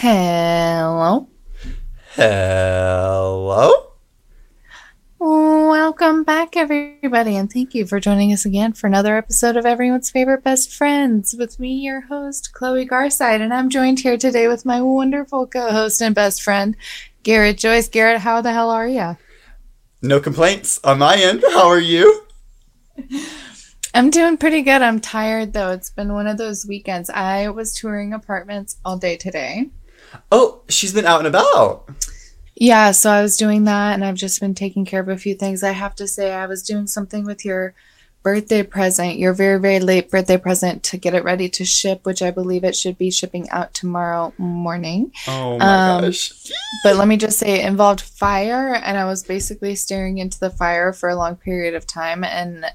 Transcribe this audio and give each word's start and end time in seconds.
Hello. 0.00 1.28
Hello. 2.14 3.72
Welcome 5.18 6.22
back, 6.22 6.56
everybody, 6.56 7.34
and 7.34 7.52
thank 7.52 7.74
you 7.74 7.84
for 7.84 7.98
joining 7.98 8.32
us 8.32 8.44
again 8.44 8.74
for 8.74 8.86
another 8.86 9.16
episode 9.16 9.56
of 9.56 9.66
Everyone's 9.66 10.08
Favorite 10.08 10.44
Best 10.44 10.72
Friends 10.72 11.34
with 11.36 11.58
me, 11.58 11.74
your 11.80 12.02
host, 12.02 12.52
Chloe 12.52 12.86
Garside. 12.86 13.40
And 13.40 13.52
I'm 13.52 13.70
joined 13.70 13.98
here 13.98 14.16
today 14.16 14.46
with 14.46 14.64
my 14.64 14.80
wonderful 14.80 15.48
co 15.48 15.72
host 15.72 16.00
and 16.00 16.14
best 16.14 16.44
friend, 16.44 16.76
Garrett 17.24 17.58
Joyce. 17.58 17.88
Garrett, 17.88 18.20
how 18.20 18.40
the 18.40 18.52
hell 18.52 18.70
are 18.70 18.86
you? 18.86 19.16
No 20.00 20.20
complaints 20.20 20.78
on 20.84 21.00
my 21.00 21.16
end. 21.16 21.42
How 21.50 21.66
are 21.66 21.80
you? 21.80 22.22
I'm 23.94 24.10
doing 24.10 24.36
pretty 24.36 24.62
good. 24.62 24.80
I'm 24.80 25.00
tired 25.00 25.54
though. 25.54 25.72
It's 25.72 25.90
been 25.90 26.12
one 26.12 26.28
of 26.28 26.38
those 26.38 26.64
weekends. 26.64 27.10
I 27.10 27.48
was 27.48 27.74
touring 27.74 28.12
apartments 28.12 28.76
all 28.84 28.96
day 28.96 29.16
today. 29.16 29.70
Oh, 30.30 30.62
she's 30.68 30.92
been 30.92 31.06
out 31.06 31.20
and 31.20 31.26
about. 31.26 31.88
Yeah, 32.54 32.90
so 32.90 33.10
I 33.10 33.22
was 33.22 33.36
doing 33.36 33.64
that 33.64 33.94
and 33.94 34.04
I've 34.04 34.16
just 34.16 34.40
been 34.40 34.54
taking 34.54 34.84
care 34.84 35.00
of 35.00 35.08
a 35.08 35.16
few 35.16 35.34
things. 35.34 35.62
I 35.62 35.70
have 35.72 35.94
to 35.96 36.08
say, 36.08 36.32
I 36.32 36.46
was 36.46 36.62
doing 36.62 36.86
something 36.86 37.24
with 37.24 37.44
your 37.44 37.74
birthday 38.24 38.64
present, 38.64 39.18
your 39.18 39.32
very, 39.32 39.60
very 39.60 39.78
late 39.78 40.10
birthday 40.10 40.36
present 40.36 40.82
to 40.82 40.96
get 40.96 41.14
it 41.14 41.22
ready 41.22 41.48
to 41.48 41.64
ship, 41.64 42.04
which 42.04 42.20
I 42.20 42.32
believe 42.32 42.64
it 42.64 42.74
should 42.74 42.98
be 42.98 43.12
shipping 43.12 43.48
out 43.50 43.72
tomorrow 43.74 44.34
morning. 44.38 45.12
Oh 45.28 45.56
my 45.56 45.94
Um, 45.96 46.02
gosh. 46.02 46.32
But 46.82 46.96
let 46.96 47.06
me 47.06 47.16
just 47.16 47.38
say, 47.38 47.60
it 47.60 47.66
involved 47.66 48.00
fire, 48.00 48.74
and 48.74 48.98
I 48.98 49.04
was 49.04 49.22
basically 49.22 49.76
staring 49.76 50.18
into 50.18 50.40
the 50.40 50.50
fire 50.50 50.92
for 50.92 51.08
a 51.08 51.16
long 51.16 51.36
period 51.36 51.74
of 51.74 51.86
time, 51.86 52.24
and 52.24 52.66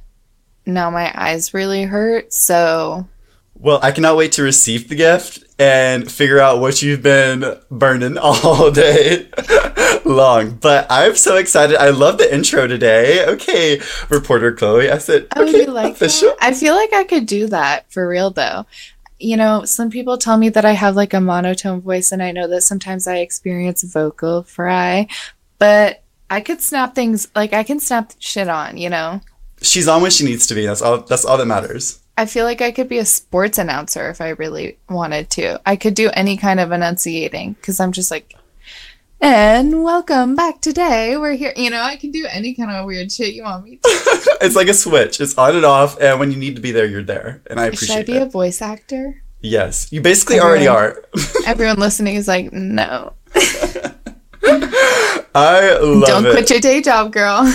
now 0.66 0.90
my 0.90 1.12
eyes 1.14 1.54
really 1.54 1.84
hurt. 1.84 2.34
So 2.34 3.06
Well, 3.64 3.80
I 3.82 3.94
cannot 3.94 4.18
wait 4.18 4.34
to 4.34 4.44
receive 4.44 4.90
the 4.90 4.96
gift 4.96 5.42
and 5.58 6.12
figure 6.12 6.38
out 6.38 6.60
what 6.60 6.82
you've 6.82 7.02
been 7.02 7.58
burning 7.72 8.18
all 8.22 8.70
day 8.72 9.30
long. 10.06 10.56
But 10.56 10.86
I'm 10.90 11.16
so 11.16 11.38
excited. 11.38 11.78
I 11.78 11.92
love 11.92 12.18
the 12.18 12.32
intro 12.36 12.68
today. 12.68 13.26
Okay, 13.26 13.80
reporter 14.10 14.52
Chloe. 14.52 14.92
I 14.92 14.98
said, 14.98 15.28
Oh, 15.38 15.44
okay, 15.48 15.62
you 15.62 15.68
like 15.68 15.94
official. 15.94 16.32
that? 16.32 16.38
I 16.42 16.54
feel 16.54 16.76
like 16.76 16.92
I 16.92 17.06
could 17.06 17.26
do 17.26 17.48
that 17.48 17.90
for 17.90 18.06
real 18.06 18.32
though. 18.32 18.66
You 19.18 19.38
know, 19.38 19.64
some 19.64 19.90
people 19.90 20.18
tell 20.18 20.36
me 20.36 20.50
that 20.50 20.66
I 20.66 20.74
have 20.74 20.98
like 20.98 21.14
a 21.14 21.22
monotone 21.22 21.80
voice, 21.80 22.12
and 22.12 22.22
I 22.22 22.34
know 22.34 22.50
that 22.50 22.64
sometimes 22.64 23.08
I 23.08 23.20
experience 23.20 23.82
vocal 23.84 24.44
fry, 24.44 25.08
but 25.58 26.04
I 26.30 26.42
could 26.42 26.60
snap 26.60 26.96
things 26.96 27.30
like 27.34 27.54
I 27.54 27.64
can 27.64 27.80
snap 27.80 28.12
shit 28.20 28.50
on, 28.50 28.76
you 28.76 28.90
know? 28.90 29.22
She's 29.62 29.88
on 29.88 30.02
when 30.02 30.12
she 30.12 30.26
needs 30.26 30.48
to 30.48 30.54
be. 30.56 30.66
That's 30.66 30.82
all. 30.82 30.98
That's 31.04 31.24
all 31.24 31.38
that 31.38 31.46
matters. 31.46 32.03
I 32.16 32.28
feel 32.28 32.46
like 32.46 32.62
I 32.62 32.72
could 32.72 32.88
be 32.88 33.00
a 33.00 33.06
sports 33.06 33.58
announcer 33.58 34.10
if 34.10 34.22
I 34.22 34.30
really 34.30 34.78
wanted 34.88 35.32
to. 35.32 35.60
I 35.66 35.76
could 35.76 35.96
do 35.96 36.12
any 36.14 36.38
kind 36.38 36.60
of 36.60 36.72
enunciating 36.72 37.54
because 37.54 37.80
I'm 37.80 37.92
just 37.92 38.12
like, 38.12 38.36
and 39.20 39.84
welcome 39.84 40.36
back 40.36 40.62
today. 40.62 41.18
We're 41.18 41.34
here. 41.34 41.54
You 41.56 41.72
know, 41.72 41.82
I 41.82 41.96
can 41.96 42.12
do 42.12 42.28
any 42.30 42.54
kind 42.54 42.70
of 42.70 42.86
weird 42.86 43.12
shit 43.12 43.34
you 43.34 43.44
want 43.44 43.64
me 43.64 43.78
to. 43.78 43.82
it's 44.42 44.56
like 44.56 44.68
a 44.68 44.76
switch. 44.76 45.20
It's 45.22 45.36
on 45.40 45.56
and 45.56 45.66
off, 45.66 46.00
and 46.00 46.20
when 46.20 46.32
you 46.32 46.38
need 46.38 46.56
to 46.56 46.62
be 46.62 46.72
there, 46.72 46.86
you're 46.86 47.04
there. 47.04 47.42
And 47.48 47.60
I 47.60 47.66
appreciate. 47.66 47.88
Should 47.88 47.98
I 47.98 48.04
be 48.04 48.18
it. 48.18 48.22
a 48.22 48.30
voice 48.30 48.62
actor? 48.62 49.24
yes, 49.42 49.92
you 49.92 50.02
basically 50.02 50.40
already 50.40 50.68
are. 50.68 51.04
Everyone 51.46 51.78
listening 51.78 52.16
is 52.16 52.28
like, 52.28 52.54
no. 52.54 53.14
I 55.36 55.78
love 55.82 56.06
Don't 56.06 56.26
it. 56.28 56.32
quit 56.32 56.50
your 56.52 56.60
day 56.60 56.82
job, 56.82 57.12
girl. 57.12 57.52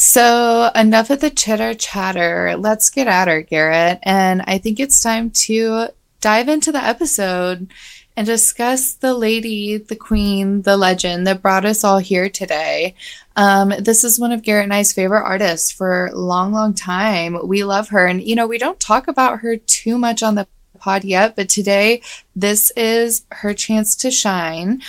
So, 0.00 0.70
enough 0.74 1.10
of 1.10 1.20
the 1.20 1.28
chitter 1.28 1.74
chatter. 1.74 2.56
Let's 2.56 2.88
get 2.88 3.06
at 3.06 3.28
her, 3.28 3.42
Garrett. 3.42 3.98
And 4.02 4.40
I 4.46 4.56
think 4.56 4.80
it's 4.80 5.02
time 5.02 5.30
to 5.30 5.88
dive 6.22 6.48
into 6.48 6.72
the 6.72 6.82
episode 6.82 7.68
and 8.16 8.26
discuss 8.26 8.94
the 8.94 9.12
lady, 9.12 9.76
the 9.76 9.96
queen, 9.96 10.62
the 10.62 10.78
legend 10.78 11.26
that 11.26 11.42
brought 11.42 11.66
us 11.66 11.84
all 11.84 11.98
here 11.98 12.30
today. 12.30 12.94
Um, 13.36 13.74
this 13.78 14.02
is 14.02 14.18
one 14.18 14.32
of 14.32 14.42
Garrett 14.42 14.64
and 14.64 14.72
I's 14.72 14.90
favorite 14.90 15.22
artists 15.22 15.70
for 15.70 16.06
a 16.06 16.18
long, 16.18 16.52
long 16.52 16.72
time. 16.72 17.36
We 17.46 17.62
love 17.62 17.90
her. 17.90 18.06
And, 18.06 18.22
you 18.22 18.34
know, 18.34 18.46
we 18.46 18.56
don't 18.56 18.80
talk 18.80 19.06
about 19.06 19.40
her 19.40 19.58
too 19.58 19.98
much 19.98 20.22
on 20.22 20.34
the 20.34 20.48
pod 20.78 21.04
yet, 21.04 21.36
but 21.36 21.50
today 21.50 22.00
this 22.34 22.70
is 22.70 23.26
her 23.30 23.52
chance 23.52 23.94
to 23.96 24.10
shine. 24.10 24.80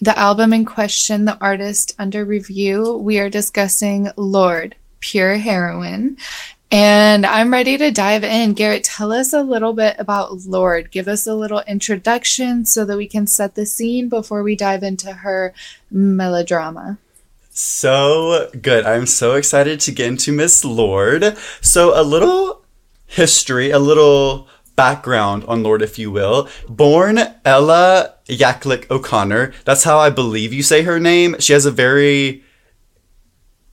The 0.00 0.16
album 0.16 0.52
in 0.52 0.64
question, 0.64 1.24
the 1.24 1.38
artist 1.40 1.94
under 1.98 2.24
review, 2.24 2.96
we 2.96 3.18
are 3.18 3.28
discussing 3.28 4.10
Lorde, 4.16 4.76
Pure 5.00 5.38
Heroine. 5.38 6.16
And 6.70 7.26
I'm 7.26 7.52
ready 7.52 7.76
to 7.78 7.90
dive 7.90 8.22
in. 8.22 8.52
Garrett, 8.52 8.84
tell 8.84 9.10
us 9.10 9.32
a 9.32 9.42
little 9.42 9.72
bit 9.72 9.96
about 9.98 10.44
Lorde. 10.46 10.92
Give 10.92 11.08
us 11.08 11.26
a 11.26 11.34
little 11.34 11.62
introduction 11.66 12.64
so 12.64 12.84
that 12.84 12.96
we 12.96 13.08
can 13.08 13.26
set 13.26 13.56
the 13.56 13.66
scene 13.66 14.08
before 14.08 14.42
we 14.44 14.54
dive 14.54 14.84
into 14.84 15.12
her 15.12 15.52
melodrama. 15.90 16.98
So 17.50 18.50
good. 18.62 18.86
I'm 18.86 19.06
so 19.06 19.34
excited 19.34 19.80
to 19.80 19.92
get 19.92 20.06
into 20.06 20.30
Miss 20.30 20.64
Lorde. 20.64 21.36
So, 21.60 22.00
a 22.00 22.04
little 22.04 22.62
history, 23.06 23.72
a 23.72 23.80
little 23.80 24.46
background 24.78 25.44
on 25.48 25.64
Lorde, 25.64 25.82
if 25.82 25.98
you 25.98 26.12
will. 26.12 26.48
Born 26.68 27.18
Ella 27.44 28.14
Yaklick 28.28 28.88
O'Connor. 28.88 29.52
That's 29.64 29.82
how 29.82 29.98
I 29.98 30.08
believe 30.08 30.52
you 30.52 30.62
say 30.62 30.82
her 30.82 31.00
name. 31.00 31.34
She 31.40 31.52
has 31.52 31.66
a 31.66 31.72
very 31.72 32.44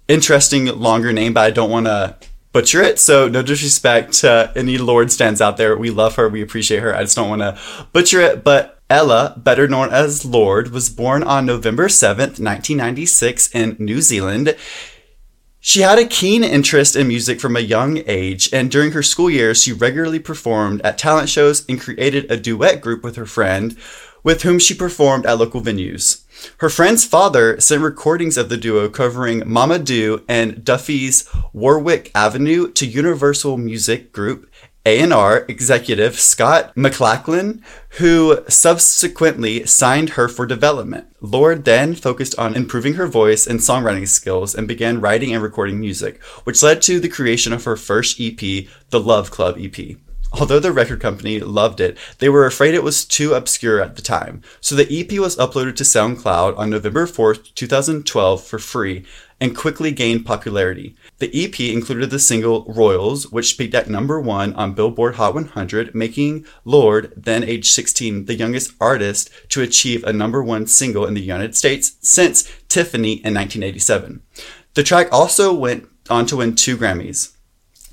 interesting, 0.08 0.66
longer 0.66 1.14
name, 1.14 1.34
but 1.34 1.46
I 1.46 1.52
don't 1.52 1.70
want 1.70 1.86
to 1.86 2.18
butcher 2.52 2.82
it. 2.82 2.98
So, 3.00 3.28
no 3.28 3.44
disrespect 3.44 4.14
to 4.22 4.52
any 4.56 4.80
Lorde 4.80 5.12
stands 5.12 5.42
out 5.42 5.58
there. 5.58 5.78
We 5.78 5.92
love 5.92 6.16
her. 6.16 6.28
We 6.28 6.42
appreciate 6.42 6.80
her. 6.80 6.96
I 6.96 7.02
just 7.02 7.16
don't 7.16 7.30
want 7.30 7.44
to 7.44 7.60
butcher 7.94 8.22
it. 8.22 8.44
But 8.44 8.82
Ella, 8.90 9.36
better 9.38 9.68
known 9.68 9.92
as 9.92 10.26
Lorde, 10.26 10.72
was 10.72 10.90
born 10.90 11.22
on 11.22 11.46
November 11.46 11.88
7th, 11.88 12.40
1996 12.42 13.54
in 13.54 13.76
New 13.78 14.02
Zealand. 14.02 14.56
She 15.68 15.82
had 15.82 15.98
a 15.98 16.06
keen 16.06 16.44
interest 16.44 16.96
in 16.96 17.08
music 17.08 17.42
from 17.42 17.56
a 17.56 17.60
young 17.60 18.04
age, 18.06 18.54
and 18.54 18.70
during 18.70 18.92
her 18.92 19.02
school 19.02 19.32
years, 19.32 19.64
she 19.64 19.74
regularly 19.74 20.20
performed 20.20 20.80
at 20.82 21.00
talent 21.00 21.28
shows 21.28 21.66
and 21.68 21.82
created 21.82 22.30
a 22.30 22.38
duet 22.38 22.82
group 22.82 23.04
with 23.04 23.16
her 23.16 23.26
friend, 23.26 23.76
with 24.24 24.44
whom 24.44 24.60
she 24.60 24.76
performed 24.76 25.26
at 25.26 25.40
local 25.40 25.62
venues. 25.62 26.24
Her 26.60 26.70
friend's 26.70 27.04
father 27.04 27.60
sent 27.60 27.82
recordings 27.82 28.38
of 28.38 28.50
the 28.50 28.58
duo 28.58 28.90
covering 28.90 29.42
Mama 29.48 29.80
Do 29.80 30.24
and 30.30 30.64
Duffy's 30.64 31.28
Warwick 31.52 32.12
Avenue 32.14 32.72
to 32.74 32.86
Universal 32.86 33.58
Music 33.58 34.12
Group 34.12 34.48
A&R 34.86 35.46
executive 35.48 36.20
Scott 36.20 36.76
McLachlan, 36.76 37.62
who 37.98 38.40
subsequently 38.48 39.66
signed 39.66 40.12
her 40.12 40.28
for 40.28 40.46
development. 40.46 41.08
Lorde 41.22 41.66
then 41.66 41.96
focused 41.96 42.38
on 42.38 42.56
improving 42.56 42.94
her 42.94 43.08
voice 43.08 43.48
and 43.48 43.60
songwriting 43.60 44.08
skills 44.08 44.54
and 44.54 44.68
began 44.68 45.02
writing 45.02 45.34
and 45.34 45.42
recording 45.42 45.80
music, 45.80 46.22
which 46.44 46.62
led 46.62 46.84
to 46.84 47.00
the 47.00 47.10
creation 47.10 47.52
of 47.52 47.64
her 47.64 47.76
first 47.76 48.22
EP, 48.22 48.40
the 48.92 49.00
Love 49.00 49.32
Club 49.32 49.58
EP. 49.60 49.98
Although 50.40 50.60
the 50.60 50.72
record 50.72 51.00
company 51.00 51.40
loved 51.40 51.80
it, 51.80 51.98
they 52.20 52.30
were 52.30 52.46
afraid 52.46 52.74
it 52.74 52.84
was 52.84 53.06
too 53.06 53.34
obscure 53.34 53.82
at 53.82 53.96
the 53.96 54.02
time. 54.02 54.42
So 54.60 54.76
the 54.76 55.00
EP 55.00 55.18
was 55.20 55.38
uploaded 55.38 55.78
to 55.78 55.84
SoundCloud 55.84 56.58
on 56.58 56.70
November 56.70 57.08
4th, 57.08 57.56
2012 57.56 58.44
for 58.44 58.60
free 58.60 59.06
and 59.40 59.56
quickly 59.56 59.92
gained 59.92 60.26
popularity. 60.26 60.96
The 61.20 61.32
EP 61.34 61.60
included 61.62 62.10
the 62.10 62.20
single 62.20 62.66
Royals, 62.66 63.32
which 63.32 63.58
peaked 63.58 63.74
at 63.74 63.90
number 63.90 64.20
one 64.20 64.54
on 64.54 64.74
Billboard 64.74 65.16
Hot 65.16 65.34
100, 65.34 65.96
making 65.96 66.46
Lorde, 66.66 67.14
then 67.16 67.44
age 67.44 67.70
16, 67.70 68.26
the 68.26 68.36
youngest 68.36 68.74
artist 68.82 69.30
to 69.50 69.62
achieve 69.62 70.04
a 70.04 70.12
number 70.12 70.44
one 70.44 70.68
single 70.68 71.06
in 71.06 71.14
the 71.14 71.22
United 71.22 71.56
States 71.56 71.96
since 72.02 72.44
Tiffany 72.68 73.14
in 73.14 73.34
1987. 73.34 74.22
The 74.74 74.84
track 74.84 75.08
also 75.12 75.54
went 75.54 75.88
on 76.10 76.26
to 76.26 76.38
win 76.38 76.54
two 76.54 76.78
Grammys. 76.78 77.32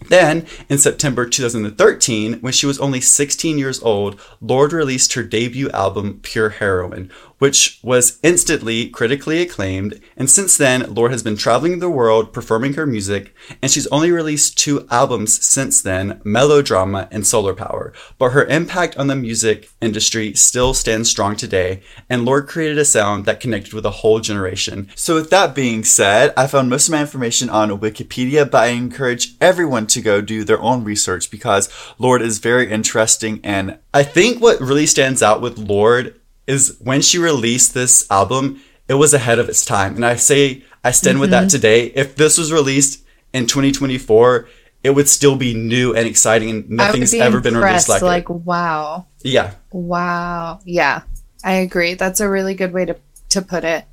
Then, 0.08 0.46
in 0.68 0.78
September 0.78 1.26
2013, 1.26 2.40
when 2.40 2.52
she 2.52 2.66
was 2.66 2.80
only 2.80 3.00
16 3.00 3.56
years 3.56 3.80
old, 3.82 4.20
Lorde 4.40 4.72
released 4.72 5.12
her 5.12 5.22
debut 5.22 5.70
album, 5.70 6.18
Pure 6.22 6.50
Heroine, 6.50 7.10
which 7.42 7.80
was 7.82 8.20
instantly 8.22 8.88
critically 8.88 9.42
acclaimed. 9.42 10.00
And 10.16 10.30
since 10.30 10.56
then, 10.56 10.94
Lorde 10.94 11.10
has 11.10 11.24
been 11.24 11.36
traveling 11.36 11.80
the 11.80 11.90
world 11.90 12.32
performing 12.32 12.74
her 12.74 12.86
music, 12.86 13.34
and 13.60 13.68
she's 13.68 13.88
only 13.88 14.12
released 14.12 14.56
two 14.56 14.86
albums 14.92 15.44
since 15.44 15.82
then 15.82 16.20
Melodrama 16.22 17.08
and 17.10 17.26
Solar 17.26 17.52
Power. 17.52 17.92
But 18.16 18.30
her 18.30 18.44
impact 18.44 18.96
on 18.96 19.08
the 19.08 19.16
music 19.16 19.70
industry 19.80 20.34
still 20.34 20.72
stands 20.72 21.10
strong 21.10 21.34
today, 21.34 21.82
and 22.08 22.24
Lorde 22.24 22.46
created 22.46 22.78
a 22.78 22.84
sound 22.84 23.24
that 23.24 23.40
connected 23.40 23.72
with 23.72 23.86
a 23.86 23.98
whole 24.02 24.20
generation. 24.20 24.88
So, 24.94 25.16
with 25.16 25.30
that 25.30 25.52
being 25.52 25.82
said, 25.82 26.32
I 26.36 26.46
found 26.46 26.70
most 26.70 26.86
of 26.86 26.92
my 26.92 27.00
information 27.00 27.50
on 27.50 27.80
Wikipedia, 27.80 28.48
but 28.48 28.62
I 28.62 28.66
encourage 28.68 29.34
everyone 29.40 29.88
to 29.88 30.00
go 30.00 30.20
do 30.20 30.44
their 30.44 30.62
own 30.62 30.84
research 30.84 31.28
because 31.28 31.68
Lorde 31.98 32.22
is 32.22 32.38
very 32.38 32.70
interesting. 32.70 33.40
And 33.42 33.80
I 33.92 34.04
think 34.04 34.40
what 34.40 34.60
really 34.60 34.86
stands 34.86 35.24
out 35.24 35.40
with 35.40 35.58
Lorde 35.58 36.14
is 36.46 36.76
when 36.80 37.00
she 37.00 37.18
released 37.18 37.74
this 37.74 38.10
album, 38.10 38.60
it 38.88 38.94
was 38.94 39.14
ahead 39.14 39.38
of 39.38 39.48
its 39.48 39.64
time. 39.64 39.96
And 39.96 40.04
I 40.04 40.16
say, 40.16 40.64
I 40.84 40.90
stand 40.90 41.20
with 41.20 41.30
that 41.30 41.42
mm-hmm. 41.42 41.48
today. 41.48 41.86
If 41.86 42.16
this 42.16 42.38
was 42.38 42.52
released 42.52 43.04
in 43.32 43.46
2024, 43.46 44.48
it 44.82 44.90
would 44.90 45.08
still 45.08 45.36
be 45.36 45.54
new 45.54 45.94
and 45.94 46.06
exciting 46.06 46.50
and 46.50 46.70
nothing's 46.70 47.14
ever 47.14 47.40
been 47.40 47.56
released 47.56 47.88
like, 47.88 48.02
like 48.02 48.28
it. 48.28 48.32
wow. 48.32 49.06
Yeah. 49.22 49.54
Wow. 49.70 50.60
Yeah. 50.64 51.02
I 51.44 51.54
agree. 51.54 51.94
That's 51.94 52.20
a 52.20 52.28
really 52.28 52.54
good 52.54 52.72
way 52.72 52.84
to 52.86 52.96
to 53.32 53.42
put 53.42 53.64
it. 53.64 53.84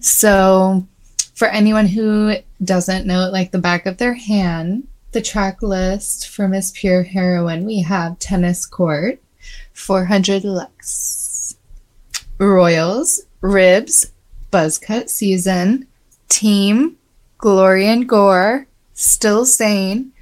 So, 0.00 0.86
for 1.34 1.48
anyone 1.48 1.86
who 1.86 2.36
doesn't 2.62 3.06
know 3.06 3.26
it 3.26 3.32
like 3.32 3.50
the 3.50 3.58
back 3.58 3.86
of 3.86 3.98
their 3.98 4.14
hand, 4.14 4.86
the 5.12 5.20
track 5.20 5.62
list 5.62 6.28
for 6.28 6.48
Miss 6.48 6.72
Pure 6.74 7.04
Heroine, 7.04 7.64
we 7.64 7.80
have 7.80 8.18
Tennis 8.18 8.66
Court, 8.66 9.20
400 9.72 10.44
Lux, 10.44 11.33
Royals, 12.38 13.22
Ribs, 13.40 14.12
Buzzcut 14.50 15.08
Season, 15.08 15.86
Team, 16.28 16.96
Glory 17.38 17.86
and 17.86 18.08
Gore, 18.08 18.66
Still 18.94 19.44
Sane, 19.44 20.12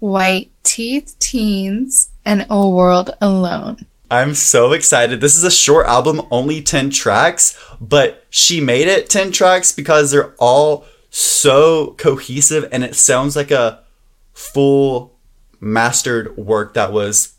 White 0.00 0.50
Teeth 0.62 1.16
Teens, 1.18 2.10
and 2.24 2.46
A 2.50 2.68
World 2.68 3.10
Alone. 3.20 3.86
I'm 4.10 4.34
so 4.34 4.72
excited. 4.72 5.20
This 5.20 5.36
is 5.36 5.44
a 5.44 5.50
short 5.50 5.86
album, 5.86 6.22
only 6.30 6.62
10 6.62 6.90
tracks, 6.90 7.58
but 7.80 8.24
she 8.30 8.60
made 8.60 8.86
it 8.86 9.08
10 9.08 9.32
tracks 9.32 9.72
because 9.72 10.10
they're 10.10 10.34
all 10.38 10.84
so 11.10 11.94
cohesive 11.98 12.68
and 12.70 12.84
it 12.84 12.94
sounds 12.94 13.36
like 13.36 13.50
a 13.50 13.82
full 14.32 15.16
mastered 15.60 16.36
work 16.36 16.74
that 16.74 16.92
was 16.92 17.34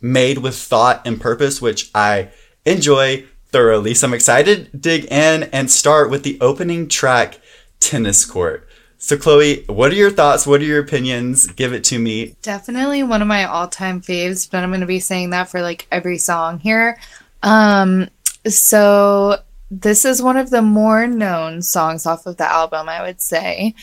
made 0.00 0.38
with 0.38 0.56
thought 0.56 1.06
and 1.06 1.20
purpose, 1.20 1.60
which 1.60 1.90
I 1.94 2.30
enjoy 2.64 3.24
thoroughly. 3.50 3.94
So 3.94 4.06
I'm 4.06 4.14
excited 4.14 4.70
to 4.70 4.76
dig 4.76 5.04
in 5.06 5.44
and 5.44 5.70
start 5.70 6.10
with 6.10 6.22
the 6.22 6.38
opening 6.40 6.88
track, 6.88 7.40
Tennis 7.80 8.24
Court. 8.24 8.68
So, 9.00 9.16
Chloe, 9.16 9.64
what 9.68 9.92
are 9.92 9.96
your 9.96 10.10
thoughts? 10.10 10.44
What 10.44 10.60
are 10.60 10.64
your 10.64 10.80
opinions? 10.80 11.46
Give 11.46 11.72
it 11.72 11.84
to 11.84 11.98
me. 12.00 12.34
Definitely 12.42 13.04
one 13.04 13.22
of 13.22 13.28
my 13.28 13.44
all 13.44 13.68
time 13.68 14.00
faves, 14.00 14.50
but 14.50 14.64
I'm 14.64 14.70
going 14.70 14.80
to 14.80 14.86
be 14.86 14.98
saying 14.98 15.30
that 15.30 15.48
for 15.48 15.62
like 15.62 15.86
every 15.92 16.18
song 16.18 16.58
here. 16.58 16.98
Um, 17.44 18.08
so, 18.46 19.38
this 19.70 20.04
is 20.04 20.20
one 20.20 20.36
of 20.36 20.50
the 20.50 20.62
more 20.62 21.06
known 21.06 21.62
songs 21.62 22.06
off 22.06 22.26
of 22.26 22.38
the 22.38 22.50
album, 22.50 22.88
I 22.88 23.02
would 23.02 23.20
say. 23.20 23.74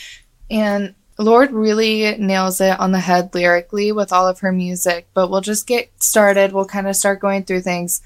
And 0.51 0.95
Lorde 1.17 1.51
really 1.51 2.17
nails 2.17 2.59
it 2.59 2.77
on 2.79 2.91
the 2.91 2.99
head 2.99 3.33
lyrically 3.33 3.93
with 3.93 4.11
all 4.11 4.27
of 4.27 4.39
her 4.39 4.51
music, 4.51 5.07
but 5.13 5.29
we'll 5.29 5.41
just 5.41 5.65
get 5.65 5.89
started. 6.03 6.51
We'll 6.51 6.65
kind 6.65 6.87
of 6.87 6.95
start 6.95 7.21
going 7.21 7.43
through 7.43 7.61
things. 7.61 8.01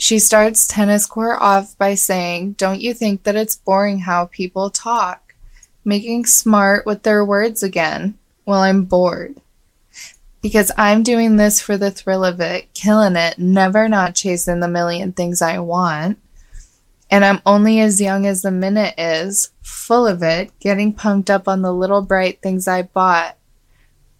She 0.00 0.18
starts 0.18 0.66
Tennis 0.66 1.04
Court 1.04 1.36
off 1.40 1.76
by 1.76 1.94
saying, 1.94 2.52
Don't 2.52 2.80
you 2.80 2.94
think 2.94 3.24
that 3.24 3.36
it's 3.36 3.56
boring 3.56 4.00
how 4.00 4.26
people 4.26 4.70
talk? 4.70 5.34
making 5.84 6.24
smart 6.24 6.86
with 6.86 7.02
their 7.02 7.22
words 7.24 7.62
again 7.62 8.18
Well, 8.46 8.60
I'm 8.60 8.84
bored. 8.84 9.36
Because 10.40 10.72
I'm 10.78 11.02
doing 11.02 11.36
this 11.36 11.60
for 11.60 11.76
the 11.76 11.90
thrill 11.90 12.24
of 12.24 12.40
it, 12.40 12.72
killing 12.72 13.14
it, 13.14 13.38
never 13.38 13.88
not 13.88 14.14
chasing 14.14 14.60
the 14.60 14.68
million 14.68 15.12
things 15.12 15.42
I 15.42 15.58
want. 15.58 16.18
And 17.10 17.22
I'm 17.22 17.42
only 17.44 17.80
as 17.80 18.00
young 18.00 18.24
as 18.24 18.40
the 18.40 18.50
minute 18.50 18.94
is, 18.96 19.50
full 19.60 20.06
of 20.06 20.22
it, 20.22 20.50
getting 20.60 20.94
pumped 20.94 21.28
up 21.28 21.46
on 21.46 21.60
the 21.60 21.74
little 21.74 22.00
bright 22.00 22.40
things 22.40 22.66
I 22.66 22.82
bought. 22.82 23.36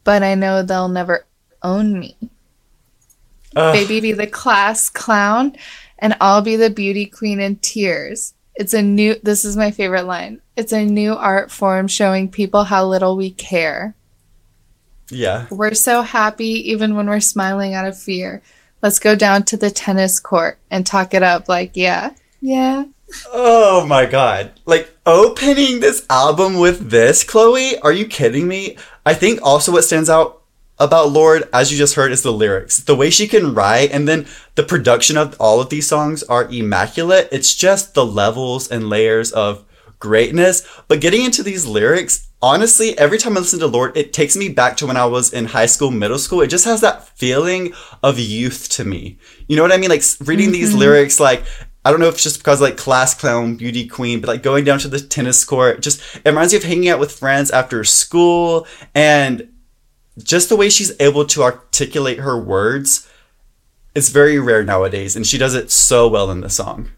But 0.05 0.23
I 0.23 0.35
know 0.35 0.63
they'll 0.63 0.89
never 0.89 1.25
own 1.63 1.99
me. 1.99 2.19
Ugh. 3.57 3.75
Baby 3.75 4.01
be 4.01 4.13
the 4.13 4.27
class 4.27 4.89
clown, 4.89 5.57
and 5.99 6.17
I'll 6.21 6.43
be 6.43 6.57
the 6.57 6.71
beauty 6.71 7.07
queen 7.07 7.41
in 7.41 7.57
tears. 7.57 8.35
It's 8.55 8.75
a 8.75 8.83
new, 8.83 9.17
this 9.23 9.45
is 9.45 9.57
my 9.57 9.71
favorite 9.71 10.05
line. 10.05 10.41
It's 10.57 10.73
a 10.73 10.85
new 10.85 11.15
art 11.15 11.51
form 11.51 11.89
showing 11.89 12.31
people 12.31 12.65
how 12.65 12.87
little 12.87 13.17
we 13.17 13.31
care. 13.31 13.95
Yeah. 15.11 15.47
We're 15.51 15.75
so 15.75 16.03
happy 16.03 16.71
even 16.71 16.95
when 16.95 17.09
we're 17.09 17.21
smiling 17.21 17.75
out 17.75 17.87
of 17.87 17.99
fear. 17.99 18.43
Let's 18.83 18.99
go 18.99 19.15
down 19.15 19.45
to 19.45 19.57
the 19.57 19.71
tennis 19.71 20.21
court 20.21 20.59
and 20.71 20.87
talk 20.87 21.15
it 21.15 21.23
up 21.23 21.49
like, 21.49 21.73
yeah, 21.75 22.15
yeah. 22.41 22.85
Oh 23.33 23.85
my 23.87 24.07
god. 24.07 24.53
Like 24.65 24.91
opening 25.05 25.81
this 25.81 26.07
album 26.09 26.59
with 26.59 26.91
this, 26.91 27.25
Chloe? 27.25 27.79
Are 27.81 27.93
you 27.93 28.07
kidding 28.07 28.47
me? 28.47 28.77
I 29.05 29.15
think 29.15 29.41
also 29.43 29.73
what 29.73 29.85
stands 29.85 30.09
out 30.09 30.40
about 30.81 31.11
Lorde, 31.11 31.49
as 31.53 31.71
you 31.71 31.79
just 31.79 31.95
heard, 31.95 32.11
is 32.11 32.23
the 32.23 32.33
lyrics. 32.33 32.79
The 32.79 32.97
way 32.97 33.11
she 33.11 33.29
can 33.29 33.55
write, 33.55 33.93
and 33.93 34.09
then 34.09 34.27
the 34.55 34.63
production 34.63 35.17
of 35.19 35.37
all 35.39 35.61
of 35.61 35.69
these 35.69 35.87
songs 35.87 36.23
are 36.25 36.49
immaculate. 36.51 37.29
It's 37.31 37.55
just 37.55 37.95
the 37.95 38.05
levels 38.05 38.71
and 38.71 38.89
layers 38.89 39.31
of 39.31 39.65
greatness. 39.99 40.67
But 40.89 41.03
getting 41.03 41.23
into 41.23 41.43
these 41.43 41.67
lyrics, 41.67 42.29
honestly, 42.41 42.99
every 42.99 43.19
time 43.19 43.37
I 43.37 43.41
listen 43.41 43.61
to 43.61 43.67
Lorde, 43.67 43.97
it 43.97 44.15
takes 44.15 44.37
me 44.37 44.49
back 44.49 44.79
to 44.79 44.87
when 44.87 44.97
I 44.97 45.05
was 45.05 45.33
in 45.33 45.45
high 45.45 45.67
school, 45.67 45.91
middle 45.91 46.19
school. 46.19 46.41
It 46.41 46.49
just 46.49 46.65
has 46.65 46.81
that 46.81 47.07
feeling 47.07 47.75
of 48.03 48.19
youth 48.19 48.71
to 48.71 48.85
me. 48.85 49.19
You 49.47 49.57
know 49.57 49.63
what 49.63 49.73
I 49.73 49.77
mean? 49.77 49.91
Like 49.91 50.03
reading 50.21 50.47
mm-hmm. 50.47 50.53
these 50.53 50.75
lyrics, 50.75 51.21
like, 51.21 51.45
I 51.85 51.91
don't 51.91 52.01
know 52.01 52.09
if 52.09 52.15
it's 52.15 52.23
just 52.23 52.39
because 52.39 52.61
like 52.61 52.77
class 52.77 53.15
clown, 53.15 53.57
beauty 53.57 53.87
queen, 53.87 54.21
but 54.21 54.29
like 54.29 54.43
going 54.43 54.65
down 54.65 54.79
to 54.81 54.89
the 54.89 55.01
tennis 55.01 55.45
court, 55.45 55.83
just 55.83 56.01
it 56.17 56.27
reminds 56.27 56.53
me 56.53 56.59
of 56.59 56.65
hanging 56.65 56.89
out 56.89 57.01
with 57.01 57.13
friends 57.13 57.51
after 57.51 57.85
school 57.85 58.67
and 58.95 59.49
just 60.25 60.49
the 60.49 60.57
way 60.57 60.71
she's 60.71 60.93
able 61.01 61.25
to 61.27 61.43
articulate 61.43 62.19
her 62.19 62.39
words 62.39 63.09
is 63.95 64.11
very 64.11 64.39
rare 64.39 64.63
nowadays, 64.63 65.17
and 65.17 65.27
she 65.27 65.39
does 65.39 65.55
it 65.55 65.71
so 65.71 66.09
well 66.09 66.31
in 66.31 66.41
the 66.41 66.51
song. 66.51 66.91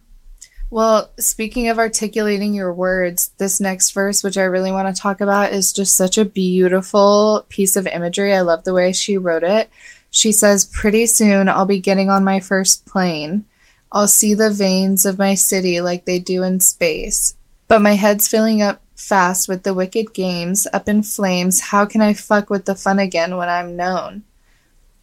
Well, 0.71 1.11
speaking 1.19 1.69
of 1.69 1.79
articulating 1.79 2.55
your 2.55 2.73
words, 2.73 3.33
this 3.37 3.61
next 3.61 3.91
verse, 3.91 4.23
which 4.23 4.39
I 4.39 4.45
really 4.45 4.73
want 4.73 4.95
to 4.95 4.99
talk 4.99 5.21
about, 5.21 5.53
is 5.53 5.73
just 5.73 5.97
such 5.97 6.17
a 6.17 6.25
beautiful 6.25 7.45
piece 7.51 7.77
of 7.77 7.87
imagery. 7.87 8.33
I 8.33 8.41
love 8.41 8.65
the 8.65 8.73
way 8.73 8.93
she 8.93 9.19
wrote 9.19 9.43
it. 9.43 9.69
She 10.11 10.33
says, 10.33 10.65
Pretty 10.65 11.05
soon 11.07 11.49
I'll 11.51 11.67
be 11.67 11.79
getting 11.79 12.09
on 12.09 12.25
my 12.25 12.41
first 12.41 12.87
plane. 12.87 13.45
I'll 13.93 14.09
see 14.09 14.33
the 14.33 14.51
veins 14.51 15.05
of 15.05 15.19
my 15.19 15.35
city 15.35 15.83
like 15.83 16.07
they 16.07 16.19
do 16.19 16.43
in 16.43 16.61
space. 16.61 17.37
But 17.69 17.83
my 17.83 17.93
head's 17.93 18.27
filling 18.27 18.63
up 18.63 18.81
fast 19.03 19.49
with 19.49 19.65
the 19.65 19.75
wicked 19.75 20.15
games, 20.15 20.67
up 20.73 20.89
in 20.89 21.03
flames, 21.03 21.61
how 21.61 21.85
can 21.85 22.01
I 22.01 22.15
fuck 22.15 22.49
with 22.49 22.65
the 22.65 22.75
fun 22.75 22.99
again 22.99 23.37
when 23.37 23.49
I'm 23.49 23.77
known? 23.77 24.23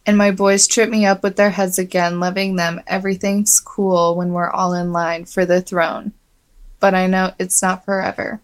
And 0.06 0.16
my 0.16 0.30
boys 0.30 0.66
trip 0.66 0.88
me 0.88 1.04
up 1.04 1.22
with 1.22 1.36
their 1.36 1.50
heads 1.50 1.78
again, 1.78 2.18
loving 2.18 2.56
them. 2.56 2.80
Everything's 2.86 3.60
cool 3.60 4.16
when 4.16 4.32
we're 4.32 4.50
all 4.50 4.72
in 4.72 4.92
line 4.92 5.26
for 5.26 5.44
the 5.44 5.60
throne. 5.60 6.12
But 6.80 6.94
I 6.94 7.06
know 7.06 7.32
it's 7.38 7.60
not 7.60 7.84
forever. 7.84 8.40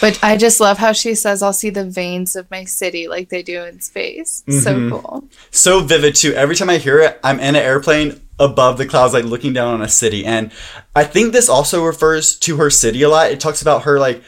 But 0.00 0.18
I 0.22 0.36
just 0.36 0.60
love 0.60 0.78
how 0.78 0.92
she 0.92 1.14
says, 1.14 1.42
I'll 1.42 1.52
see 1.52 1.70
the 1.70 1.84
veins 1.84 2.34
of 2.34 2.50
my 2.50 2.64
city 2.64 3.06
like 3.06 3.28
they 3.28 3.42
do 3.42 3.64
in 3.64 3.80
space. 3.80 4.42
Mm-hmm. 4.48 4.60
So 4.60 5.00
cool. 5.00 5.24
So 5.50 5.80
vivid, 5.80 6.16
too. 6.16 6.32
Every 6.32 6.56
time 6.56 6.70
I 6.70 6.78
hear 6.78 6.98
it, 7.00 7.20
I'm 7.22 7.38
in 7.38 7.54
an 7.54 7.56
airplane 7.56 8.20
above 8.40 8.78
the 8.78 8.86
clouds, 8.86 9.14
like 9.14 9.24
looking 9.24 9.52
down 9.52 9.74
on 9.74 9.82
a 9.82 9.88
city. 9.88 10.24
And 10.26 10.50
I 10.96 11.04
think 11.04 11.32
this 11.32 11.48
also 11.48 11.84
refers 11.84 12.36
to 12.40 12.56
her 12.56 12.70
city 12.70 13.02
a 13.02 13.08
lot. 13.08 13.30
It 13.30 13.40
talks 13.40 13.62
about 13.62 13.82
her, 13.82 14.00
like, 14.00 14.22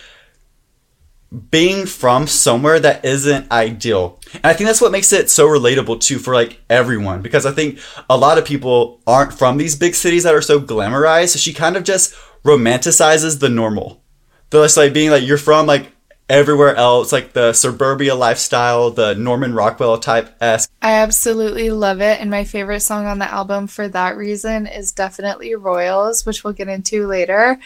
being 1.51 1.87
from 1.87 2.27
somewhere 2.27 2.81
that 2.81 3.05
isn't 3.05 3.51
ideal. 3.53 4.19
And 4.35 4.47
I 4.47 4.53
think 4.53 4.67
that's 4.67 4.81
what 4.81 4.91
makes 4.91 5.13
it 5.13 5.31
so 5.31 5.47
relatable 5.47 6.01
too 6.01 6.19
for 6.19 6.35
like 6.35 6.61
everyone 6.69 7.23
because 7.23 7.47
I 7.47 7.53
think 7.53 7.79
a 8.09 8.17
lot 8.17 8.37
of 8.37 8.45
people 8.45 9.01
aren't 9.07 9.33
from 9.33 9.57
these 9.57 9.77
big 9.77 9.95
cities 9.95 10.25
that 10.25 10.35
are 10.35 10.43
so 10.43 10.61
glamorized. 10.61 11.31
So 11.31 11.39
she 11.39 11.53
kind 11.53 11.77
of 11.77 11.85
just 11.85 12.15
romanticizes 12.45 13.39
the 13.39 13.49
normal. 13.49 14.03
The 14.51 14.73
like 14.77 14.93
being 14.93 15.11
like 15.11 15.23
you're 15.23 15.39
from 15.39 15.67
like 15.67 15.93
everywhere 16.29 16.75
else, 16.75 17.13
like 17.13 17.33
the 17.33 17.53
suburbia 17.53 18.15
lifestyle, 18.17 18.91
the 18.91 19.15
Norman 19.15 19.55
Rockwell 19.55 19.99
type 19.99 20.35
esque. 20.41 20.71
I 20.83 20.95
absolutely 20.95 21.71
love 21.71 22.01
it. 22.01 22.21
And 22.21 22.31
my 22.31 22.45
favorite 22.45 22.81
song 22.81 23.07
on 23.07 23.21
the 23.21 23.31
album 23.31 23.69
for 23.69 23.89
that 23.89 24.17
reason 24.17 24.67
is 24.67 24.91
definitely 24.91 25.55
Royals, 25.55 26.27
which 26.27 26.43
we'll 26.43 26.53
get 26.53 26.69
into 26.69 27.07
later. 27.07 27.61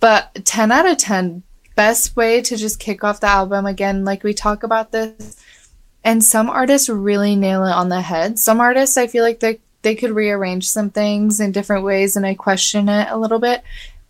But 0.00 0.44
10 0.46 0.72
out 0.72 0.86
of 0.86 0.96
10 0.96 1.42
best 1.76 2.16
way 2.16 2.40
to 2.42 2.56
just 2.56 2.78
kick 2.78 3.04
off 3.04 3.20
the 3.20 3.26
album 3.26 3.66
again 3.66 4.04
like 4.04 4.22
we 4.22 4.34
talk 4.34 4.62
about 4.62 4.92
this 4.92 5.40
and 6.04 6.24
some 6.24 6.48
artists 6.48 6.88
really 6.88 7.36
nail 7.36 7.64
it 7.64 7.72
on 7.72 7.88
the 7.88 8.00
head. 8.00 8.38
Some 8.38 8.60
artists 8.60 8.96
i 8.96 9.06
feel 9.06 9.24
like 9.24 9.40
they 9.40 9.60
they 9.82 9.94
could 9.94 10.10
rearrange 10.10 10.68
some 10.68 10.90
things 10.90 11.40
in 11.40 11.52
different 11.52 11.84
ways 11.84 12.16
and 12.16 12.26
i 12.26 12.34
question 12.34 12.88
it 12.88 13.08
a 13.10 13.18
little 13.18 13.38
bit. 13.38 13.62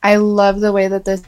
I 0.02 0.16
love 0.16 0.60
the 0.60 0.72
way 0.72 0.88
that 0.88 1.04
this 1.04 1.22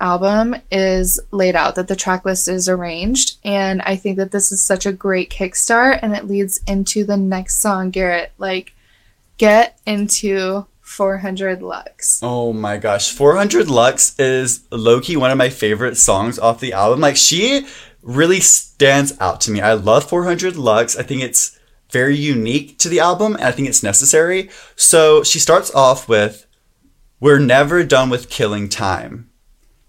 album 0.00 0.56
is 0.70 1.20
laid 1.30 1.54
out 1.54 1.76
that 1.76 1.88
the 1.88 1.96
track 1.96 2.24
list 2.24 2.48
is 2.48 2.68
arranged 2.68 3.36
and 3.44 3.80
i 3.82 3.94
think 3.94 4.16
that 4.16 4.32
this 4.32 4.50
is 4.50 4.60
such 4.60 4.86
a 4.86 4.92
great 4.92 5.30
kickstart 5.30 6.00
and 6.02 6.12
it 6.16 6.26
leads 6.26 6.60
into 6.66 7.04
the 7.04 7.16
next 7.16 7.60
song 7.60 7.90
garrett. 7.90 8.32
Like 8.36 8.72
get 9.38 9.78
into 9.86 10.66
400 10.84 11.62
Lux. 11.62 12.20
Oh 12.22 12.52
my 12.52 12.76
gosh. 12.76 13.10
400 13.10 13.68
Lux 13.68 14.18
is 14.18 14.64
low 14.70 15.00
key 15.00 15.16
one 15.16 15.30
of 15.30 15.38
my 15.38 15.48
favorite 15.48 15.96
songs 15.96 16.38
off 16.38 16.60
the 16.60 16.72
album. 16.72 17.00
Like, 17.00 17.16
she 17.16 17.66
really 18.02 18.40
stands 18.40 19.18
out 19.18 19.40
to 19.42 19.50
me. 19.50 19.60
I 19.60 19.72
love 19.72 20.08
400 20.08 20.56
Lux. 20.56 20.96
I 20.96 21.02
think 21.02 21.22
it's 21.22 21.58
very 21.90 22.16
unique 22.16 22.78
to 22.78 22.88
the 22.88 23.00
album 23.00 23.34
and 23.34 23.44
I 23.44 23.50
think 23.50 23.68
it's 23.68 23.82
necessary. 23.82 24.50
So 24.76 25.22
she 25.22 25.38
starts 25.38 25.74
off 25.74 26.08
with 26.08 26.46
We're 27.18 27.38
never 27.38 27.82
done 27.82 28.10
with 28.10 28.30
killing 28.30 28.68
time. 28.68 29.30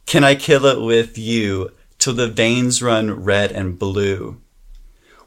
Can 0.05 0.23
I 0.23 0.35
kill 0.35 0.65
it 0.65 0.81
with 0.81 1.17
you 1.17 1.71
till 2.05 2.13
the 2.13 2.27
veins 2.27 2.83
run 2.83 3.23
red 3.23 3.51
and 3.51 3.79
blue. 3.79 4.39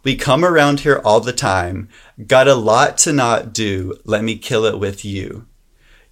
We 0.04 0.14
come 0.14 0.44
around 0.44 0.80
here 0.80 1.02
all 1.04 1.18
the 1.18 1.32
time. 1.32 1.88
Got 2.25 2.46
a 2.46 2.54
lot 2.54 2.98
to 2.98 3.12
not 3.12 3.52
do. 3.52 3.98
Let 4.04 4.22
me 4.22 4.38
kill 4.38 4.64
it 4.64 4.78
with 4.78 5.04
you. 5.04 5.48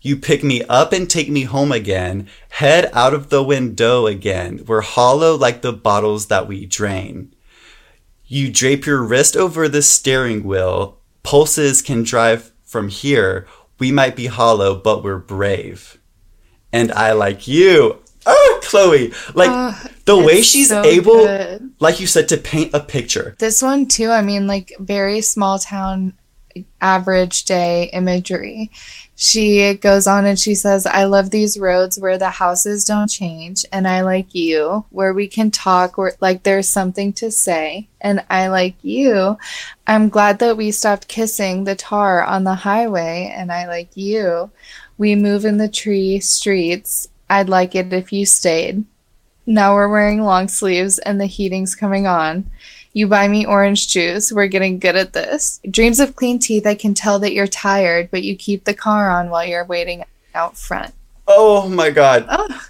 You 0.06 0.16
pick 0.16 0.44
me 0.44 0.62
up 0.68 0.92
and 0.92 1.10
take 1.10 1.28
me 1.28 1.42
home 1.42 1.72
again. 1.72 2.28
Head 2.50 2.88
out 2.92 3.12
of 3.12 3.28
the 3.28 3.42
window 3.42 4.06
again. 4.06 4.62
We're 4.64 4.80
hollow 4.80 5.34
like 5.34 5.62
the 5.62 5.72
bottles 5.72 6.26
that 6.26 6.46
we 6.46 6.64
drain. 6.64 7.34
You 8.24 8.52
drape 8.52 8.86
your 8.86 9.02
wrist 9.02 9.36
over 9.36 9.68
the 9.68 9.82
steering 9.82 10.44
wheel. 10.44 11.00
Pulses 11.24 11.82
can 11.82 12.04
drive 12.04 12.52
from 12.62 12.86
here. 12.88 13.48
We 13.80 13.90
might 13.90 14.14
be 14.14 14.26
hollow, 14.26 14.76
but 14.76 15.02
we're 15.02 15.18
brave. 15.18 15.98
And 16.72 16.92
I 16.92 17.10
like 17.10 17.48
you. 17.48 17.98
Oh, 18.26 18.60
Chloe. 18.62 19.12
Like 19.34 19.50
Oh, 19.52 19.90
the 20.04 20.18
way 20.18 20.40
she's 20.42 20.68
so 20.68 20.84
able, 20.84 21.24
good. 21.24 21.72
like 21.80 21.98
you 21.98 22.06
said, 22.06 22.28
to 22.28 22.36
paint 22.36 22.72
a 22.74 22.78
picture. 22.78 23.34
This 23.40 23.60
one 23.60 23.86
too, 23.88 24.10
I 24.12 24.22
mean, 24.22 24.46
like 24.46 24.72
very 24.78 25.20
small 25.20 25.58
town, 25.58 26.12
average 26.80 27.44
day 27.44 27.90
imagery. 27.92 28.70
She 29.18 29.72
goes 29.74 30.06
on 30.06 30.26
and 30.26 30.38
she 30.38 30.54
says, 30.54 30.84
I 30.84 31.04
love 31.04 31.30
these 31.30 31.58
roads 31.58 31.98
where 31.98 32.18
the 32.18 32.28
houses 32.28 32.84
don't 32.84 33.08
change, 33.08 33.64
and 33.72 33.88
I 33.88 34.02
like 34.02 34.34
you, 34.34 34.84
where 34.90 35.14
we 35.14 35.26
can 35.26 35.50
talk, 35.50 35.96
where 35.96 36.12
like 36.20 36.42
there's 36.42 36.68
something 36.68 37.14
to 37.14 37.30
say, 37.30 37.88
and 38.02 38.22
I 38.28 38.48
like 38.48 38.76
you. 38.82 39.38
I'm 39.86 40.10
glad 40.10 40.38
that 40.40 40.58
we 40.58 40.70
stopped 40.70 41.08
kissing 41.08 41.64
the 41.64 41.74
tar 41.74 42.22
on 42.22 42.44
the 42.44 42.54
highway, 42.54 43.32
and 43.34 43.50
I 43.50 43.66
like 43.66 43.96
you. 43.96 44.50
We 44.98 45.14
move 45.14 45.46
in 45.46 45.56
the 45.56 45.68
tree 45.68 46.20
streets. 46.20 47.08
I'd 47.30 47.48
like 47.48 47.74
it 47.74 47.94
if 47.94 48.12
you 48.12 48.26
stayed. 48.26 48.84
Now 49.46 49.74
we're 49.74 49.88
wearing 49.88 50.22
long 50.22 50.48
sleeves 50.48 50.98
and 50.98 51.20
the 51.20 51.26
heating's 51.26 51.74
coming 51.74 52.06
on. 52.06 52.50
You 52.96 53.06
buy 53.06 53.28
me 53.28 53.44
orange 53.44 53.88
juice. 53.88 54.32
We're 54.32 54.46
getting 54.46 54.78
good 54.78 54.96
at 54.96 55.12
this. 55.12 55.60
Dreams 55.70 56.00
of 56.00 56.16
clean 56.16 56.38
teeth. 56.38 56.66
I 56.66 56.74
can 56.74 56.94
tell 56.94 57.18
that 57.18 57.34
you're 57.34 57.46
tired, 57.46 58.10
but 58.10 58.22
you 58.22 58.34
keep 58.34 58.64
the 58.64 58.72
car 58.72 59.10
on 59.10 59.28
while 59.28 59.44
you're 59.44 59.66
waiting 59.66 60.02
out 60.34 60.56
front. 60.56 60.94
Oh 61.28 61.68
my 61.68 61.90
God. 61.90 62.24
Oh, 62.26 62.62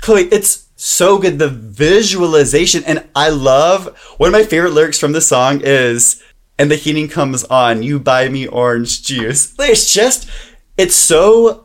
Chloe, 0.00 0.22
it's 0.32 0.70
so 0.76 1.18
good. 1.18 1.38
The 1.38 1.50
visualization. 1.50 2.82
And 2.84 3.06
I 3.14 3.28
love 3.28 3.94
one 4.16 4.28
of 4.28 4.32
my 4.32 4.44
favorite 4.44 4.72
lyrics 4.72 4.98
from 4.98 5.12
the 5.12 5.20
song 5.20 5.60
is, 5.62 6.22
and 6.58 6.70
the 6.70 6.76
heating 6.76 7.06
comes 7.06 7.44
on, 7.44 7.82
you 7.82 7.98
buy 8.00 8.30
me 8.30 8.46
orange 8.46 9.02
juice. 9.02 9.54
It's 9.58 9.92
just, 9.92 10.30
it's 10.78 10.94
so 10.94 11.63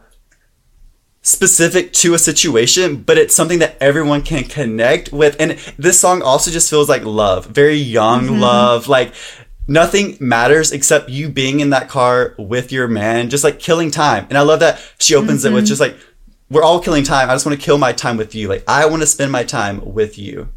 specific 1.29 1.93
to 1.93 2.13
a 2.13 2.19
situation, 2.19 3.03
but 3.03 3.17
it's 3.17 3.36
something 3.36 3.59
that 3.59 3.77
everyone 3.81 4.21
can 4.21 4.43
connect 4.43 5.12
with. 5.12 5.36
And 5.39 5.51
this 5.77 6.00
song 6.00 6.21
also 6.21 6.51
just 6.51 6.69
feels 6.69 6.89
like 6.89 7.03
love, 7.03 7.45
very 7.45 7.75
young 7.75 8.24
mm-hmm. 8.24 8.39
love. 8.41 8.88
Like, 8.88 9.13
Nothing 9.69 10.17
matters 10.19 10.71
except 10.71 11.09
you 11.09 11.29
being 11.29 11.59
in 11.59 11.69
that 11.69 11.89
car 11.89 12.33
with 12.39 12.71
your 12.71 12.88
man, 12.88 13.29
just 13.29 13.43
like 13.43 13.59
killing 13.59 13.91
time. 13.91 14.25
And 14.29 14.36
I 14.36 14.41
love 14.41 14.62
that 14.62 14.81
she 14.98 15.13
opens 15.13 15.45
it 15.45 15.53
with 15.53 15.65
mm-hmm. 15.65 15.67
just 15.67 15.79
like, 15.79 15.95
we're 16.50 16.63
all 16.63 16.79
killing 16.79 17.03
time. 17.03 17.29
I 17.29 17.36
just 17.36 17.45
want 17.45 17.59
to 17.59 17.63
kill 17.63 17.77
my 17.77 17.93
time 17.93 18.17
with 18.17 18.33
you. 18.33 18.48
Like, 18.48 18.63
I 18.67 18.88
want 18.88 19.03
to 19.03 19.05
spend 19.05 19.31
my 19.31 19.43
time 19.43 19.93
with 19.93 20.17
you. 20.17 20.50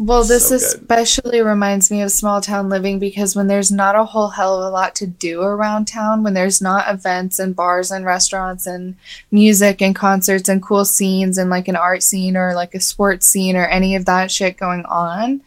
Well, 0.00 0.24
this 0.24 0.48
So 0.48 0.54
especially 0.54 1.42
reminds 1.42 1.90
me 1.90 2.00
of 2.00 2.10
small 2.10 2.40
town 2.40 2.70
living 2.70 2.98
because 2.98 3.36
when 3.36 3.48
there's 3.48 3.70
not 3.70 3.94
a 3.94 4.04
whole 4.04 4.28
hell 4.28 4.58
of 4.58 4.64
a 4.64 4.70
lot 4.70 4.94
to 4.94 5.06
do 5.06 5.42
around 5.42 5.88
town, 5.88 6.22
when 6.22 6.32
there's 6.32 6.62
not 6.62 6.88
events 6.88 7.38
and 7.38 7.54
bars 7.54 7.90
and 7.90 8.06
restaurants 8.06 8.66
and 8.66 8.96
music 9.30 9.82
and 9.82 9.94
concerts 9.94 10.48
and 10.48 10.62
cool 10.62 10.86
scenes 10.86 11.36
and 11.36 11.50
like 11.50 11.68
an 11.68 11.76
art 11.76 12.02
scene 12.02 12.34
or 12.34 12.54
like 12.54 12.74
a 12.74 12.80
sports 12.80 13.26
scene 13.26 13.56
or 13.56 13.66
any 13.66 13.94
of 13.94 14.06
that 14.06 14.30
shit 14.30 14.56
going 14.56 14.86
on, 14.86 15.42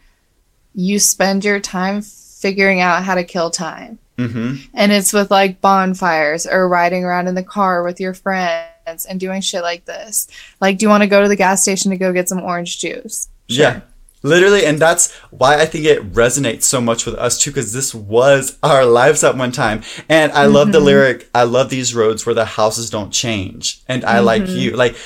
you 0.72 1.00
spend 1.00 1.44
your 1.44 1.58
time 1.58 2.00
figuring 2.00 2.80
out 2.80 3.02
how 3.02 3.16
to 3.16 3.24
kill 3.24 3.50
time. 3.50 3.98
hmm 4.16 4.54
And 4.72 4.92
it's 4.92 5.12
with 5.12 5.32
like 5.32 5.60
bonfires 5.62 6.46
or 6.46 6.68
riding 6.68 7.02
around 7.02 7.26
in 7.26 7.34
the 7.34 7.42
car 7.42 7.82
with 7.82 7.98
your 7.98 8.14
friends 8.14 9.04
and 9.04 9.18
doing 9.18 9.40
shit 9.40 9.62
like 9.62 9.84
this. 9.84 10.28
Like, 10.60 10.78
do 10.78 10.86
you 10.86 10.90
want 10.90 11.02
to 11.02 11.08
go 11.08 11.22
to 11.22 11.28
the 11.28 11.34
gas 11.34 11.62
station 11.62 11.90
to 11.90 11.96
go 11.96 12.12
get 12.12 12.28
some 12.28 12.40
orange 12.40 12.78
juice? 12.78 13.28
Yeah. 13.48 13.80
Literally, 14.24 14.64
and 14.64 14.78
that's 14.78 15.12
why 15.30 15.60
I 15.60 15.66
think 15.66 15.84
it 15.84 16.12
resonates 16.12 16.62
so 16.62 16.80
much 16.80 17.04
with 17.04 17.14
us 17.14 17.38
too, 17.38 17.50
because 17.50 17.74
this 17.74 17.94
was 17.94 18.58
our 18.62 18.84
lives 19.00 19.22
at 19.22 19.36
one 19.36 19.52
time. 19.52 19.82
And 20.08 20.32
I 20.32 20.46
love 20.46 20.72
the 20.72 20.78
mm-hmm. 20.78 20.86
lyric, 20.86 21.30
I 21.34 21.44
love 21.44 21.68
these 21.68 21.94
roads 21.94 22.24
where 22.24 22.34
the 22.34 22.46
houses 22.46 22.88
don't 22.88 23.10
change. 23.10 23.82
And 23.86 24.02
I 24.02 24.20
like 24.20 24.42
mm-hmm. 24.42 24.56
you. 24.56 24.70
Like, 24.72 24.96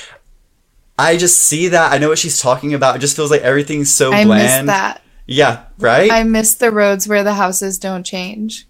I 0.97 1.17
just 1.17 1.37
see 1.37 1.67
that. 1.67 1.91
I 1.91 1.97
know 1.97 2.07
what 2.09 2.17
she's 2.17 2.41
talking 2.41 2.73
about. 2.73 2.95
It 2.95 2.99
just 2.99 3.15
feels 3.15 3.29
like 3.29 3.41
everything's 3.41 3.91
so 3.91 4.11
I 4.11 4.23
bland. 4.23 4.67
miss 4.67 4.73
that. 4.73 5.01
Yeah, 5.27 5.65
right? 5.77 6.09
I 6.09 6.23
miss 6.23 6.55
the 6.55 6.71
roads 6.71 7.07
where 7.07 7.23
the 7.23 7.35
houses 7.35 7.77
don't 7.77 8.05
change. 8.05 8.67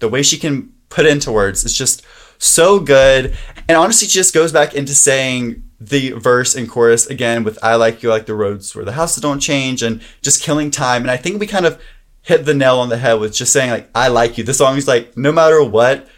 the 0.00 0.08
way 0.08 0.22
she 0.22 0.36
can 0.36 0.72
put 0.88 1.06
into 1.06 1.32
words 1.32 1.64
is 1.64 1.72
just 1.72 2.04
so 2.38 2.78
good. 2.78 3.36
And 3.68 3.76
honestly, 3.78 4.08
she 4.08 4.14
just 4.14 4.34
goes 4.34 4.52
back 4.52 4.74
into 4.74 4.94
saying 4.94 5.62
the 5.88 6.12
verse 6.12 6.54
and 6.54 6.68
chorus 6.68 7.06
again 7.06 7.44
with 7.44 7.58
I 7.62 7.74
like 7.76 8.02
you 8.02 8.08
like 8.08 8.26
the 8.26 8.34
roads 8.34 8.74
where 8.74 8.84
the 8.84 8.92
houses 8.92 9.22
don't 9.22 9.40
change 9.40 9.82
and 9.82 10.00
just 10.22 10.42
killing 10.42 10.70
time. 10.70 11.02
And 11.02 11.10
I 11.10 11.16
think 11.16 11.40
we 11.40 11.46
kind 11.46 11.66
of 11.66 11.80
hit 12.22 12.46
the 12.46 12.54
nail 12.54 12.78
on 12.78 12.88
the 12.88 12.96
head 12.96 13.14
with 13.14 13.34
just 13.34 13.52
saying 13.52 13.70
like 13.70 13.90
I 13.94 14.08
like 14.08 14.38
you. 14.38 14.44
This 14.44 14.58
song 14.58 14.76
is 14.76 14.88
like 14.88 15.16
no 15.16 15.32
matter 15.32 15.62
what, 15.62 16.08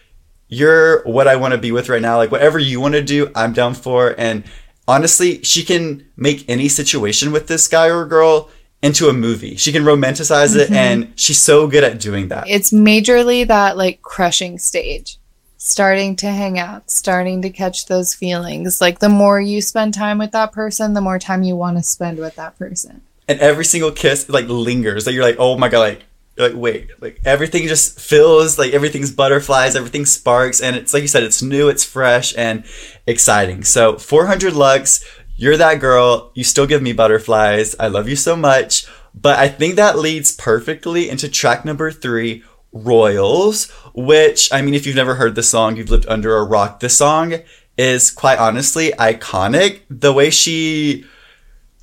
you're 0.49 1.03
what 1.05 1.27
I 1.27 1.37
want 1.37 1.53
to 1.53 1.59
be 1.59 1.73
with 1.73 1.89
right 1.89 2.03
now. 2.03 2.17
Like 2.17 2.31
whatever 2.31 2.59
you 2.59 2.81
want 2.81 2.95
to 2.95 3.03
do, 3.03 3.31
I'm 3.35 3.53
down 3.53 3.75
for. 3.75 4.15
And 4.19 4.45
honestly, 4.87 5.43
she 5.43 5.65
can 5.65 6.07
make 6.17 6.49
any 6.49 6.69
situation 6.69 7.33
with 7.33 7.49
this 7.49 7.67
guy 7.67 7.91
or 7.91 8.07
girl 8.07 8.51
into 8.83 9.09
a 9.09 9.13
movie. 9.13 9.57
She 9.57 9.73
can 9.73 9.83
romanticize 9.83 10.55
it 10.55 10.67
mm-hmm. 10.67 10.75
and 10.75 11.13
she's 11.17 11.41
so 11.41 11.67
good 11.67 11.83
at 11.83 11.99
doing 11.99 12.29
that. 12.29 12.49
It's 12.49 12.73
majorly 12.73 13.47
that 13.49 13.77
like 13.77 14.03
crushing 14.03 14.59
stage. 14.59 15.19
Starting 15.59 16.17
to 16.17 16.27
hang 16.27 16.59
out, 16.59 16.91
starting 16.91 17.41
to 17.43 17.51
catch 17.51 17.87
those 17.87 18.15
feelings. 18.15 18.81
Like 18.81 18.99
the 18.99 19.09
more 19.09 19.41
you 19.41 19.63
spend 19.63 19.95
time 19.95 20.19
with 20.19 20.33
that 20.33 20.53
person, 20.53 20.93
the 20.95 21.01
more 21.01 21.19
time 21.19 21.43
you 21.43 21.57
want 21.57 21.79
to 21.79 21.83
spend 21.83 22.19
with 22.19 22.37
that 22.37 22.59
person. 22.59 23.03
and 23.29 23.41
every 23.41 23.65
single 23.65 23.91
kiss 23.91 24.29
like 24.29 24.47
lingers. 24.49 25.07
Like 25.07 25.15
you're 25.15 25.25
like, 25.25 25.37
oh 25.39 25.57
my 25.59 25.69
god, 25.69 25.81
like 25.81 26.05
like 26.39 26.53
wait, 26.55 26.91
like 27.01 27.21
everything 27.25 27.67
just 27.67 27.99
fills, 27.99 28.59
like 28.59 28.75
everything's 28.75 29.11
butterflies, 29.11 29.75
everything 29.75 30.05
sparks, 30.05 30.61
and 30.61 30.77
it's 30.77 30.93
like 30.93 31.01
you 31.03 31.09
said, 31.09 31.23
it's 31.23 31.43
new, 31.43 31.69
it's 31.69 31.85
fresh, 31.85 32.35
and 32.37 32.65
exciting. 33.07 33.65
So 33.65 33.97
400 33.99 34.53
lux, 34.53 35.03
you're 35.37 35.57
that 35.57 35.81
girl. 35.81 36.31
You 36.35 36.45
still 36.45 36.67
give 36.67 36.83
me 36.83 36.93
butterflies. 36.93 37.75
I 37.81 37.89
love 37.89 38.09
you 38.09 38.17
so 38.17 38.37
much. 38.37 38.87
But 39.15 39.39
I 39.39 39.49
think 39.49 39.77
that 39.77 39.99
leads 39.99 40.37
perfectly 40.37 41.09
into 41.09 41.29
track 41.31 41.65
number 41.65 41.91
three, 41.91 42.45
Royals, 42.73 43.71
which 43.95 44.53
I 44.53 44.63
mean, 44.63 44.75
if 44.75 44.87
you've 44.87 44.97
never 44.97 45.15
heard 45.15 45.35
this 45.35 45.49
song, 45.49 45.77
you've 45.77 45.91
lived 45.91 46.07
under 46.09 46.37
a 46.37 46.45
rock. 46.45 46.81
This 46.81 46.97
song 46.97 47.35
is 47.79 48.11
quite 48.11 48.39
honestly 48.39 48.93
iconic. 48.99 49.83
The 49.89 50.13
way 50.13 50.31
she 50.31 51.05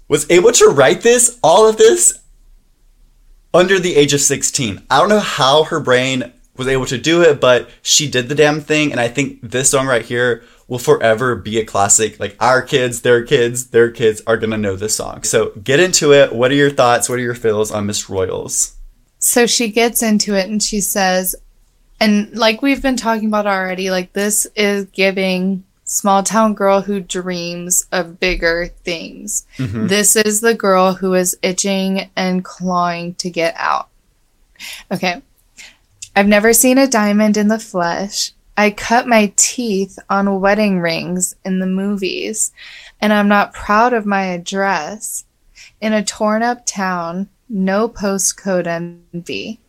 was 0.08 0.30
able 0.30 0.52
to 0.52 0.68
write 0.68 1.02
this, 1.02 1.40
all 1.44 1.68
of 1.68 1.78
this, 1.78 2.20
under 3.54 3.80
the 3.80 3.96
age 3.96 4.14
of 4.14 4.22
16. 4.22 4.84
I 4.90 5.00
don't 5.00 5.10
know 5.10 5.20
how 5.20 5.64
her 5.66 5.80
brain 5.80 6.34
was 6.56 6.68
able 6.68 6.86
to 6.86 6.98
do 6.98 7.22
it, 7.22 7.42
but 7.42 7.70
she 7.82 8.10
did 8.10 8.30
the 8.30 8.36
damn 8.36 8.62
thing. 8.62 8.92
And 8.92 9.00
I 9.00 9.08
think 9.08 9.40
this 9.42 9.70
song 9.72 9.88
right 9.88 10.06
here 10.06 10.44
will 10.68 10.80
forever 10.80 11.36
be 11.36 11.60
a 11.60 11.66
classic. 11.66 12.20
Like 12.20 12.36
our 12.40 12.62
kids, 12.62 13.02
their 13.02 13.24
kids, 13.24 13.68
their 13.68 13.90
kids 13.92 14.22
are 14.28 14.38
to 14.38 14.48
know 14.48 14.76
this 14.76 14.96
song. 14.96 15.24
So 15.24 15.52
get 15.64 15.80
into 15.80 16.14
it. 16.14 16.34
What 16.34 16.52
are 16.52 16.56
your 16.56 16.70
thoughts? 16.70 17.10
What 17.10 17.20
are 17.20 17.24
your 17.24 17.36
feels 17.36 17.72
on 17.72 17.86
Miss 17.86 18.10
Royals? 18.10 18.73
So 19.24 19.48
she 19.48 19.70
gets 19.70 20.04
into 20.04 20.36
it 20.36 20.50
and 20.50 20.62
she 20.62 20.82
says, 20.82 21.34
and 22.02 22.36
like 22.36 22.62
we've 22.62 22.82
been 22.82 22.98
talking 22.98 23.30
about 23.30 23.48
already, 23.48 23.90
like 23.90 24.12
this 24.12 24.46
is 24.54 24.86
giving 24.88 25.64
small 25.86 26.24
town 26.24 26.54
girl 26.54 26.82
who 26.82 27.00
dreams 27.00 27.86
of 27.94 28.20
bigger 28.20 28.68
things. 28.84 29.48
Mm-hmm. 29.58 29.88
This 29.88 30.18
is 30.18 30.42
the 30.42 30.54
girl 30.54 30.94
who 30.94 31.14
is 31.14 31.38
itching 31.42 32.10
and 32.18 32.44
clawing 32.44 33.16
to 33.16 33.30
get 33.30 33.56
out. 33.58 33.88
Okay. 34.92 35.22
I've 36.18 36.28
never 36.28 36.52
seen 36.52 36.78
a 36.78 36.88
diamond 36.88 37.38
in 37.38 37.48
the 37.48 37.60
flesh. 37.60 38.34
I 38.58 38.72
cut 38.72 39.08
my 39.08 39.32
teeth 39.38 39.98
on 40.10 40.42
wedding 40.42 40.82
rings 40.82 41.36
in 41.46 41.60
the 41.60 41.66
movies, 41.66 42.52
and 43.00 43.14
I'm 43.14 43.30
not 43.30 43.54
proud 43.54 43.94
of 43.94 44.06
my 44.06 44.26
address. 44.26 45.24
In 45.80 45.94
a 45.94 46.04
torn 46.04 46.44
up 46.44 46.66
town, 46.66 47.30
no 47.54 47.88
postcode 47.88 48.68
envy. 48.68 49.60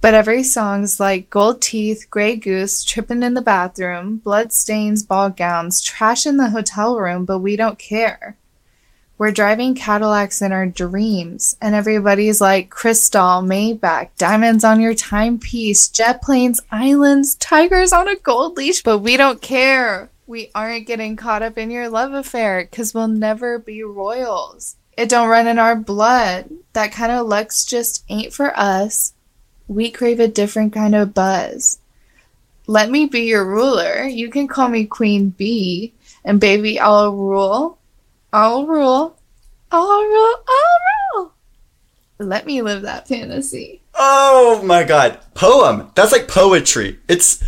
But 0.00 0.14
every 0.14 0.42
song's 0.42 1.00
like 1.00 1.28
gold 1.28 1.60
teeth, 1.60 2.06
gray 2.08 2.36
goose, 2.36 2.84
tripping 2.84 3.22
in 3.22 3.34
the 3.34 3.42
bathroom, 3.42 4.18
blood 4.18 4.52
stains, 4.52 5.02
ball 5.02 5.30
gowns, 5.30 5.82
trash 5.82 6.24
in 6.24 6.36
the 6.36 6.50
hotel 6.50 6.96
room, 6.96 7.24
but 7.24 7.40
we 7.40 7.56
don't 7.56 7.78
care. 7.78 8.36
We're 9.16 9.32
driving 9.32 9.74
Cadillacs 9.74 10.42
in 10.42 10.52
our 10.52 10.66
dreams, 10.66 11.56
and 11.60 11.74
everybody's 11.74 12.40
like 12.40 12.70
crystal, 12.70 13.42
Maybach, 13.42 14.10
diamonds 14.18 14.64
on 14.64 14.80
your 14.80 14.94
timepiece, 14.94 15.88
jet 15.88 16.20
planes, 16.20 16.60
islands, 16.70 17.34
tigers 17.36 17.92
on 17.92 18.08
a 18.08 18.16
gold 18.16 18.56
leash, 18.56 18.82
but 18.82 18.98
we 18.98 19.16
don't 19.16 19.40
care. 19.40 20.10
We 20.26 20.50
aren't 20.54 20.86
getting 20.86 21.16
caught 21.16 21.42
up 21.42 21.58
in 21.58 21.70
your 21.70 21.88
love 21.88 22.12
affair 22.12 22.66
because 22.68 22.92
we'll 22.92 23.08
never 23.08 23.58
be 23.58 23.82
royals. 23.82 24.76
It 24.96 25.08
don't 25.08 25.28
run 25.28 25.46
in 25.46 25.58
our 25.58 25.76
blood. 25.76 26.48
That 26.72 26.92
kind 26.92 27.12
of 27.12 27.26
luxe 27.26 27.64
just 27.64 28.04
ain't 28.08 28.32
for 28.32 28.56
us. 28.58 29.12
We 29.66 29.90
crave 29.90 30.20
a 30.20 30.28
different 30.28 30.72
kind 30.72 30.94
of 30.94 31.14
buzz. 31.14 31.78
Let 32.66 32.90
me 32.90 33.06
be 33.06 33.20
your 33.22 33.44
ruler. 33.44 34.04
You 34.04 34.30
can 34.30 34.48
call 34.48 34.68
me 34.68 34.86
Queen 34.86 35.30
Bee. 35.30 35.92
And 36.24 36.40
baby, 36.40 36.80
I'll 36.80 37.12
rule. 37.12 37.78
I'll 38.32 38.66
rule. 38.66 39.16
I'll 39.70 40.02
rule. 40.02 40.36
I'll 40.48 41.22
rule. 41.22 41.32
Let 42.18 42.46
me 42.46 42.62
live 42.62 42.82
that 42.82 43.08
fantasy. 43.08 43.82
Oh 43.94 44.62
my 44.64 44.84
god. 44.84 45.18
Poem. 45.34 45.90
That's 45.94 46.12
like 46.12 46.28
poetry. 46.28 46.98
It's 47.08 47.42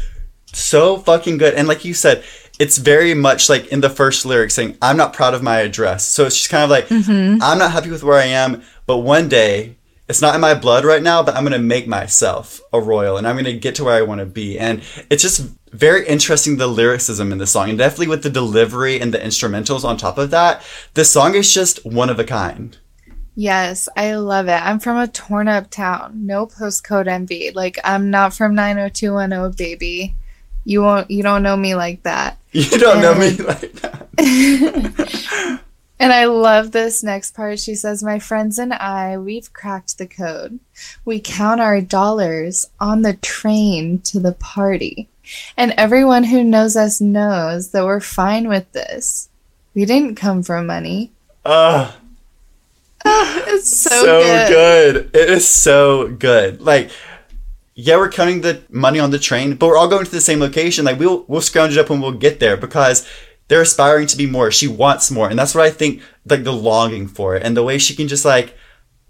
so 0.52 0.98
fucking 0.98 1.38
good. 1.38 1.54
And 1.54 1.68
like 1.68 1.84
you 1.84 1.94
said, 1.94 2.24
it's 2.58 2.78
very 2.78 3.14
much 3.14 3.48
like 3.48 3.66
in 3.68 3.80
the 3.80 3.90
first 3.90 4.24
lyric 4.24 4.50
saying, 4.50 4.76
I'm 4.80 4.96
not 4.96 5.12
proud 5.12 5.34
of 5.34 5.42
my 5.42 5.58
address. 5.60 6.06
So 6.06 6.24
it's 6.24 6.36
just 6.36 6.50
kind 6.50 6.64
of 6.64 6.70
like, 6.70 6.88
mm-hmm. 6.88 7.42
I'm 7.42 7.58
not 7.58 7.72
happy 7.72 7.90
with 7.90 8.02
where 8.02 8.18
I 8.18 8.26
am, 8.26 8.62
but 8.86 8.98
one 8.98 9.28
day, 9.28 9.76
it's 10.08 10.22
not 10.22 10.36
in 10.36 10.40
my 10.40 10.54
blood 10.54 10.84
right 10.84 11.02
now, 11.02 11.22
but 11.22 11.34
I'm 11.34 11.42
going 11.42 11.52
to 11.52 11.58
make 11.58 11.88
myself 11.88 12.60
a 12.72 12.80
royal 12.80 13.16
and 13.16 13.26
I'm 13.26 13.34
going 13.34 13.44
to 13.46 13.52
get 13.58 13.74
to 13.76 13.84
where 13.84 13.96
I 13.96 14.02
want 14.02 14.20
to 14.20 14.26
be. 14.26 14.56
And 14.56 14.82
it's 15.10 15.22
just 15.22 15.50
very 15.72 16.06
interesting 16.06 16.56
the 16.56 16.68
lyricism 16.68 17.32
in 17.32 17.38
the 17.38 17.46
song 17.46 17.70
and 17.70 17.78
definitely 17.78 18.06
with 18.08 18.22
the 18.22 18.30
delivery 18.30 19.00
and 19.00 19.12
the 19.12 19.18
instrumentals 19.18 19.84
on 19.84 19.96
top 19.96 20.16
of 20.16 20.30
that. 20.30 20.62
The 20.94 21.04
song 21.04 21.34
is 21.34 21.52
just 21.52 21.84
one 21.84 22.08
of 22.08 22.20
a 22.20 22.24
kind. 22.24 22.78
Yes, 23.34 23.88
I 23.96 24.14
love 24.14 24.46
it. 24.48 24.62
I'm 24.62 24.78
from 24.78 24.96
a 24.96 25.08
torn 25.08 25.48
up 25.48 25.70
town. 25.70 26.24
No 26.24 26.46
postcode 26.46 27.08
envy. 27.08 27.50
Like 27.50 27.78
I'm 27.84 28.08
not 28.08 28.32
from 28.32 28.54
90210, 28.54 29.56
baby. 29.56 30.14
You 30.66 30.82
won't 30.82 31.10
you 31.10 31.22
don't 31.22 31.42
know 31.42 31.56
me 31.56 31.74
like 31.74 32.02
that. 32.02 32.38
You 32.52 32.78
don't 32.78 33.02
know 33.02 33.14
me 33.14 33.30
like 33.36 33.72
that. 33.80 35.60
And 35.98 36.12
I 36.12 36.26
love 36.26 36.72
this 36.72 37.02
next 37.02 37.34
part. 37.34 37.58
She 37.58 37.74
says, 37.74 38.02
My 38.02 38.18
friends 38.18 38.58
and 38.58 38.74
I, 38.74 39.16
we've 39.16 39.52
cracked 39.52 39.96
the 39.96 40.06
code. 40.06 40.60
We 41.06 41.20
count 41.20 41.60
our 41.60 41.80
dollars 41.80 42.68
on 42.78 43.00
the 43.02 43.14
train 43.14 44.00
to 44.00 44.20
the 44.20 44.32
party. 44.32 45.08
And 45.56 45.72
everyone 45.76 46.24
who 46.24 46.44
knows 46.44 46.76
us 46.76 47.00
knows 47.00 47.70
that 47.70 47.84
we're 47.84 48.00
fine 48.00 48.46
with 48.48 48.70
this. 48.72 49.30
We 49.74 49.84
didn't 49.86 50.16
come 50.16 50.42
for 50.42 50.60
money. 50.62 51.12
Ugh. 51.44 51.94
Ah, 53.04 53.44
it's 53.46 53.74
so, 53.74 53.90
so, 53.90 54.22
good. 54.22 54.48
good. 54.48 55.10
It 55.14 55.30
is 55.30 55.48
so 55.48 56.08
good. 56.08 56.60
Like, 56.60 56.90
yeah, 57.78 57.96
we're 57.98 58.10
counting 58.10 58.40
the 58.40 58.62
money 58.70 58.98
on 58.98 59.10
the 59.10 59.18
train, 59.18 59.54
but 59.54 59.66
we're 59.66 59.76
all 59.76 59.86
going 59.86 60.06
to 60.06 60.10
the 60.10 60.20
same 60.20 60.40
location. 60.40 60.86
Like, 60.86 60.98
we'll 60.98 61.24
we'll 61.28 61.42
scrounge 61.42 61.76
it 61.76 61.78
up 61.78 61.90
when 61.90 62.00
we'll 62.00 62.12
get 62.12 62.40
there 62.40 62.56
because 62.56 63.06
they're 63.48 63.60
aspiring 63.60 64.06
to 64.08 64.16
be 64.16 64.26
more. 64.26 64.50
She 64.50 64.66
wants 64.66 65.10
more, 65.10 65.28
and 65.28 65.38
that's 65.38 65.54
what 65.54 65.64
I 65.64 65.70
think. 65.70 66.00
Like 66.28 66.42
the 66.42 66.52
longing 66.52 67.06
for 67.06 67.36
it, 67.36 67.42
and 67.42 67.56
the 67.56 67.62
way 67.62 67.78
she 67.78 67.94
can 67.94 68.08
just 68.08 68.24
like. 68.24 68.56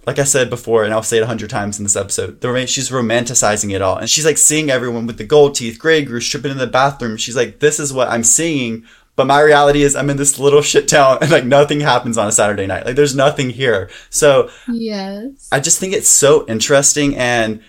Like 0.05 0.21
I 0.21 0.25
said 0.25 0.51
before, 0.51 0.85
and 0.85 0.95
I'll 0.95 1.03
say 1.03 1.17
it 1.17 1.25
a 1.25 1.27
hundred 1.27 1.51
times 1.51 1.79
in 1.79 1.85
this 1.85 1.97
episode, 1.97 2.41
the 2.41 2.53
way 2.53 2.65
she's 2.67 2.91
romanticizing 2.91 3.75
it 3.75 3.83
all. 3.83 3.97
And 3.97 4.09
she's 4.09 4.25
like 4.25 4.39
seeing 4.39 4.71
everyone 4.71 5.05
with 5.05 5.19
the 5.19 5.25
gold 5.25 5.57
teeth, 5.57 5.81
Grey 5.81 6.05
Goose, 6.05 6.29
tripping 6.29 6.53
in 6.53 6.59
the 6.59 6.69
bathroom. 6.69 7.17
She's 7.17 7.35
like, 7.35 7.59
this 7.59 7.81
is 7.81 7.93
what 7.93 8.07
I'm 8.07 8.23
seeing. 8.23 8.85
But 9.17 9.27
my 9.27 9.41
reality 9.41 9.83
is 9.83 9.97
I'm 9.97 10.09
in 10.09 10.17
this 10.17 10.39
little 10.39 10.63
shit 10.63 10.87
town 10.87 11.19
and 11.23 11.33
like 11.33 11.45
nothing 11.45 11.81
happens 11.81 12.17
on 12.19 12.29
a 12.29 12.33
Saturday 12.33 12.67
night. 12.69 12.87
Like 12.87 12.95
there's 12.95 13.17
nothing 13.17 13.51
here. 13.51 13.91
So 14.11 14.49
Yes. 14.69 15.49
I 15.51 15.59
just 15.59 15.81
think 15.81 15.93
it's 15.93 16.09
so 16.09 16.47
interesting 16.47 17.17
and 17.17 17.61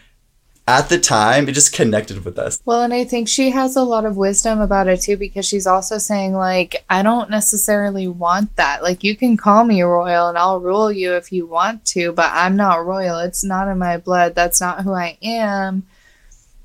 at 0.67 0.89
the 0.89 0.99
time 0.99 1.47
it 1.47 1.53
just 1.53 1.73
connected 1.73 2.25
with 2.25 2.37
us. 2.37 2.61
Well, 2.65 2.83
and 2.83 2.93
I 2.93 3.05
think 3.05 3.27
she 3.27 3.51
has 3.51 3.77
a 3.77 3.83
lot 3.83 4.05
of 4.05 4.17
wisdom 4.17 4.59
about 4.59 4.87
it 4.87 5.01
too, 5.01 5.15
because 5.15 5.47
she's 5.47 5.65
also 5.65 5.97
saying, 5.97 6.33
like, 6.33 6.83
I 6.89 7.01
don't 7.01 7.29
necessarily 7.29 8.07
want 8.07 8.55
that. 8.57 8.83
Like, 8.83 9.03
you 9.03 9.15
can 9.15 9.37
call 9.37 9.63
me 9.63 9.81
royal 9.81 10.27
and 10.27 10.37
I'll 10.37 10.59
rule 10.59 10.91
you 10.91 11.13
if 11.13 11.31
you 11.31 11.47
want 11.47 11.85
to, 11.85 12.11
but 12.11 12.29
I'm 12.33 12.57
not 12.57 12.85
royal. 12.85 13.19
It's 13.19 13.43
not 13.43 13.69
in 13.69 13.77
my 13.77 13.97
blood. 13.97 14.35
That's 14.35 14.59
not 14.59 14.81
who 14.81 14.93
I 14.93 15.17
am. 15.23 15.87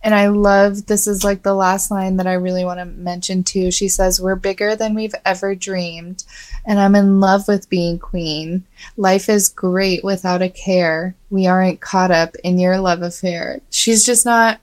And 0.03 0.15
I 0.15 0.29
love 0.29 0.87
this 0.87 1.07
is 1.07 1.23
like 1.23 1.43
the 1.43 1.55
last 1.55 1.91
line 1.91 2.17
that 2.17 2.27
I 2.27 2.33
really 2.33 2.65
want 2.65 2.81
to 2.81 2.85
mention 2.85 3.45
too. 3.45 3.71
She 3.71 3.89
says, 3.89 4.21
We're 4.21 4.35
bigger 4.35 4.75
than 4.75 4.95
we've 4.95 5.15
ever 5.25 5.55
dreamed, 5.55 6.25
and 6.65 6.81
I'm 6.81 6.95
in 6.95 7.21
love 7.21 7.47
with 7.47 7.71
being 7.71 7.99
queen. 7.99 8.65
Life 8.97 9.29
is 9.29 9.49
great 9.49 10.03
without 10.03 10.43
a 10.43 10.49
care. 10.49 11.15
We 11.31 11.47
aren't 11.47 11.81
caught 11.81 12.11
up 12.11 12.35
in 12.43 12.59
your 12.59 12.79
love 12.79 13.03
affair. 13.03 13.61
She's 13.71 14.05
just 14.05 14.25
not 14.25 14.61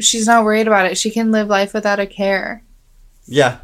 she's 0.00 0.26
not 0.26 0.44
worried 0.44 0.66
about 0.66 0.86
it. 0.86 0.98
She 0.98 1.10
can 1.10 1.32
live 1.32 1.48
life 1.48 1.74
without 1.74 2.00
a 2.00 2.06
care. 2.06 2.62
Yeah. 3.26 3.58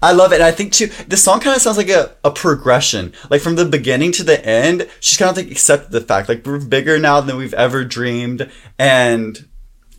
I 0.00 0.12
love 0.12 0.32
it. 0.32 0.36
And 0.36 0.44
I 0.44 0.52
think 0.52 0.72
too, 0.72 0.86
this 1.08 1.24
song 1.24 1.40
kind 1.40 1.56
of 1.56 1.62
sounds 1.62 1.76
like 1.76 1.88
a, 1.88 2.12
a 2.22 2.30
progression. 2.30 3.12
Like 3.30 3.40
from 3.40 3.56
the 3.56 3.64
beginning 3.64 4.12
to 4.12 4.22
the 4.22 4.44
end, 4.46 4.88
she's 5.00 5.18
kind 5.18 5.30
of 5.30 5.36
like 5.36 5.50
accepted 5.50 5.90
the 5.90 6.00
fact, 6.00 6.28
like 6.28 6.46
we're 6.46 6.60
bigger 6.60 6.98
now 6.98 7.20
than 7.20 7.36
we've 7.36 7.54
ever 7.54 7.84
dreamed. 7.84 8.50
And 8.78 9.48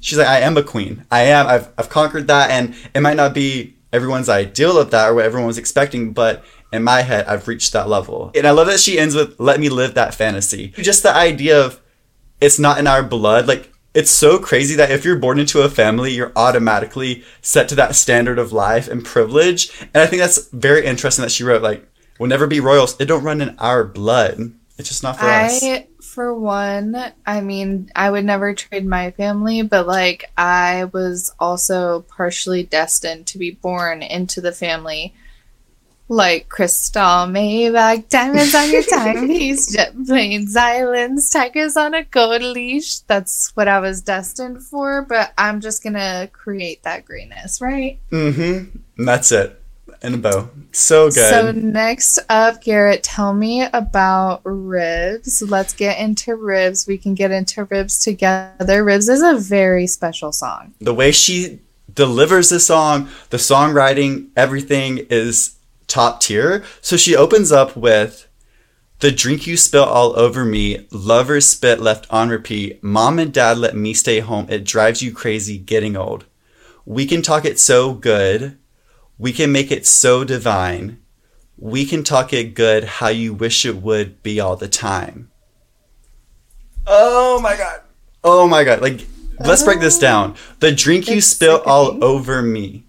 she's 0.03 0.17
like, 0.17 0.27
I 0.27 0.39
am 0.39 0.57
a 0.57 0.63
queen. 0.63 1.05
I 1.09 1.21
am. 1.21 1.47
I've, 1.47 1.69
I've 1.77 1.89
conquered 1.89 2.27
that. 2.27 2.51
And 2.51 2.75
it 2.93 2.99
might 2.99 3.15
not 3.15 3.33
be 3.33 3.75
everyone's 3.91 4.29
ideal 4.29 4.77
of 4.77 4.91
that 4.91 5.09
or 5.09 5.15
what 5.15 5.25
everyone 5.25 5.47
was 5.47 5.57
expecting, 5.57 6.11
but 6.11 6.43
in 6.73 6.83
my 6.83 7.01
head, 7.01 7.25
I've 7.25 7.47
reached 7.47 7.71
that 7.73 7.87
level. 7.87 8.31
And 8.35 8.45
I 8.45 8.51
love 8.51 8.67
that 8.67 8.79
she 8.79 8.99
ends 8.99 9.15
with, 9.15 9.39
let 9.39 9.59
me 9.59 9.69
live 9.69 9.93
that 9.93 10.13
fantasy. 10.13 10.69
Just 10.69 11.03
the 11.03 11.15
idea 11.15 11.63
of 11.63 11.79
it's 12.41 12.59
not 12.59 12.79
in 12.79 12.87
our 12.87 13.01
blood. 13.01 13.47
Like, 13.47 13.71
it's 13.93 14.11
so 14.11 14.39
crazy 14.39 14.75
that 14.75 14.91
if 14.91 15.05
you're 15.05 15.19
born 15.19 15.39
into 15.39 15.61
a 15.61 15.69
family, 15.69 16.11
you're 16.11 16.33
automatically 16.35 17.23
set 17.41 17.69
to 17.69 17.75
that 17.75 17.95
standard 17.95 18.39
of 18.39 18.51
life 18.51 18.87
and 18.89 19.05
privilege. 19.05 19.71
And 19.93 20.01
I 20.01 20.07
think 20.07 20.19
that's 20.19 20.49
very 20.49 20.85
interesting 20.85 21.21
that 21.21 21.31
she 21.31 21.43
wrote, 21.43 21.61
like, 21.61 21.87
we'll 22.19 22.29
never 22.29 22.47
be 22.47 22.59
royals. 22.59 22.99
It 22.99 23.05
don't 23.05 23.23
run 23.23 23.39
in 23.39 23.55
our 23.59 23.85
blood. 23.85 24.51
It's 24.77 24.89
just 24.89 25.03
not 25.03 25.17
for 25.17 25.25
us. 25.25 25.63
I, 25.63 25.87
for 26.13 26.34
one, 26.34 26.95
I 27.26 27.41
mean, 27.41 27.89
I 27.95 28.12
would 28.12 28.23
never 28.23 28.54
trade 28.54 28.86
my 28.86 29.12
family, 29.12 29.63
but 29.63 29.88
like, 29.88 30.32
I 30.38 30.86
was 30.86 31.34
also 31.39 32.02
partially 32.02 32.63
destined 32.63 33.28
to 33.28 33.39
be 33.39 33.52
born 33.52 34.04
into 34.04 34.39
the 34.39 34.52
family. 34.52 35.13
Like 36.10 36.49
crystal, 36.49 37.02
Maybach, 37.02 38.10
diamonds 38.10 38.54
on 38.54 38.71
your 38.71 38.84
timepiece, 38.89 39.73
jet 39.73 39.95
planes, 40.06 40.56
islands, 40.56 41.30
tigers 41.32 41.76
on 41.76 41.95
a 41.95 42.04
gold 42.04 42.43
leash. 42.43 42.99
That's 42.99 43.56
what 43.56 43.67
I 43.67 43.80
was 43.80 44.02
destined 44.02 44.62
for, 44.62 45.02
but 45.02 45.34
I'm 45.38 45.62
just 45.62 45.82
gonna 45.82 46.30
create 46.32 46.84
that 46.84 47.06
greatness, 47.06 47.62
right? 47.62 47.99
Mm-hmm. 48.12 49.06
That's 49.06 49.32
it. 49.32 49.62
And 50.03 50.15
a 50.15 50.17
bow. 50.17 50.49
So 50.73 51.09
good. 51.09 51.29
So 51.29 51.51
next 51.51 52.19
up, 52.27 52.61
Garrett, 52.61 53.03
tell 53.03 53.33
me 53.33 53.63
about 53.63 54.41
ribs. 54.43 55.41
Let's 55.41 55.73
get 55.73 55.97
into 55.97 56.35
ribs. 56.35 56.85
We 56.85 56.97
can 56.97 57.13
get 57.15 57.31
into 57.31 57.63
ribs 57.63 57.99
together. 57.99 58.83
Ribs 58.83 59.07
is 59.07 59.21
a 59.21 59.37
very 59.37 59.87
special 59.87 60.33
song. 60.33 60.73
the 60.81 60.93
way 60.93 61.11
she 61.11 61.61
delivers 61.93 62.49
the 62.49 62.59
song, 62.59 63.07
the 63.29 63.37
songwriting, 63.37 64.29
everything 64.35 64.97
is 65.09 65.55
top 65.87 66.19
tier. 66.19 66.63
So 66.81 66.97
she 66.97 67.15
opens 67.15 67.51
up 67.51 67.77
with 67.77 68.27
the 68.99 69.11
drink 69.11 69.45
you 69.45 69.57
spill 69.57 69.83
all 69.83 70.17
over 70.17 70.45
me, 70.45 70.87
lovers 70.91 71.45
spit 71.45 71.81
left 71.81 72.07
on 72.09 72.29
repeat, 72.29 72.83
mom 72.83 73.19
and 73.19 73.33
dad 73.33 73.57
let 73.57 73.75
me 73.75 73.93
stay 73.93 74.19
home, 74.19 74.47
it 74.49 74.63
drives 74.63 75.01
you 75.01 75.13
crazy 75.13 75.57
getting 75.57 75.95
old. 75.97 76.25
We 76.85 77.05
can 77.05 77.21
talk 77.21 77.45
it 77.45 77.59
so 77.59 77.93
good, 77.93 78.57
we 79.17 79.32
can 79.32 79.52
make 79.52 79.71
it 79.71 79.86
so 79.86 80.23
divine. 80.23 80.99
We 81.58 81.86
can 81.86 82.04
talk 82.04 82.34
it 82.34 82.56
good 82.56 82.84
how 82.84 83.10
you 83.10 83.34
wish 83.34 83.65
it 83.65 83.78
would 83.78 84.21
be 84.23 84.39
all 84.39 84.56
the 84.56 84.67
time. 84.67 85.32
Oh 86.86 87.39
my 87.41 87.56
god. 87.56 87.82
Oh 88.23 88.47
my 88.47 88.63
god. 88.63 88.82
Like 88.82 89.06
let's 89.39 89.63
break 89.63 89.80
this 89.80 89.97
oh. 89.97 90.02
down. 90.02 90.36
The 90.60 90.71
drink 90.71 91.08
you 91.08 91.21
spill 91.21 91.62
all 91.65 92.04
over 92.04 92.41
me. 92.41 92.86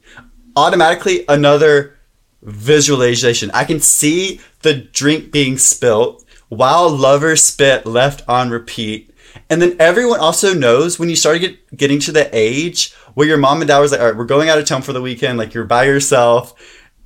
Automatically 0.57 1.25
another 1.29 1.97
visualization. 2.43 3.51
I 3.53 3.65
can 3.65 3.81
see 3.81 4.41
the 4.63 4.75
drink 4.75 5.33
being 5.33 5.59
spilt 5.59 6.25
while 6.49 6.89
lovers 6.89 7.43
spit 7.43 7.87
left 7.87 8.23
on 8.29 8.51
repeat. 8.51 9.11
And 9.51 9.61
then 9.61 9.77
everyone 9.79 10.21
also 10.21 10.55
knows 10.55 10.99
when 10.99 11.09
you 11.09 11.17
start 11.17 11.41
get, 11.41 11.77
getting 11.77 11.99
to 12.01 12.13
the 12.13 12.29
age 12.33 12.95
where 13.15 13.27
your 13.27 13.39
mom 13.39 13.61
and 13.61 13.69
dad 13.69 13.79
was 13.79 13.93
like, 13.93 14.01
all 14.01 14.07
right, 14.07 14.17
we're 14.17 14.25
going 14.25 14.49
out 14.49 14.59
of 14.59 14.67
town 14.67 14.83
for 14.83 14.93
the 14.93 15.03
weekend. 15.03 15.39
Like 15.39 15.55
you're 15.55 15.65
by 15.65 15.85
yourself. 15.85 16.55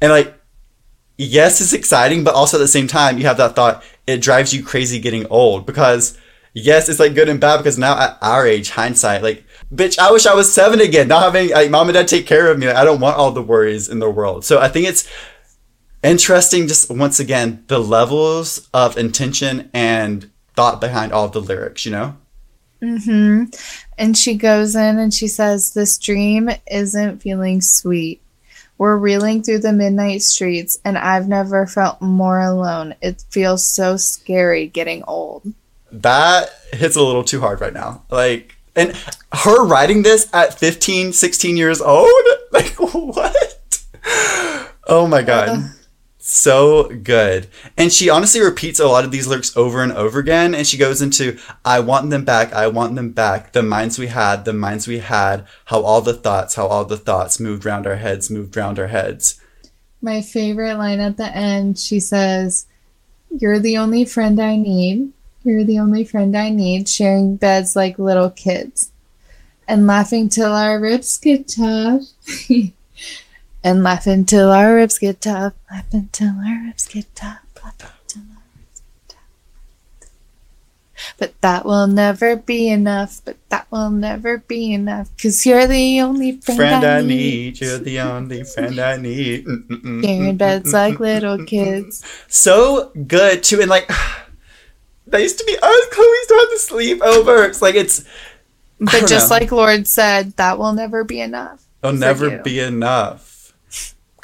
And 0.00 0.12
like, 0.12 0.34
yes, 1.16 1.60
it's 1.60 1.72
exciting, 1.72 2.24
but 2.24 2.34
also 2.34 2.56
at 2.56 2.60
the 2.60 2.68
same 2.68 2.86
time, 2.86 3.18
you 3.18 3.26
have 3.26 3.36
that 3.38 3.56
thought, 3.56 3.84
it 4.06 4.20
drives 4.20 4.54
you 4.54 4.62
crazy 4.62 4.98
getting 4.98 5.26
old 5.26 5.66
because 5.66 6.18
yes, 6.54 6.88
it's 6.88 7.00
like 7.00 7.14
good 7.14 7.28
and 7.28 7.40
bad 7.40 7.58
because 7.58 7.78
now 7.78 7.98
at 7.98 8.18
our 8.22 8.46
age, 8.46 8.70
hindsight, 8.70 9.22
like, 9.22 9.44
bitch, 9.72 9.98
I 9.98 10.10
wish 10.10 10.26
I 10.26 10.34
was 10.34 10.52
seven 10.52 10.80
again, 10.80 11.08
not 11.08 11.22
having 11.22 11.50
like 11.50 11.70
mom 11.70 11.88
and 11.88 11.94
dad 11.94 12.08
take 12.08 12.26
care 12.26 12.50
of 12.50 12.58
me. 12.58 12.66
Like, 12.66 12.76
I 12.76 12.84
don't 12.84 13.00
want 13.00 13.16
all 13.16 13.30
the 13.30 13.42
worries 13.42 13.88
in 13.88 13.98
the 13.98 14.10
world. 14.10 14.44
So 14.44 14.58
I 14.58 14.68
think 14.68 14.88
it's 14.88 15.08
interesting, 16.02 16.68
just 16.68 16.90
once 16.90 17.20
again, 17.20 17.64
the 17.66 17.78
levels 17.78 18.68
of 18.72 18.96
intention 18.96 19.70
and 19.74 20.30
thought 20.54 20.80
behind 20.80 21.12
all 21.12 21.28
the 21.28 21.40
lyrics, 21.40 21.84
you 21.84 21.92
know? 21.92 22.16
hmm 22.80 23.44
And 23.98 24.16
she 24.16 24.34
goes 24.34 24.76
in 24.76 24.98
and 24.98 25.12
she 25.12 25.26
says, 25.26 25.74
This 25.74 25.98
dream 25.98 26.48
isn't 26.70 27.20
feeling 27.20 27.60
sweet. 27.60 28.22
We're 28.78 28.96
reeling 28.96 29.42
through 29.42 29.58
the 29.58 29.72
midnight 29.72 30.22
streets, 30.22 30.78
and 30.84 30.96
I've 30.96 31.26
never 31.26 31.66
felt 31.66 32.00
more 32.00 32.40
alone. 32.40 32.94
It 33.02 33.24
feels 33.28 33.66
so 33.66 33.96
scary 33.96 34.68
getting 34.68 35.02
old. 35.08 35.52
That 35.90 36.50
hits 36.72 36.94
a 36.94 37.02
little 37.02 37.24
too 37.24 37.40
hard 37.40 37.60
right 37.60 37.72
now. 37.72 38.02
Like, 38.08 38.54
and 38.76 38.94
her 39.32 39.64
writing 39.64 40.04
this 40.04 40.32
at 40.32 40.54
15, 40.58 41.12
16 41.12 41.56
years 41.56 41.80
old? 41.80 42.08
Like, 42.50 42.76
what? 42.76 43.82
Oh 44.86 45.06
my 45.06 45.20
God. 45.20 45.70
So 46.30 46.88
good. 46.88 47.48
And 47.78 47.90
she 47.90 48.10
honestly 48.10 48.42
repeats 48.42 48.78
a 48.78 48.86
lot 48.86 49.06
of 49.06 49.10
these 49.10 49.26
lyrics 49.26 49.56
over 49.56 49.82
and 49.82 49.90
over 49.90 50.18
again. 50.18 50.54
And 50.54 50.66
she 50.66 50.76
goes 50.76 51.00
into, 51.00 51.38
I 51.64 51.80
want 51.80 52.10
them 52.10 52.26
back. 52.26 52.52
I 52.52 52.66
want 52.66 52.96
them 52.96 53.12
back. 53.12 53.54
The 53.54 53.62
minds 53.62 53.98
we 53.98 54.08
had, 54.08 54.44
the 54.44 54.52
minds 54.52 54.86
we 54.86 54.98
had, 54.98 55.46
how 55.64 55.80
all 55.80 56.02
the 56.02 56.12
thoughts, 56.12 56.56
how 56.56 56.66
all 56.66 56.84
the 56.84 56.98
thoughts 56.98 57.40
moved 57.40 57.64
round 57.64 57.86
our 57.86 57.96
heads, 57.96 58.28
moved 58.28 58.54
round 58.58 58.78
our 58.78 58.88
heads. 58.88 59.40
My 60.02 60.20
favorite 60.20 60.76
line 60.76 61.00
at 61.00 61.16
the 61.16 61.34
end, 61.34 61.78
she 61.78 61.98
says, 61.98 62.66
You're 63.30 63.58
the 63.58 63.78
only 63.78 64.04
friend 64.04 64.38
I 64.38 64.56
need. 64.56 65.10
You're 65.44 65.64
the 65.64 65.78
only 65.78 66.04
friend 66.04 66.36
I 66.36 66.50
need, 66.50 66.90
sharing 66.90 67.36
beds 67.36 67.74
like 67.74 67.98
little 67.98 68.28
kids. 68.28 68.92
And 69.66 69.86
laughing 69.86 70.28
till 70.28 70.52
our 70.52 70.78
ribs 70.78 71.16
get 71.16 71.48
tough. 71.48 72.02
and 73.62 73.82
laugh 73.82 74.06
until 74.06 74.50
our 74.50 74.74
ribs 74.74 74.98
get 74.98 75.20
tough. 75.20 75.54
Laugh 75.70 75.92
until 75.92 76.34
our 76.46 76.64
ribs 76.64 76.86
get 76.86 77.14
tough. 77.14 77.40
Laugh 77.62 77.74
until 77.80 78.22
our 78.22 78.42
ribs 78.56 78.80
get 78.80 79.08
tough. 79.08 80.10
But 81.18 81.40
that 81.40 81.64
will 81.64 81.86
never 81.86 82.36
be 82.36 82.68
enough. 82.68 83.20
But 83.24 83.36
that 83.48 83.70
will 83.70 83.90
never 83.90 84.38
be 84.38 84.72
enough. 84.72 85.10
Cause 85.20 85.44
you're 85.44 85.66
the 85.66 86.00
only 86.00 86.40
friend, 86.40 86.58
friend 86.58 86.84
I, 86.84 86.98
I 86.98 87.00
need. 87.00 87.08
need. 87.08 87.60
You're 87.60 87.78
the 87.78 88.00
only 88.00 88.44
friend 88.44 88.78
I 88.78 88.96
need. 88.96 89.44
Sharing 89.44 90.36
beds 90.36 90.72
like 90.72 91.00
little 91.00 91.44
kids. 91.44 92.04
So 92.28 92.90
good 93.06 93.42
too. 93.42 93.60
And 93.60 93.70
like, 93.70 93.88
that 95.08 95.20
used 95.20 95.38
to 95.38 95.44
be 95.44 95.56
us. 95.60 95.86
Chloe 95.90 96.06
used 96.06 96.28
to 96.28 96.34
have 96.34 96.50
to 96.50 96.58
sleep 96.58 97.02
over. 97.02 97.44
It's 97.44 97.62
like 97.62 97.74
it's. 97.74 98.04
But 98.80 99.08
just 99.08 99.28
know. 99.28 99.38
like 99.38 99.50
Lorde 99.50 99.88
said, 99.88 100.36
that 100.36 100.56
will 100.56 100.72
never 100.72 101.02
be 101.02 101.20
enough. 101.20 101.64
It'll 101.82 101.96
never 101.96 102.28
you. 102.28 102.42
be 102.44 102.60
enough 102.60 103.27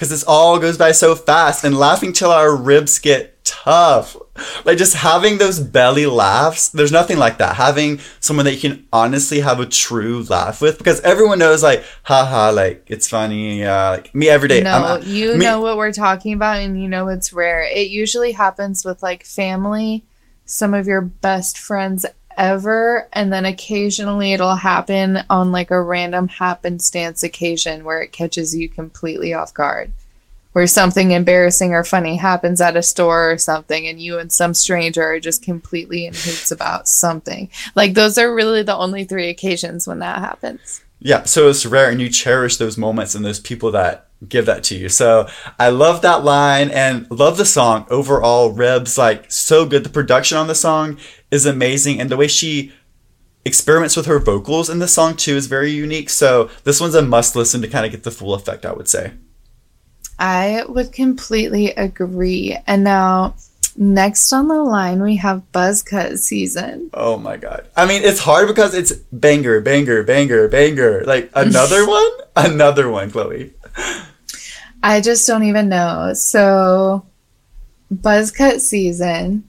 because 0.05 0.21
this 0.21 0.29
all 0.29 0.59
goes 0.59 0.77
by 0.77 0.93
so 0.93 1.14
fast 1.14 1.64
and 1.64 1.79
laughing 1.79 2.12
till 2.12 2.31
our 2.31 2.55
ribs 2.55 2.99
get 2.99 3.43
tough. 3.43 4.14
Like 4.67 4.77
just 4.77 4.97
having 4.97 5.38
those 5.38 5.59
belly 5.59 6.05
laughs, 6.05 6.69
there's 6.69 6.93
nothing 6.93 7.17
like 7.17 7.38
that. 7.38 7.57
Having 7.57 8.01
someone 8.21 8.45
that 8.45 8.53
you 8.53 8.61
can 8.61 8.87
honestly 8.93 9.40
have 9.40 9.61
a 9.61 9.67
true 9.67 10.23
laugh 10.25 10.61
with 10.61 10.77
because 10.77 11.01
everyone 11.01 11.38
knows 11.38 11.62
like, 11.62 11.83
haha, 12.03 12.51
like 12.51 12.85
it's 12.87 13.09
funny. 13.09 13.64
Uh, 13.64 13.93
like 13.93 14.14
me 14.14 14.29
every 14.29 14.47
day. 14.47 14.61
No, 14.61 14.99
you 15.03 15.38
me- 15.38 15.47
know 15.47 15.62
what 15.62 15.79
we're 15.79 15.93
talking 15.93 16.35
about 16.35 16.59
and 16.59 16.79
you 16.83 16.87
know 16.87 17.09
it's 17.09 17.33
rare. 17.33 17.62
It 17.62 17.88
usually 17.88 18.33
happens 18.33 18.85
with 18.85 19.03
like 19.03 19.25
family, 19.25 20.05
some 20.45 20.75
of 20.75 20.87
your 20.87 21.01
best 21.01 21.57
friends 21.57 22.05
ever 22.37 23.09
and 23.12 23.33
then 23.33 23.44
occasionally 23.44 24.33
it'll 24.33 24.57
happen 24.57 25.18
on 25.29 25.53
like 25.53 25.70
a 25.70 25.81
random 25.81 26.29
happenstance 26.29 27.23
occasion 27.23 27.85
where 27.85 28.01
it 28.01 28.12
catches 28.12 28.55
you 28.55 28.68
completely 28.68 29.35
off 29.35 29.53
guard. 29.55 29.92
Where 30.53 30.66
something 30.68 31.11
embarrassing 31.11 31.73
or 31.73 31.83
funny 31.83 32.16
happens 32.16 32.61
at 32.61 32.77
a 32.77 32.83
store 32.83 33.33
or 33.33 33.38
something 33.38 33.88
and 33.88 34.01
you 34.01 34.20
and 34.20 34.31
some 34.31 34.55
stranger 34.55 35.03
are 35.03 35.18
just 35.18 35.42
completely 35.42 36.07
in 36.07 36.14
hoots 36.14 36.53
about 36.53 36.87
something. 36.87 37.51
Like 37.75 37.94
those 37.94 38.18
are 38.18 38.33
really 38.33 38.62
the 38.62 38.77
only 38.77 39.05
three 39.05 39.31
occasions 39.31 39.88
when 39.88 39.99
that 39.99 40.20
happens 40.20 40.84
yeah 41.05 41.23
so 41.23 41.49
it's 41.49 41.64
rare 41.64 41.88
and 41.88 42.01
you 42.01 42.09
cherish 42.09 42.57
those 42.57 42.77
moments 42.77 43.14
and 43.14 43.25
those 43.25 43.38
people 43.38 43.71
that 43.71 44.09
give 44.29 44.47
that 44.47 44.64
to 44.64 44.77
you. 44.77 44.88
So 44.88 45.29
I 45.59 45.69
love 45.69 46.03
that 46.03 46.25
line 46.25 46.71
and 46.71 47.11
love 47.11 47.37
the 47.37 47.45
song 47.45 47.87
overall. 47.90 48.51
Reb's 48.51 48.99
like 48.99 49.31
so 49.31 49.67
good. 49.67 49.85
The 49.85 49.90
production 49.90 50.38
on 50.38 50.47
the 50.47 50.55
song 50.55 50.99
is 51.31 51.47
amazing, 51.47 52.01
and 52.01 52.11
the 52.11 52.17
way 52.17 52.29
she 52.29 52.73
experiments 53.45 53.97
with 53.97 54.07
her 54.07 54.19
vocals 54.19 54.71
in 54.71 54.79
the 54.79 54.88
song 54.88 55.17
too 55.17 55.37
is 55.37 55.47
very 55.47 55.71
unique. 55.71 56.11
So 56.11 56.51
this 56.64 56.81
one's 56.81 56.95
a 56.95 57.03
must 57.03 57.37
listen 57.37 57.61
to 57.62 57.69
kind 57.69 57.85
of 57.85 57.93
get 57.93 58.03
the 58.03 58.11
full 58.11 58.35
effect. 58.35 58.64
I 58.64 58.73
would 58.73 58.88
say. 58.88 59.12
I 60.19 60.64
would 60.69 60.93
completely 60.93 61.71
agree. 61.73 62.57
And 62.67 62.85
now. 62.85 63.35
Next 63.77 64.33
on 64.33 64.49
the 64.49 64.63
line, 64.63 65.03
we 65.03 65.17
have 65.17 65.43
Buzzcut 65.53 66.19
season. 66.19 66.91
Oh 66.95 67.19
my 67.19 67.37
god. 67.37 67.67
I 67.77 67.87
mean, 67.87 68.03
it's 68.03 68.21
hard 68.21 68.47
because 68.47 68.73
it's 68.75 68.93
banger, 68.93 69.61
banger, 69.61 70.03
banger, 70.05 70.49
banger. 70.49 71.05
Like 71.05 71.31
another 71.35 71.87
one? 71.87 72.11
Another 72.37 72.89
one, 72.89 73.11
Chloe. 73.11 73.53
I 74.83 75.01
just 75.01 75.27
don't 75.27 75.45
even 75.45 75.69
know. 75.69 76.13
So, 76.15 77.07
buzzcut 77.93 78.61
season. 78.61 79.49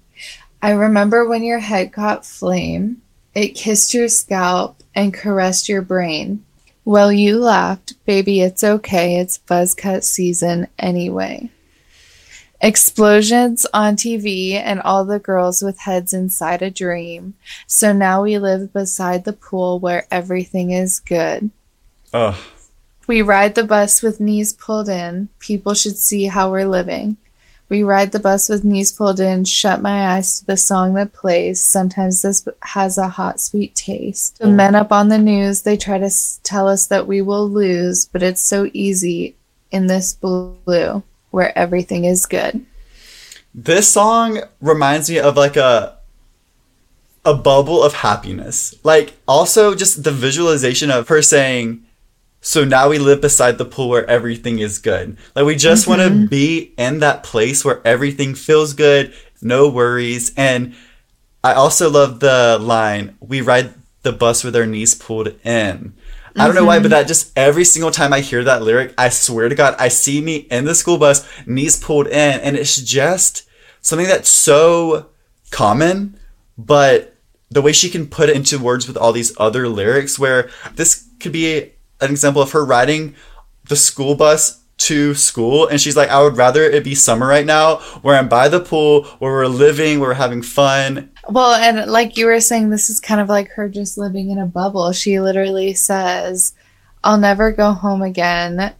I 0.62 0.72
remember 0.72 1.28
when 1.28 1.44
your 1.44 1.60
head 1.60 1.92
caught 1.94 2.26
flame, 2.26 3.02
it 3.36 3.50
kissed 3.50 3.94
your 3.94 4.08
scalp 4.08 4.82
and 4.96 5.14
caressed 5.14 5.70
your 5.70 5.82
brain. 5.82 6.44
Well, 6.86 7.12
you 7.12 7.38
laughed, 7.38 7.94
baby, 8.06 8.42
it's 8.42 8.64
okay. 8.64 9.18
It's 9.18 9.38
buzz 9.40 9.76
cut 9.76 10.04
season 10.04 10.68
anyway. 10.80 11.50
Explosions 12.62 13.65
on 13.74 13.96
TV 13.96 14.54
and 14.54 14.82
all 14.82 15.04
the 15.04 15.20
girls 15.20 15.62
with 15.62 15.80
heads 15.80 16.13
inside 16.13 16.62
a 16.62 16.72
dream. 16.72 17.34
So 17.68 17.91
now 17.91 18.24
we 18.24 18.38
live 18.38 18.72
beside 18.72 19.26
the 19.26 19.34
pool 19.34 19.80
where 19.80 20.08
everything 20.10 20.72
is 20.72 21.00
good. 21.00 21.52
Ugh. 22.13 22.36
We 23.08 23.22
ride 23.22 23.56
the 23.56 23.63
bus 23.63 24.02
with 24.02 24.20
knees 24.20 24.54
pulled 24.54 24.89
in. 24.89 25.30
People 25.39 25.74
should 25.74 25.98
see 25.98 26.26
how 26.26 26.50
we're 26.50 26.68
living. 26.68 27.18
We 27.68 27.84
ride 27.84 28.12
the 28.12 28.20
bus 28.20 28.48
with 28.48 28.63
knees 28.63 28.91
pulled 28.91 29.20
in, 29.20 29.44
shut 29.44 29.82
my 29.82 30.15
eyes 30.15 30.39
to 30.39 30.46
the 30.46 30.58
song 30.58 30.94
that 30.96 31.13
plays. 31.13 31.62
Sometimes 31.62 32.22
this 32.22 32.48
has 32.62 32.98
a 32.98 33.10
hot, 33.10 33.39
sweet 33.39 33.76
taste. 33.76 34.39
The 34.39 34.46
mm. 34.46 34.56
men 34.56 34.76
up 34.76 34.91
on 34.91 35.10
the 35.10 35.18
news, 35.18 35.63
they 35.63 35.76
try 35.76 35.98
to 35.98 36.12
tell 36.44 36.68
us 36.68 36.88
that 36.88 37.08
we 37.08 37.22
will 37.22 37.50
lose, 37.50 38.06
but 38.06 38.24
it's 38.24 38.41
so 38.41 38.70
easy 38.74 39.36
in 39.72 39.88
this 39.88 40.13
blue 40.13 41.04
where 41.36 41.56
everything 41.58 42.06
is 42.06 42.26
good. 42.26 42.65
This 43.54 43.89
song 43.89 44.41
reminds 44.62 45.10
me 45.10 45.19
of 45.19 45.36
like 45.36 45.58
a 45.58 45.98
a 47.26 47.34
bubble 47.34 47.84
of 47.84 47.93
happiness. 47.93 48.74
Like 48.84 49.15
also 49.28 49.76
just 49.76 50.06
the 50.06 50.13
visualization 50.13 50.89
of 50.89 51.10
her 51.10 51.21
saying 51.21 51.84
so 52.39 52.63
now 52.63 52.89
we 52.89 53.00
live 53.00 53.21
beside 53.21 53.58
the 53.58 53.65
pool 53.65 53.89
where 53.89 54.10
everything 54.10 54.60
is 54.60 54.78
good. 54.78 55.17
Like 55.36 55.45
we 55.45 55.56
just 55.56 55.88
mm-hmm. 55.88 56.00
want 56.00 56.21
to 56.21 56.28
be 56.30 56.74
in 56.78 57.00
that 57.00 57.24
place 57.24 57.65
where 57.65 57.82
everything 57.84 58.36
feels 58.36 58.74
good, 58.74 59.13
no 59.41 59.67
worries. 59.67 60.32
And 60.38 60.74
I 61.43 61.54
also 61.54 61.89
love 61.89 62.21
the 62.21 62.60
line, 62.62 63.17
we 63.19 63.41
ride 63.41 63.74
the 64.04 64.13
bus 64.13 64.43
with 64.43 64.56
our 64.56 64.67
knees 64.67 64.93
pulled 64.93 65.34
in. 65.43 65.95
Mm-hmm. 66.36 66.41
I 66.41 66.48
don't 66.48 66.56
know 66.56 66.65
why, 66.65 66.80
but 66.80 66.84
mm-hmm. 66.84 66.91
that 66.91 67.08
just 67.08 67.32
every 67.38 67.63
single 67.63 67.91
time 67.91 68.12
I 68.12 68.19
hear 68.19 68.43
that 68.43 68.62
lyric, 68.62 68.93
I 68.98 69.08
swear 69.08 69.48
to 69.48 69.56
God, 69.56 69.76
I 69.80 69.88
see 69.88 70.19
me 70.19 70.36
in 70.52 70.65
the 70.65 70.76
school 70.76 70.98
bus, 70.98 71.26
knees 71.48 71.82
pulled 71.82 72.08
in, 72.08 72.41
and 72.41 72.58
it's 72.58 72.76
just 72.76 73.48
something 73.80 74.08
that's 74.08 74.28
so 74.28 75.12
common, 75.52 76.19
but 76.58 77.15
the 77.50 77.62
way 77.62 77.71
she 77.71 77.89
can 77.89 78.08
put 78.08 78.28
it 78.28 78.36
into 78.36 78.60
words 78.60 78.86
with 78.86 78.98
all 78.98 79.13
these 79.13 79.32
other 79.38 79.69
lyrics, 79.69 80.19
where 80.19 80.50
this 80.74 81.08
could 81.21 81.32
be 81.32 81.71
an 82.02 82.12
example 82.12 82.41
of 82.41 82.52
her 82.52 82.65
riding 82.65 83.15
the 83.69 83.78
school 83.78 84.15
bus 84.15 84.62
to 84.86 85.15
school 85.15 85.65
and 85.67 85.82
she's 85.82 85.98
like 85.98 86.10
i 86.10 86.21
would 86.21 86.38
rather 86.38 86.62
it 86.62 86.84
be 86.84 86.93
summer 86.93 87.26
right 87.26 87.48
now 87.48 87.78
where 88.04 88.15
i'm 88.15 88.30
by 88.30 88.48
the 88.48 88.60
pool 88.60 89.04
where 89.17 89.32
we're 89.32 89.48
living 89.48 90.00
where 90.00 90.10
we're 90.10 90.13
having 90.13 90.43
fun. 90.43 91.10
Well 91.28 91.56
and 91.56 91.91
like 91.91 92.17
you 92.17 92.28
were 92.28 92.39
saying 92.39 92.69
this 92.69 92.89
is 92.91 93.00
kind 93.00 93.19
of 93.19 93.28
like 93.28 93.50
her 93.52 93.67
just 93.67 93.98
living 93.98 94.30
in 94.30 94.38
a 94.38 94.45
bubble. 94.45 94.91
She 94.91 95.19
literally 95.19 95.74
says 95.74 96.54
i'll 97.04 97.17
never 97.17 97.52
go 97.52 97.71
home 97.71 98.04
again. 98.04 98.74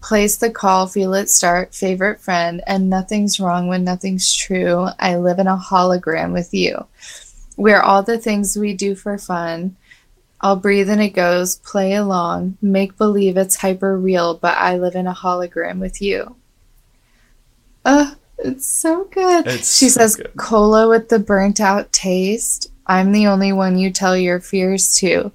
Place 0.00 0.36
the 0.36 0.50
call 0.50 0.86
feel 0.86 1.14
it 1.14 1.28
start 1.28 1.74
favorite 1.74 2.20
friend 2.20 2.62
and 2.66 2.88
nothing's 2.88 3.40
wrong 3.40 3.66
when 3.66 3.82
nothing's 3.82 4.32
true. 4.32 4.86
I 4.98 5.16
live 5.16 5.40
in 5.40 5.48
a 5.48 5.56
hologram 5.56 6.32
with 6.32 6.54
you. 6.54 6.86
We're 7.56 7.80
all 7.80 8.04
the 8.04 8.18
things 8.18 8.56
we 8.56 8.74
do 8.74 8.94
for 8.94 9.18
fun 9.18 9.76
I'll 10.40 10.56
breathe 10.56 10.88
and 10.88 11.02
it 11.02 11.10
goes, 11.10 11.56
play 11.56 11.94
along, 11.94 12.56
make 12.62 12.96
believe 12.96 13.36
it's 13.36 13.56
hyper 13.56 13.98
real, 13.98 14.34
but 14.34 14.56
I 14.56 14.78
live 14.78 14.94
in 14.94 15.06
a 15.06 15.14
hologram 15.14 15.80
with 15.80 16.00
you. 16.00 16.36
Uh, 17.84 18.14
it's 18.38 18.66
so 18.66 19.04
good. 19.04 19.46
It's 19.46 19.76
she 19.76 19.88
so 19.90 20.00
says, 20.00 20.16
good. 20.16 20.32
Cola 20.36 20.88
with 20.88 21.10
the 21.10 21.18
burnt 21.18 21.60
out 21.60 21.92
taste. 21.92 22.72
I'm 22.86 23.12
the 23.12 23.26
only 23.26 23.52
one 23.52 23.78
you 23.78 23.90
tell 23.90 24.16
your 24.16 24.40
fears 24.40 24.94
to. 24.96 25.32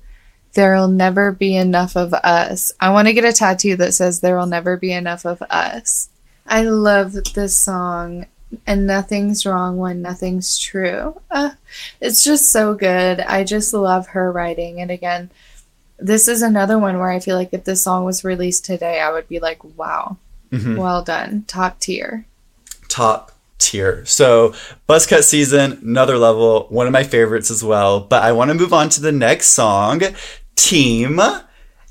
There'll 0.54 0.88
never 0.88 1.32
be 1.32 1.56
enough 1.56 1.96
of 1.96 2.14
us. 2.14 2.72
I 2.80 2.90
want 2.90 3.08
to 3.08 3.14
get 3.14 3.26
a 3.26 3.34
tattoo 3.34 3.76
that 3.76 3.94
says, 3.94 4.22
There'll 4.22 4.48
never 4.48 4.78
be 4.78 4.92
enough 4.92 5.26
of 5.26 5.42
us. 5.44 6.10
I 6.48 6.64
love 6.64 7.14
this 7.34 7.56
song 7.56 8.26
and 8.68 8.88
nothing's 8.88 9.46
wrong 9.46 9.78
when 9.78 10.02
nothing's 10.02 10.58
true. 10.58 11.20
Uh, 11.32 11.52
it's 12.02 12.24
just 12.24 12.52
so 12.52 12.74
good. 12.74 13.20
I 13.22 13.44
just 13.44 13.74
love 13.74 14.08
her 14.08 14.32
writing. 14.32 14.82
And 14.82 14.92
again, 14.92 15.30
this 15.98 16.28
is 16.28 16.42
another 16.42 16.78
one 16.78 16.98
where 17.00 17.10
I 17.10 17.20
feel 17.20 17.36
like 17.38 17.54
if 17.54 17.64
this 17.64 17.82
song 17.82 18.04
was 18.06 18.24
released 18.24 18.66
today, 18.66 19.00
I 19.00 19.12
would 19.12 19.28
be 19.28 19.40
like, 19.40 19.64
wow, 19.64 20.18
Mm-hmm. 20.52 20.76
Well 20.78 21.04
done. 21.04 21.44
Top 21.48 21.80
tier. 21.80 22.26
top 22.88 23.32
tier. 23.58 24.06
So, 24.06 24.54
Buzzcut 24.88 25.24
season, 25.24 25.80
another 25.82 26.18
level, 26.18 26.68
one 26.70 26.86
of 26.88 26.94
my 26.94 27.04
favorites 27.04 27.50
as 27.50 27.64
well. 27.64 28.00
But 28.00 28.24
I 28.24 28.32
want 28.32 28.50
to 28.52 28.54
move 28.56 28.72
on 28.72 28.88
to 28.90 29.02
the 29.02 29.12
next 29.12 29.48
song, 29.48 30.02
Team. 30.56 31.20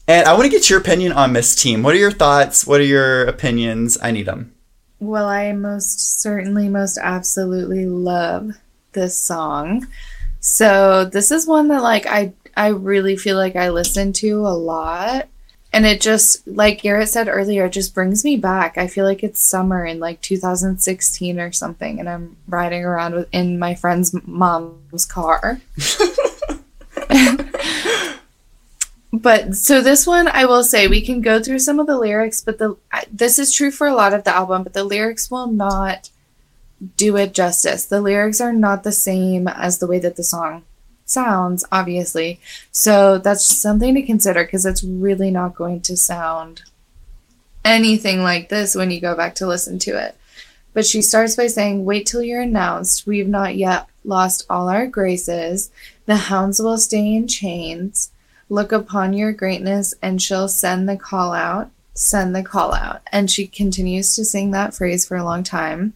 And 0.07 0.29
I 0.29 0.33
want 0.35 0.45
to 0.45 0.49
get 0.51 0.71
your 0.71 0.79
opinion 0.79 1.13
on 1.13 1.33
Miss 1.33 1.55
Team. 1.57 1.83
What 1.83 1.95
are 1.95 1.99
your 1.99 2.11
thoughts? 2.13 2.67
What 2.67 2.81
are 2.81 2.85
your 2.85 3.25
opinions? 3.25 3.99
I 4.01 4.13
need 4.13 4.27
them. 4.27 4.54
Well, 5.05 5.29
I 5.29 5.53
most 5.53 6.21
certainly, 6.21 6.71
most 6.71 6.97
absolutely 6.97 7.85
love 7.85 8.53
this 8.93 9.19
song. 9.19 9.87
So 10.41 11.05
this 11.05 11.31
is 11.31 11.47
one 11.47 11.69
that 11.69 11.83
like 11.83 12.07
I 12.07 12.33
I 12.57 12.69
really 12.69 13.17
feel 13.17 13.37
like 13.37 13.55
I 13.55 13.69
listen 13.69 14.15
to 14.15 14.47
a 14.47 14.57
lot. 14.57 15.29
And 15.75 15.85
it 15.85 16.01
just 16.01 16.47
like 16.47 16.83
Garrett 16.83 17.11
said 17.11 17.29
earlier, 17.29 17.67
it 17.67 17.73
just 17.73 17.95
brings 17.95 18.25
me 18.25 18.37
back. 18.37 18.79
I 18.79 18.87
feel 18.87 19.05
like 19.05 19.23
it's 19.23 19.43
summer 19.43 19.85
in 19.85 20.01
like 20.01 20.23
2016 20.23 21.39
or 21.39 21.53
something, 21.53 22.01
and 22.01 22.09
I'm 22.09 22.39
riding 22.47 22.83
around 22.83 23.15
with, 23.15 23.29
in 23.31 23.59
my 23.59 23.75
friend's 23.75 24.15
mom's 24.27 25.05
car. 25.05 25.61
but 29.19 29.55
so 29.55 29.81
this 29.81 30.07
one 30.07 30.29
i 30.29 30.45
will 30.45 30.65
say 30.65 30.87
we 30.87 31.01
can 31.01 31.21
go 31.21 31.41
through 31.41 31.59
some 31.59 31.79
of 31.79 31.87
the 31.87 31.97
lyrics 31.97 32.41
but 32.41 32.59
the 32.59 32.77
this 33.13 33.39
is 33.39 33.53
true 33.53 33.71
for 33.71 33.87
a 33.87 33.95
lot 33.95 34.13
of 34.13 34.25
the 34.25 34.35
album 34.35 34.63
but 34.63 34.73
the 34.73 34.85
lyrics 34.85 35.31
will 35.31 35.47
not 35.47 36.11
do 36.97 37.17
it 37.17 37.35
justice. 37.35 37.85
The 37.87 38.01
lyrics 38.01 38.41
are 38.41 38.53
not 38.53 38.83
the 38.83 38.93
same 38.93 39.49
as 39.49 39.79
the 39.79 39.87
way 39.87 39.99
that 40.01 40.17
the 40.17 40.25
song 40.25 40.65
sounds 41.07 41.65
obviously. 41.71 42.41
So 42.73 43.19
that's 43.19 43.45
something 43.45 43.95
to 43.95 44.03
consider 44.03 44.45
because 44.45 44.67
it's 44.67 44.85
really 44.85 45.31
not 45.31 45.55
going 45.55 45.81
to 45.83 45.97
sound 45.97 46.63
anything 47.65 48.23
like 48.23 48.49
this 48.49 48.75
when 48.75 48.91
you 48.91 49.01
go 49.01 49.15
back 49.15 49.35
to 49.37 49.47
listen 49.47 49.79
to 49.81 49.99
it. 49.99 50.17
But 50.73 50.87
she 50.87 51.03
starts 51.03 51.37
by 51.37 51.47
saying 51.47 51.85
wait 51.85 52.07
till 52.07 52.23
you're 52.23 52.41
announced. 52.41 53.07
We've 53.07 53.29
not 53.29 53.57
yet 53.57 53.87
lost 54.05 54.45
all 54.51 54.69
our 54.69 54.87
graces. 54.87 55.71
The 56.07 56.17
hounds 56.17 56.61
will 56.61 56.79
stay 56.79 57.15
in 57.15 57.29
chains 57.29 58.11
look 58.49 58.73
upon 58.73 59.13
your 59.13 59.33
greatness 59.33 59.95
and 60.03 60.21
she'll 60.21 60.49
send 60.49 60.89
the 60.89 60.97
call 60.97 61.33
out 61.33 61.71
send 61.95 62.35
the 62.35 62.43
call 62.43 62.75
out. 62.75 63.03
And 63.13 63.31
she 63.31 63.47
continues 63.47 64.15
to 64.17 64.25
sing 64.25 64.51
that 64.51 64.75
phrase 64.75 65.07
for 65.07 65.17
a 65.17 65.25
long 65.25 65.43
time. 65.43 65.95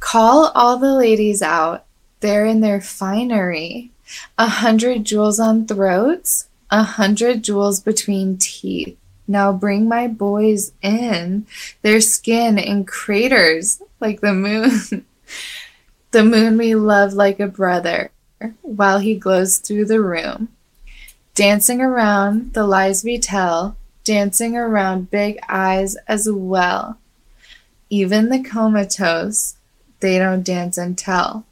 Call 0.00 0.50
all 0.54 0.78
the 0.78 0.94
ladies 0.94 1.42
out. 1.42 1.84
They're 2.20 2.46
in 2.46 2.60
their 2.60 2.80
finery. 2.80 3.90
A 4.38 4.48
hundred 4.48 5.04
jewels 5.04 5.38
on 5.38 5.66
throats 5.66 6.48
a 6.68 6.82
hundred 6.82 7.44
jewels 7.44 7.80
between 7.80 8.38
teeth. 8.38 8.96
Now 9.28 9.52
bring 9.52 9.88
my 9.88 10.08
boys 10.08 10.72
in. 10.82 11.46
Their 11.82 12.00
skin 12.00 12.58
in 12.58 12.84
craters 12.84 13.80
like 14.00 14.20
the 14.20 14.32
moon. 14.32 15.04
The 16.12 16.24
moon 16.24 16.56
we 16.56 16.74
love 16.74 17.12
like 17.12 17.40
a 17.40 17.48
brother 17.48 18.10
while 18.62 19.00
he 19.00 19.16
glows 19.16 19.58
through 19.58 19.84
the 19.86 20.00
room 20.00 20.48
dancing 21.36 21.82
around 21.82 22.54
the 22.54 22.66
lies 22.66 23.04
we 23.04 23.18
tell, 23.18 23.76
dancing 24.04 24.56
around 24.56 25.10
big 25.10 25.38
eyes 25.48 25.94
as 26.08 26.28
well. 26.30 26.98
Even 27.90 28.30
the 28.30 28.42
comatose, 28.42 29.56
they 30.00 30.18
don't 30.18 30.42
dance 30.42 30.78
and 30.78 30.96
tell. 30.96 31.44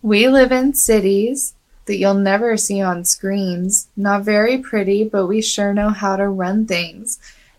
We 0.00 0.26
live 0.26 0.50
in 0.50 0.72
cities 0.72 1.52
that 1.84 1.98
you'll 1.98 2.14
never 2.14 2.56
see 2.56 2.80
on 2.80 3.04
screens. 3.04 3.88
Not 3.94 4.22
very 4.22 4.56
pretty, 4.56 5.04
but 5.04 5.26
we 5.26 5.42
sure 5.42 5.74
know 5.74 5.90
how 5.90 6.16
to 6.16 6.26
run 6.26 6.66
things. 6.66 7.18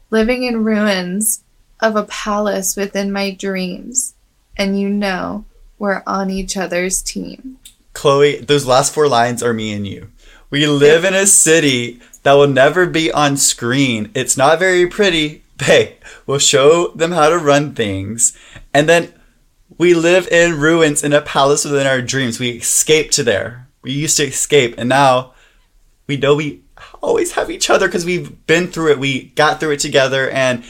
Living 0.09 0.43
in 0.43 0.63
ruins 0.63 1.43
of 1.79 1.95
a 1.95 2.05
palace 2.05 2.75
within 2.75 3.11
my 3.11 3.29
dreams. 3.29 4.15
And 4.57 4.79
you 4.79 4.89
know, 4.89 5.45
we're 5.77 6.01
on 6.07 6.31
each 6.31 6.57
other's 6.57 7.03
team. 7.03 7.59
Chloe, 7.93 8.39
those 8.39 8.65
last 8.65 8.93
four 8.93 9.07
lines 9.07 9.43
are 9.43 9.53
me 9.53 9.73
and 9.73 9.85
you. 9.85 10.09
We 10.51 10.67
live 10.67 11.05
in 11.05 11.13
a 11.13 11.25
city 11.27 12.01
that 12.23 12.33
will 12.33 12.47
never 12.47 12.85
be 12.85 13.09
on 13.09 13.37
screen. 13.37 14.11
It's 14.13 14.37
not 14.37 14.59
very 14.59 14.85
pretty. 14.85 15.43
Hey, 15.61 15.97
we'll 16.25 16.39
show 16.39 16.87
them 16.87 17.11
how 17.11 17.29
to 17.29 17.37
run 17.37 17.75
things. 17.75 18.35
And 18.73 18.89
then 18.89 19.13
we 19.77 19.93
live 19.93 20.27
in 20.29 20.59
ruins 20.59 21.03
in 21.03 21.13
a 21.13 21.21
palace 21.21 21.63
within 21.63 21.85
our 21.85 22.01
dreams. 22.01 22.39
We 22.39 22.49
escaped 22.49 23.13
to 23.13 23.23
there. 23.23 23.67
We 23.83 23.91
used 23.91 24.17
to 24.17 24.25
escape, 24.25 24.73
and 24.79 24.89
now 24.89 25.35
we 26.07 26.17
know 26.17 26.35
we 26.35 26.63
always 26.99 27.33
have 27.33 27.51
each 27.51 27.69
other 27.69 27.87
because 27.87 28.05
we've 28.05 28.43
been 28.47 28.71
through 28.71 28.93
it. 28.93 28.99
We 28.99 29.25
got 29.35 29.59
through 29.59 29.73
it 29.73 29.81
together. 29.81 30.31
And 30.31 30.63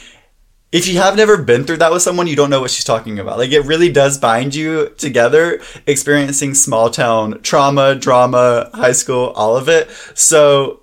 if 0.71 0.87
you 0.87 0.97
have 0.99 1.17
never 1.17 1.37
been 1.37 1.65
through 1.65 1.77
that 1.77 1.91
with 1.91 2.01
someone, 2.01 2.27
you 2.27 2.35
don't 2.35 2.49
know 2.49 2.61
what 2.61 2.71
she's 2.71 2.85
talking 2.85 3.19
about. 3.19 3.37
Like 3.37 3.51
it 3.51 3.61
really 3.61 3.91
does 3.91 4.17
bind 4.17 4.55
you 4.55 4.89
together, 4.97 5.61
experiencing 5.85 6.53
small 6.53 6.89
town 6.89 7.41
trauma, 7.41 7.95
drama, 7.95 8.69
high 8.73 8.93
school, 8.93 9.33
all 9.35 9.57
of 9.57 9.67
it. 9.67 9.89
So 10.15 10.81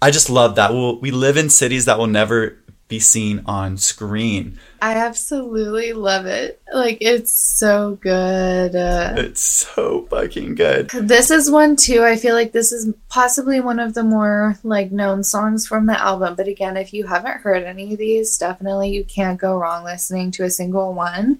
I 0.00 0.10
just 0.10 0.30
love 0.30 0.54
that. 0.54 0.72
We'll, 0.72 0.98
we 1.00 1.10
live 1.10 1.36
in 1.36 1.50
cities 1.50 1.84
that 1.84 1.98
will 1.98 2.06
never 2.06 2.58
be 2.88 2.98
seen 2.98 3.42
on 3.44 3.76
screen. 3.76 4.58
I 4.80 4.94
absolutely 4.94 5.92
love 5.92 6.24
it. 6.24 6.60
Like, 6.72 6.98
it's 7.02 7.30
so 7.32 7.98
good. 8.00 8.74
Uh, 8.74 9.14
It's 9.18 9.42
so 9.42 10.06
fucking 10.10 10.54
good. 10.54 10.88
this 10.90 11.30
is 11.30 11.50
one, 11.50 11.76
too. 11.76 12.02
I 12.02 12.16
feel 12.16 12.34
like 12.34 12.52
this 12.52 12.72
is 12.72 12.92
possibly 13.10 13.60
one 13.60 13.78
of 13.78 13.92
the 13.92 14.02
more, 14.02 14.56
like, 14.62 14.90
known 14.90 15.22
songs 15.22 15.66
from 15.66 15.84
the 15.86 16.00
album. 16.00 16.34
But 16.34 16.48
again, 16.48 16.76
if 16.78 16.94
you 16.94 17.06
haven't 17.06 17.42
heard 17.42 17.62
any 17.62 17.92
of 17.92 17.98
these, 17.98 18.38
definitely 18.38 18.90
you 18.90 19.04
can't 19.04 19.38
go 19.38 19.58
wrong 19.58 19.84
listening 19.84 20.30
to 20.32 20.44
a 20.44 20.50
single 20.50 20.94
one. 20.94 21.38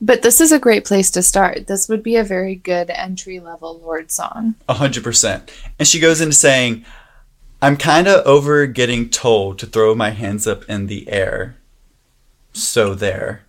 But 0.00 0.22
this 0.22 0.40
is 0.40 0.50
a 0.52 0.58
great 0.58 0.84
place 0.84 1.10
to 1.12 1.22
start. 1.22 1.66
This 1.68 1.88
would 1.88 2.02
be 2.02 2.16
a 2.16 2.24
very 2.24 2.56
good 2.56 2.90
entry 2.90 3.38
level 3.40 3.78
Lorde 3.78 4.10
song. 4.10 4.56
A 4.68 4.74
hundred 4.74 5.04
percent. 5.04 5.52
And 5.78 5.86
she 5.86 6.00
goes 6.00 6.20
into 6.20 6.34
saying, 6.34 6.84
I'm 7.62 7.76
kind 7.76 8.08
of 8.08 8.26
over 8.26 8.66
getting 8.66 9.08
told 9.08 9.60
to 9.60 9.66
throw 9.66 9.94
my 9.94 10.10
hands 10.10 10.48
up 10.48 10.68
in 10.68 10.88
the 10.88 11.08
air. 11.08 11.58
So 12.52 12.96
there. 12.96 13.44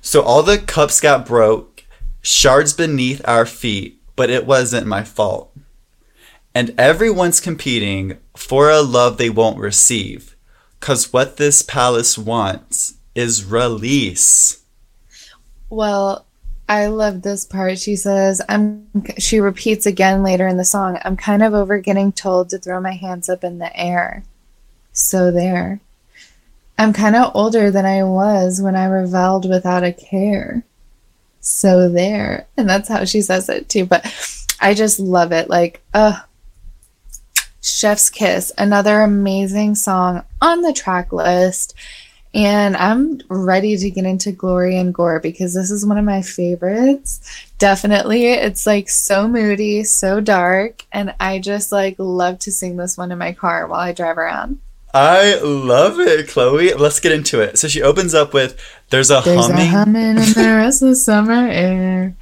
So 0.00 0.22
all 0.22 0.42
the 0.42 0.56
cups 0.56 0.98
got 0.98 1.26
broke, 1.26 1.84
shards 2.22 2.72
beneath 2.72 3.20
our 3.28 3.44
feet, 3.44 4.00
but 4.16 4.30
it 4.30 4.46
wasn't 4.46 4.86
my 4.86 5.04
fault. 5.04 5.54
And 6.54 6.74
everyone's 6.80 7.38
competing 7.38 8.16
for 8.34 8.70
a 8.70 8.80
love 8.80 9.18
they 9.18 9.28
won't 9.28 9.58
receive. 9.58 10.36
Cause 10.80 11.12
what 11.12 11.36
this 11.36 11.60
palace 11.60 12.16
wants 12.16 12.94
is 13.14 13.44
release. 13.44 14.62
Well, 15.68 16.24
I 16.68 16.86
love 16.86 17.22
this 17.22 17.44
part. 17.44 17.78
She 17.78 17.96
says, 17.96 18.40
I'm 18.48 18.86
she 19.18 19.40
repeats 19.40 19.86
again 19.86 20.22
later 20.22 20.46
in 20.46 20.56
the 20.56 20.64
song, 20.64 20.98
I'm 21.04 21.16
kind 21.16 21.42
of 21.42 21.52
over 21.52 21.78
getting 21.78 22.12
told 22.12 22.50
to 22.50 22.58
throw 22.58 22.80
my 22.80 22.92
hands 22.92 23.28
up 23.28 23.44
in 23.44 23.58
the 23.58 23.74
air. 23.78 24.24
So 24.92 25.30
there. 25.30 25.80
I'm 26.78 26.92
kind 26.92 27.14
of 27.14 27.32
older 27.34 27.70
than 27.70 27.86
I 27.86 28.02
was 28.02 28.60
when 28.60 28.74
I 28.74 28.86
reveled 28.86 29.48
without 29.48 29.84
a 29.84 29.92
care. 29.92 30.64
So 31.40 31.88
there. 31.88 32.46
And 32.56 32.68
that's 32.68 32.88
how 32.88 33.04
she 33.04 33.20
says 33.20 33.48
it 33.48 33.68
too, 33.68 33.84
but 33.84 34.04
I 34.60 34.74
just 34.74 34.98
love 34.98 35.32
it. 35.32 35.50
Like, 35.50 35.82
uh 35.92 36.20
Chef's 37.60 38.10
Kiss, 38.10 38.52
another 38.58 39.00
amazing 39.00 39.74
song 39.74 40.22
on 40.42 40.60
the 40.60 40.72
track 40.72 41.12
list. 41.12 41.74
And 42.34 42.76
I'm 42.76 43.20
ready 43.28 43.76
to 43.76 43.90
get 43.90 44.04
into 44.04 44.32
Glory 44.32 44.76
and 44.76 44.92
Gore 44.92 45.20
because 45.20 45.54
this 45.54 45.70
is 45.70 45.86
one 45.86 45.98
of 45.98 46.04
my 46.04 46.20
favorites. 46.20 47.20
Definitely. 47.58 48.26
It's 48.32 48.66
like 48.66 48.88
so 48.88 49.28
moody, 49.28 49.84
so 49.84 50.20
dark. 50.20 50.84
And 50.90 51.14
I 51.20 51.38
just 51.38 51.70
like 51.70 51.94
love 51.98 52.40
to 52.40 52.50
sing 52.52 52.76
this 52.76 52.98
one 52.98 53.12
in 53.12 53.18
my 53.18 53.32
car 53.32 53.68
while 53.68 53.80
I 53.80 53.92
drive 53.92 54.18
around. 54.18 54.58
I 54.92 55.40
love 55.40 55.98
it, 55.98 56.28
Chloe. 56.28 56.72
Let's 56.74 57.00
get 57.00 57.10
into 57.12 57.40
it. 57.40 57.58
So 57.58 57.66
she 57.66 57.82
opens 57.82 58.14
up 58.14 58.32
with 58.32 58.60
There's 58.90 59.10
a 59.10 59.22
There's 59.24 59.46
humming. 59.46 59.58
a 59.60 59.66
humming 59.66 60.02
in 60.10 60.16
the 60.16 60.54
restless 60.56 61.04
summer 61.04 61.48
air. 61.48 62.14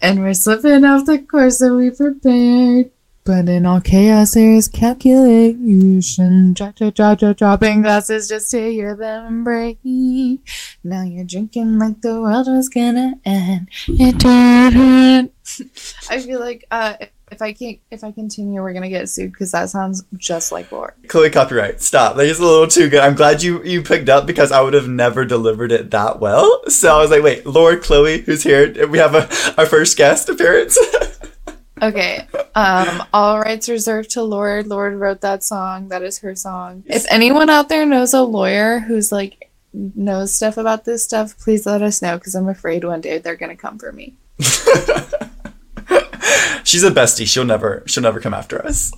And 0.00 0.20
we're 0.20 0.34
slipping 0.34 0.84
off 0.84 1.06
the 1.06 1.18
course 1.18 1.58
that 1.58 1.74
we 1.74 1.90
prepared. 1.90 2.90
But 3.24 3.48
in 3.48 3.66
all 3.66 3.80
chaos, 3.80 4.32
there 4.32 4.52
is 4.52 4.66
calculation. 4.66 6.54
Drop, 6.54 6.74
drop, 6.74 6.94
drop, 6.94 7.18
drop, 7.18 7.36
dropping 7.36 7.82
glasses 7.82 8.28
just 8.28 8.50
to 8.52 8.72
hear 8.72 8.96
them 8.96 9.44
break. 9.44 9.78
Now 9.84 11.02
you're 11.02 11.24
drinking 11.24 11.78
like 11.78 12.00
the 12.00 12.20
world 12.20 12.46
was 12.48 12.68
gonna 12.70 13.14
end. 13.24 13.68
I 16.08 16.20
feel 16.20 16.40
like 16.40 16.64
uh, 16.70 16.94
if 17.30 17.42
I 17.42 17.52
can't, 17.52 17.78
if 17.90 18.02
I 18.02 18.10
continue, 18.10 18.62
we're 18.62 18.72
gonna 18.72 18.88
get 18.88 19.08
sued 19.08 19.32
because 19.32 19.52
that 19.52 19.70
sounds 19.70 20.02
just 20.16 20.50
like 20.50 20.72
Lorde. 20.72 20.94
Chloe, 21.08 21.30
copyright. 21.30 21.80
Stop. 21.80 22.16
That 22.16 22.26
is 22.26 22.38
a 22.38 22.44
little 22.44 22.66
too 22.66 22.88
good. 22.88 23.00
I'm 23.00 23.14
glad 23.14 23.42
you 23.42 23.62
you 23.64 23.82
picked 23.82 24.08
up 24.08 24.26
because 24.26 24.50
I 24.50 24.60
would 24.60 24.74
have 24.74 24.88
never 24.88 25.24
delivered 25.24 25.72
it 25.72 25.90
that 25.90 26.20
well. 26.20 26.62
So 26.68 26.96
I 26.96 27.02
was 27.02 27.10
like, 27.10 27.22
wait, 27.22 27.46
Lorde 27.46 27.82
Chloe, 27.82 28.22
who's 28.22 28.42
here? 28.42 28.88
We 28.88 28.98
have 28.98 29.14
a 29.14 29.28
our 29.58 29.66
first 29.66 29.96
guest 29.96 30.28
appearance. 30.28 30.78
Okay. 31.82 32.26
Um, 32.54 33.02
all 33.12 33.40
rights 33.40 33.68
reserved 33.68 34.10
to 34.10 34.22
Lorde. 34.22 34.66
Lorde 34.66 34.94
wrote 34.94 35.20
that 35.22 35.42
song. 35.42 35.88
That 35.88 36.02
is 36.02 36.18
her 36.18 36.34
song. 36.34 36.84
If 36.86 37.06
anyone 37.10 37.48
out 37.50 37.68
there 37.68 37.86
knows 37.86 38.12
a 38.14 38.22
lawyer 38.22 38.80
who's 38.80 39.12
like 39.12 39.50
knows 39.72 40.32
stuff 40.34 40.56
about 40.56 40.84
this 40.84 41.04
stuff, 41.04 41.38
please 41.38 41.64
let 41.66 41.82
us 41.82 42.02
know 42.02 42.18
because 42.18 42.34
I'm 42.34 42.48
afraid 42.48 42.84
one 42.84 43.00
day 43.00 43.18
they're 43.18 43.36
gonna 43.36 43.56
come 43.56 43.78
for 43.78 43.92
me. 43.92 44.16
She's 46.64 46.84
a 46.84 46.90
bestie. 46.90 47.26
She'll 47.26 47.44
never 47.44 47.82
she'll 47.86 48.02
never 48.02 48.20
come 48.20 48.34
after 48.34 48.64
us. 48.64 48.92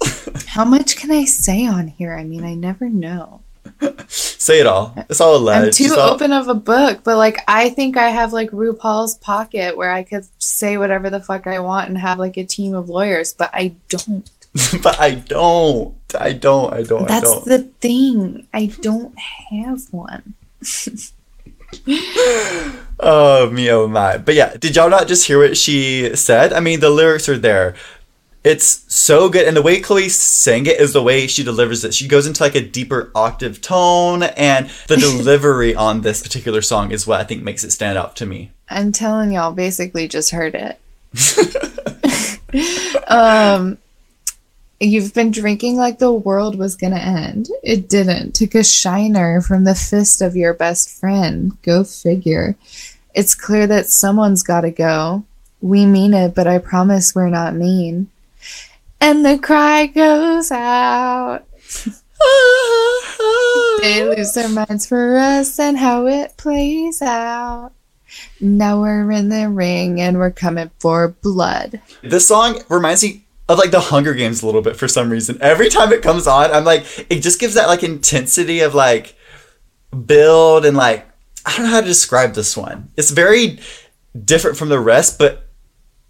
How 0.46 0.64
much 0.64 0.96
can 0.96 1.10
I 1.10 1.24
say 1.24 1.66
on 1.66 1.88
here? 1.88 2.14
I 2.14 2.24
mean, 2.24 2.44
I 2.44 2.54
never 2.54 2.88
know. 2.88 3.41
Say 4.08 4.60
it 4.60 4.66
all. 4.66 4.94
It's 5.08 5.20
all 5.20 5.36
alleged. 5.36 5.80
I'm 5.80 5.88
too 5.88 5.94
all- 5.94 6.10
open 6.10 6.32
of 6.32 6.48
a 6.48 6.54
book, 6.54 7.00
but 7.04 7.16
like 7.16 7.38
I 7.48 7.70
think 7.70 7.96
I 7.96 8.08
have 8.08 8.32
like 8.32 8.50
RuPaul's 8.50 9.16
pocket 9.18 9.76
where 9.76 9.92
I 9.92 10.02
could 10.02 10.26
say 10.38 10.78
whatever 10.78 11.10
the 11.10 11.20
fuck 11.20 11.46
I 11.46 11.58
want 11.60 11.88
and 11.88 11.98
have 11.98 12.18
like 12.18 12.36
a 12.36 12.44
team 12.44 12.74
of 12.74 12.88
lawyers, 12.88 13.32
but 13.32 13.50
I 13.52 13.74
don't. 13.88 14.28
but 14.82 15.00
I 15.00 15.12
don't. 15.12 15.94
I 16.18 16.32
don't. 16.32 16.72
I 16.72 16.82
don't. 16.82 17.04
I 17.04 17.06
That's 17.06 17.30
don't. 17.30 17.44
the 17.46 17.58
thing. 17.80 18.46
I 18.52 18.66
don't 18.66 19.18
have 19.18 19.82
one. 19.90 20.34
Oh 23.04 23.50
me, 23.50 23.68
oh 23.70 23.88
my. 23.88 24.18
But 24.18 24.36
yeah, 24.36 24.56
did 24.56 24.76
y'all 24.76 24.88
not 24.88 25.08
just 25.08 25.26
hear 25.26 25.38
what 25.38 25.56
she 25.56 26.14
said? 26.14 26.52
I 26.52 26.60
mean, 26.60 26.78
the 26.78 26.90
lyrics 26.90 27.28
are 27.28 27.38
there. 27.38 27.74
It's 28.44 28.84
so 28.92 29.28
good, 29.28 29.46
and 29.46 29.56
the 29.56 29.62
way 29.62 29.80
Chloe 29.80 30.08
sang 30.08 30.66
it 30.66 30.80
is 30.80 30.92
the 30.92 31.02
way 31.02 31.28
she 31.28 31.44
delivers 31.44 31.84
it. 31.84 31.94
She 31.94 32.08
goes 32.08 32.26
into 32.26 32.42
like 32.42 32.56
a 32.56 32.60
deeper 32.60 33.12
octave 33.14 33.60
tone, 33.60 34.24
and 34.24 34.68
the 34.88 34.96
delivery 34.98 35.76
on 35.76 36.00
this 36.00 36.22
particular 36.22 36.60
song 36.60 36.90
is 36.90 37.06
what 37.06 37.20
I 37.20 37.24
think 37.24 37.44
makes 37.44 37.62
it 37.62 37.70
stand 37.70 37.96
out 37.96 38.16
to 38.16 38.26
me. 38.26 38.50
I'm 38.68 38.90
telling 38.90 39.30
y'all, 39.30 39.52
basically 39.52 40.08
just 40.08 40.30
heard 40.30 40.56
it. 40.56 40.80
um, 43.06 43.78
you've 44.80 45.14
been 45.14 45.30
drinking 45.30 45.76
like 45.76 45.98
the 45.98 46.12
world 46.12 46.58
was 46.58 46.76
gonna 46.76 46.96
end. 46.96 47.48
It 47.62 47.88
didn't. 47.88 48.32
Took 48.32 48.56
a 48.56 48.64
shiner 48.64 49.40
from 49.40 49.64
the 49.64 49.74
fist 49.74 50.20
of 50.20 50.36
your 50.36 50.54
best 50.54 50.90
friend. 50.90 51.56
Go 51.62 51.84
figure. 51.84 52.56
It's 53.14 53.34
clear 53.34 53.66
that 53.68 53.86
someone's 53.86 54.42
gotta 54.42 54.70
go. 54.70 55.24
We 55.60 55.86
mean 55.86 56.12
it, 56.12 56.34
but 56.34 56.48
I 56.48 56.58
promise 56.58 57.14
we're 57.14 57.28
not 57.28 57.54
mean. 57.54 58.08
And 59.02 59.26
the 59.26 59.36
cry 59.36 59.86
goes 59.86 60.50
out. 60.50 61.44
They 63.80 64.04
lose 64.04 64.32
their 64.34 64.48
minds 64.48 64.86
for 64.86 65.16
us 65.16 65.58
and 65.58 65.76
how 65.76 66.06
it 66.06 66.36
plays 66.36 67.02
out. 67.02 67.72
Now 68.40 68.80
we're 68.80 69.10
in 69.10 69.28
the 69.28 69.48
ring 69.48 70.00
and 70.00 70.18
we're 70.18 70.30
coming 70.30 70.70
for 70.78 71.08
blood. 71.08 71.80
This 72.02 72.28
song 72.28 72.62
reminds 72.68 73.02
me 73.02 73.24
of 73.48 73.58
like 73.58 73.72
the 73.72 73.80
Hunger 73.80 74.14
Games 74.14 74.40
a 74.40 74.46
little 74.46 74.62
bit 74.62 74.76
for 74.76 74.86
some 74.86 75.10
reason. 75.10 75.36
Every 75.40 75.68
time 75.68 75.92
it 75.92 76.00
comes 76.00 76.28
on, 76.28 76.52
I'm 76.52 76.64
like, 76.64 76.84
it 77.10 77.22
just 77.22 77.40
gives 77.40 77.54
that 77.54 77.66
like 77.66 77.82
intensity 77.82 78.60
of 78.60 78.72
like 78.72 79.16
build 80.06 80.64
and 80.64 80.76
like 80.76 81.08
I 81.44 81.56
don't 81.56 81.66
know 81.66 81.72
how 81.72 81.80
to 81.80 81.86
describe 81.86 82.34
this 82.34 82.56
one. 82.56 82.92
It's 82.96 83.10
very 83.10 83.58
different 84.24 84.56
from 84.56 84.68
the 84.68 84.78
rest, 84.78 85.18
but 85.18 85.48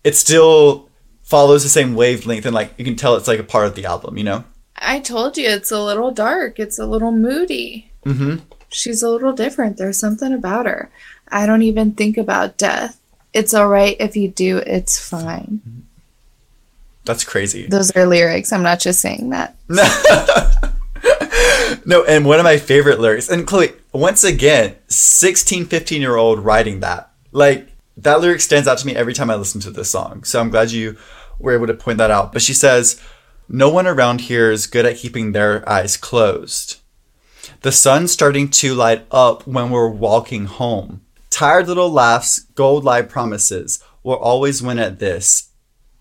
it's 0.05 0.19
still 0.19 0.91
follows 1.33 1.63
the 1.63 1.69
same 1.71 1.95
wavelength 1.95 2.45
and 2.45 2.55
like 2.55 2.75
you 2.77 2.85
can 2.85 2.95
tell 2.95 3.17
it's 3.17 3.27
like 3.27 3.39
a 3.39 3.43
part 3.43 3.67
of 3.67 3.75
the 3.75 3.87
album, 3.87 4.19
you 4.19 4.25
know? 4.25 4.45
I 4.77 5.01
told 5.01 5.39
you 5.39 5.49
it's 5.49 5.71
a 5.71 5.83
little 5.83 6.11
dark, 6.11 6.61
it's 6.61 6.79
a 6.79 6.85
little 6.85 7.11
moody. 7.11 7.91
Mm-hmm. 8.05 8.45
She's 8.69 9.03
a 9.03 9.09
little 9.09 9.33
different. 9.33 9.79
There's 9.79 9.99
something 9.99 10.35
about 10.35 10.67
her. 10.67 10.91
I 11.29 11.47
don't 11.47 11.63
even 11.63 11.93
think 11.93 12.19
about 12.19 12.59
death. 12.59 13.01
It's 13.33 13.55
all 13.55 13.69
right 13.69 13.97
if 13.99 14.15
you 14.15 14.29
do, 14.29 14.59
it's 14.59 14.99
fine. 14.99 15.87
That's 17.07 17.25
crazy. 17.25 17.67
Those 17.67 17.91
are 17.93 18.05
lyrics. 18.05 18.53
I'm 18.53 18.63
not 18.63 18.79
just 18.79 19.01
saying 19.01 19.31
that. 19.31 19.57
no, 21.87 22.05
and 22.09 22.27
one 22.27 22.41
of 22.41 22.45
my 22.45 22.59
favorite 22.59 23.01
lyrics, 23.01 23.31
and 23.31 23.47
Chloe, 23.47 23.73
once 23.95 24.23
again, 24.23 24.77
16, 24.89 25.65
15 25.65 26.03
year 26.03 26.17
old 26.17 26.41
writing 26.41 26.81
that. 26.81 27.11
Like, 27.33 27.69
that 27.97 28.21
lyric 28.21 28.43
stands 28.43 28.69
out 28.69 28.77
to 28.79 28.87
me 28.87 28.95
every 28.95 29.15
time 29.15 29.31
I 29.31 29.35
listen 29.37 29.63
to 29.63 29.71
this 29.71 29.91
song. 29.91 30.25
So 30.25 30.39
I'm 30.39 30.51
glad 30.51 30.71
you 30.73 30.99
were 31.43 31.53
able 31.53 31.67
to 31.67 31.75
point 31.75 31.99
that 31.99 32.11
out. 32.11 32.33
But 32.33 32.43
she 32.43 32.55
says, 32.55 33.01
No 33.49 33.69
one 33.69 33.87
around 33.87 34.23
here 34.23 34.51
is 34.51 34.67
good 34.67 34.87
at 34.87 34.97
keeping 34.97 35.33
their 35.33 35.69
eyes 35.69 35.97
closed. 35.97 36.81
The 37.61 37.73
sun's 37.73 38.13
starting 38.13 38.49
to 38.49 38.75
light 38.75 39.07
up 39.11 39.47
when 39.47 39.71
we're 39.71 39.89
walking 39.89 40.47
home. 40.47 41.03
Tired 41.31 41.69
little 41.69 41.91
laughs, 41.91 42.41
gold 42.41 42.85
lie 42.85 43.03
promises. 43.03 43.83
We'll 44.03 44.17
always 44.17 44.63
win 44.63 44.79
at 44.79 44.99
this. 44.99 45.51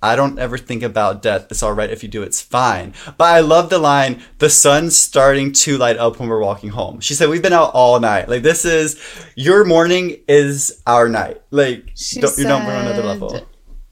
I 0.04 0.16
don't 0.16 0.40
ever 0.40 0.58
think 0.58 0.82
about 0.82 1.22
death. 1.22 1.48
It's 1.52 1.62
all 1.62 1.74
right 1.74 1.90
if 1.90 2.02
you 2.02 2.10
do, 2.10 2.24
it's 2.24 2.42
fine. 2.42 2.94
But 3.18 3.26
I 3.26 3.40
love 3.42 3.70
the 3.70 3.78
line, 3.78 4.24
the 4.40 4.50
sun's 4.50 4.98
starting 4.98 5.52
to 5.54 5.78
light 5.78 5.98
up 5.98 6.20
when 6.20 6.28
we're 6.28 6.42
walking 6.42 6.72
home. 6.72 7.00
She 7.02 7.14
said, 7.14 7.30
We've 7.30 7.42
been 7.42 7.54
out 7.54 7.72
all 7.76 8.00
night. 8.00 8.28
Like, 8.28 8.42
this 8.42 8.66
is 8.66 9.00
your 9.36 9.64
morning 9.64 10.18
is 10.28 10.82
our 10.88 11.08
night. 11.08 11.42
Like, 11.52 11.94
don't, 12.16 12.38
you 12.38 12.46
don't 12.46 12.66
go 12.66 12.72
on 12.72 12.88
another 12.88 13.04
level. 13.04 13.48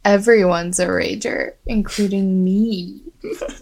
Everyone's 0.06 0.80
a 0.80 0.88
rager, 0.88 1.54
including 1.66 2.44
me. 2.44 3.02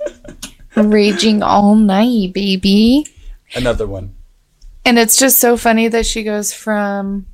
Raging 0.75 1.41
all 1.41 1.75
night, 1.75 2.33
baby. 2.33 3.07
Another 3.55 3.87
one. 3.87 4.15
And 4.85 4.99
it's 4.99 5.17
just 5.17 5.39
so 5.39 5.57
funny 5.57 5.87
that 5.87 6.05
she 6.05 6.23
goes 6.23 6.53
from 6.53 7.25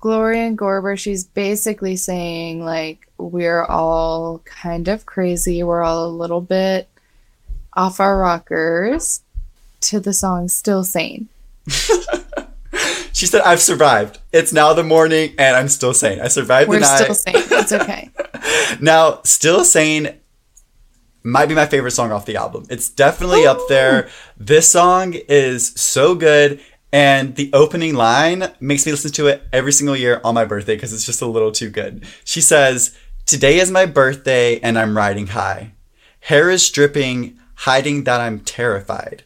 Gloria 0.00 0.46
and 0.46 0.58
Gorber. 0.58 0.98
She's 0.98 1.24
basically 1.24 1.96
saying, 1.96 2.64
like, 2.64 3.06
we're 3.18 3.64
all 3.64 4.40
kind 4.44 4.88
of 4.88 5.06
crazy. 5.06 5.62
We're 5.62 5.82
all 5.82 6.06
a 6.06 6.08
little 6.08 6.40
bit 6.40 6.88
off 7.74 8.00
our 8.00 8.18
rockers 8.18 9.20
to 9.82 10.00
the 10.00 10.12
song 10.12 10.48
Still 10.48 10.84
Sane. 10.84 11.28
She 13.14 13.26
said, 13.26 13.42
I've 13.42 13.60
survived. 13.60 14.18
It's 14.32 14.52
now 14.52 14.72
the 14.72 14.82
morning 14.82 15.34
and 15.38 15.54
I'm 15.54 15.68
still 15.68 15.94
sane. 15.94 16.18
I 16.20 16.28
survived 16.28 16.70
the 16.70 16.80
night. 16.80 17.08
We're 17.08 17.14
still 17.14 17.14
sane. 17.14 17.34
It's 17.36 17.72
okay. 17.72 18.10
Now, 18.80 19.20
Still 19.22 19.64
Sane 19.64 20.18
might 21.22 21.46
be 21.46 21.54
my 21.54 21.66
favorite 21.66 21.92
song 21.92 22.10
off 22.10 22.26
the 22.26 22.36
album. 22.36 22.66
It's 22.68 22.88
definitely 22.88 23.46
up 23.46 23.58
there. 23.68 24.08
This 24.36 24.68
song 24.68 25.14
is 25.28 25.68
so 25.80 26.14
good. 26.14 26.60
And 26.92 27.36
the 27.36 27.50
opening 27.52 27.94
line 27.94 28.52
makes 28.60 28.84
me 28.84 28.92
listen 28.92 29.12
to 29.12 29.28
it 29.28 29.42
every 29.52 29.72
single 29.72 29.96
year 29.96 30.20
on 30.24 30.34
my 30.34 30.44
birthday 30.44 30.74
because 30.74 30.92
it's 30.92 31.06
just 31.06 31.22
a 31.22 31.26
little 31.26 31.52
too 31.52 31.70
good. 31.70 32.04
She 32.24 32.40
says, 32.40 32.96
Today 33.24 33.60
is 33.60 33.70
my 33.70 33.86
birthday 33.86 34.58
and 34.60 34.78
I'm 34.78 34.96
riding 34.96 35.28
high. 35.28 35.72
Hair 36.20 36.50
is 36.50 36.68
dripping, 36.70 37.38
hiding 37.54 38.04
that 38.04 38.20
I'm 38.20 38.40
terrified. 38.40 39.22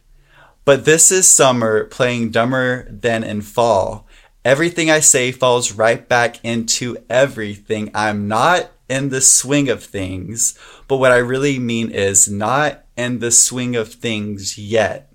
But 0.67 0.85
this 0.85 1.13
is 1.13 1.29
summer 1.29 1.85
playing 1.85 2.31
dumber 2.31 2.89
than 2.91 3.23
in 3.23 3.43
fall. 3.43 4.09
Everything 4.45 4.91
I 4.91 4.99
say 4.99 5.31
falls 5.31 5.71
right 5.71 6.09
back 6.09 6.45
into 6.45 6.97
everything. 7.09 7.89
I'm 7.95 8.27
not 8.27 8.73
in 8.89 9.11
the 9.11 9.21
swing 9.21 9.69
of 9.69 9.85
things, 9.85 10.59
but 10.89 10.97
what 10.97 11.13
I 11.13 11.19
really 11.19 11.61
mean 11.61 11.93
is 11.93 12.29
not 12.29 12.85
in 12.97 13.21
the 13.21 13.31
swing 13.31 13.77
of 13.77 13.93
things 13.93 14.59
yet. 14.59 15.13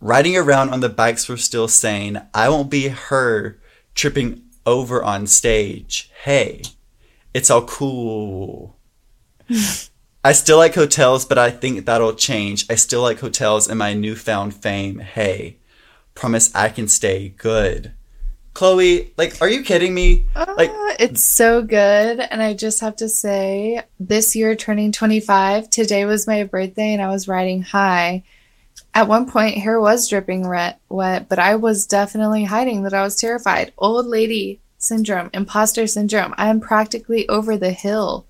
Riding 0.00 0.34
around 0.34 0.70
on 0.70 0.80
the 0.80 0.88
bikes 0.88 1.28
we're 1.28 1.36
still 1.36 1.68
saying, 1.68 2.16
I 2.32 2.48
won't 2.48 2.70
be 2.70 2.88
her 2.88 3.60
tripping 3.94 4.44
over 4.64 5.04
on 5.04 5.26
stage. 5.26 6.10
Hey, 6.24 6.62
it's 7.34 7.50
all 7.50 7.66
cool. 7.66 8.78
I 10.28 10.32
still 10.32 10.58
like 10.58 10.74
hotels, 10.74 11.24
but 11.24 11.38
I 11.38 11.50
think 11.50 11.86
that'll 11.86 12.12
change. 12.12 12.66
I 12.68 12.74
still 12.74 13.00
like 13.00 13.20
hotels 13.20 13.66
in 13.66 13.78
my 13.78 13.94
newfound 13.94 14.52
fame. 14.54 14.98
Hey, 14.98 15.56
promise 16.14 16.54
I 16.54 16.68
can 16.68 16.86
stay 16.86 17.30
good. 17.30 17.94
Chloe, 18.52 19.14
like, 19.16 19.40
are 19.40 19.48
you 19.48 19.62
kidding 19.62 19.94
me? 19.94 20.26
Like, 20.36 20.70
Ah, 20.70 20.96
it's 21.00 21.22
so 21.22 21.62
good. 21.62 22.20
And 22.20 22.42
I 22.42 22.52
just 22.52 22.80
have 22.80 22.96
to 22.96 23.08
say, 23.08 23.82
this 23.98 24.36
year 24.36 24.54
turning 24.54 24.92
25, 24.92 25.70
today 25.70 26.04
was 26.04 26.26
my 26.26 26.44
birthday 26.44 26.92
and 26.92 27.00
I 27.00 27.08
was 27.08 27.26
riding 27.26 27.62
high. 27.62 28.22
At 28.92 29.08
one 29.08 29.30
point, 29.30 29.56
hair 29.56 29.80
was 29.80 30.10
dripping 30.10 30.46
wet, 30.46 30.78
wet, 30.90 31.30
but 31.30 31.38
I 31.38 31.56
was 31.56 31.86
definitely 31.86 32.44
hiding 32.44 32.82
that 32.82 32.92
I 32.92 33.02
was 33.02 33.16
terrified. 33.16 33.72
Old 33.78 34.04
lady 34.04 34.60
syndrome, 34.76 35.30
imposter 35.32 35.86
syndrome. 35.86 36.34
I'm 36.36 36.60
practically 36.60 37.26
over 37.30 37.56
the 37.56 37.72
hill. 37.72 38.26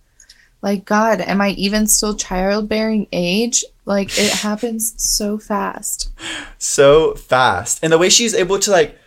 Like, 0.60 0.84
God, 0.84 1.20
am 1.20 1.40
I 1.40 1.50
even 1.50 1.86
still 1.86 2.14
childbearing 2.14 3.06
age? 3.12 3.64
Like, 3.84 4.18
it 4.18 4.32
happens 4.42 4.94
so 5.02 5.38
fast. 5.38 6.10
so 6.58 7.14
fast. 7.14 7.78
And 7.82 7.92
the 7.92 7.98
way 7.98 8.08
she's 8.08 8.34
able 8.34 8.58
to, 8.60 8.70
like, 8.70 8.98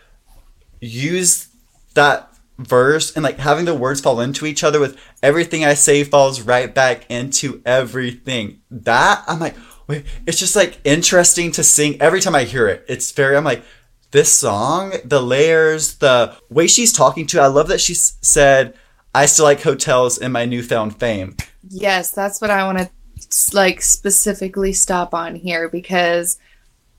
use 0.80 1.48
that 1.94 2.32
verse 2.58 3.14
and, 3.14 3.22
like, 3.22 3.38
having 3.38 3.64
the 3.66 3.74
words 3.74 4.00
fall 4.00 4.20
into 4.20 4.46
each 4.46 4.64
other 4.64 4.80
with 4.80 4.98
everything 5.22 5.64
I 5.64 5.74
say 5.74 6.04
falls 6.04 6.40
right 6.40 6.74
back 6.74 7.04
into 7.10 7.60
everything. 7.66 8.60
That, 8.70 9.22
I'm 9.26 9.38
like, 9.38 9.56
wait, 9.86 10.04
it's 10.26 10.38
just, 10.38 10.56
like, 10.56 10.80
interesting 10.84 11.52
to 11.52 11.62
sing 11.62 12.00
every 12.00 12.20
time 12.20 12.34
I 12.34 12.44
hear 12.44 12.66
it. 12.66 12.84
It's 12.88 13.12
very, 13.12 13.36
I'm 13.36 13.44
like, 13.44 13.62
this 14.12 14.32
song, 14.32 14.92
the 15.04 15.22
layers, 15.22 15.96
the 15.96 16.36
way 16.50 16.66
she's 16.66 16.92
talking 16.92 17.26
to, 17.28 17.40
I 17.40 17.46
love 17.46 17.68
that 17.68 17.80
she 17.80 17.94
said, 17.94 18.74
I 19.14 19.26
still 19.26 19.44
like 19.44 19.62
hotels 19.62 20.18
in 20.18 20.32
my 20.32 20.44
newfound 20.44 20.98
fame. 20.98 21.36
Yes, 21.68 22.10
that's 22.10 22.40
what 22.40 22.50
I 22.50 22.64
want 22.64 22.78
to 22.78 22.90
like 23.52 23.82
specifically 23.82 24.72
stop 24.72 25.14
on 25.14 25.36
here 25.36 25.68
because 25.68 26.38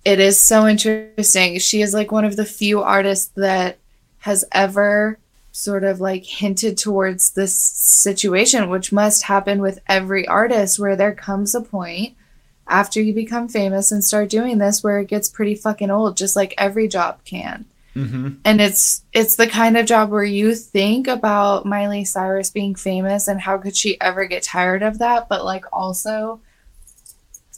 it 0.06 0.20
is 0.20 0.40
so 0.40 0.68
interesting. 0.68 1.60
She 1.60 1.82
is 1.82 1.94
like 1.94 2.12
one 2.12 2.26
of 2.26 2.36
the 2.36 2.46
few 2.46 2.82
artists 2.82 3.32
that 3.36 3.78
has 4.20 4.46
ever 4.52 5.18
sort 5.52 5.84
of 5.84 6.02
like 6.02 6.26
hinted 6.26 6.78
towards 6.78 7.32
this 7.32 7.54
situation, 7.54 8.70
which 8.70 8.92
must 8.92 9.24
happen 9.24 9.62
with 9.62 9.80
every 9.88 10.28
artist, 10.28 10.80
where 10.80 10.96
there 10.96 11.14
comes 11.14 11.54
a 11.54 11.62
point 11.62 12.16
after 12.68 13.02
you 13.02 13.14
become 13.14 13.48
famous 13.48 13.92
and 13.92 14.04
start 14.04 14.30
doing 14.30 14.58
this 14.58 14.84
where 14.84 15.00
it 15.00 15.08
gets 15.08 15.30
pretty 15.30 15.56
fucking 15.56 15.92
old, 15.92 16.18
just 16.18 16.36
like 16.36 16.54
every 16.58 16.88
job 16.88 17.24
can. 17.24 17.66
Mm-hmm. 17.96 18.30
And 18.44 18.62
it's 18.62 19.04
it's 19.14 19.36
the 19.36 19.48
kind 19.48 19.78
of 19.78 19.86
job 19.86 20.10
where 20.10 20.24
you 20.24 20.56
think 20.56 21.08
about 21.08 21.66
Miley 21.66 22.06
Cyrus 22.06 22.50
being 22.50 22.76
famous 22.76 23.28
and 23.28 23.40
how 23.40 23.58
could 23.58 23.76
she 23.76 24.00
ever 24.02 24.26
get 24.26 24.44
tired 24.44 24.82
of 24.82 25.00
that, 25.00 25.30
but 25.30 25.46
like 25.46 25.66
also 25.72 26.40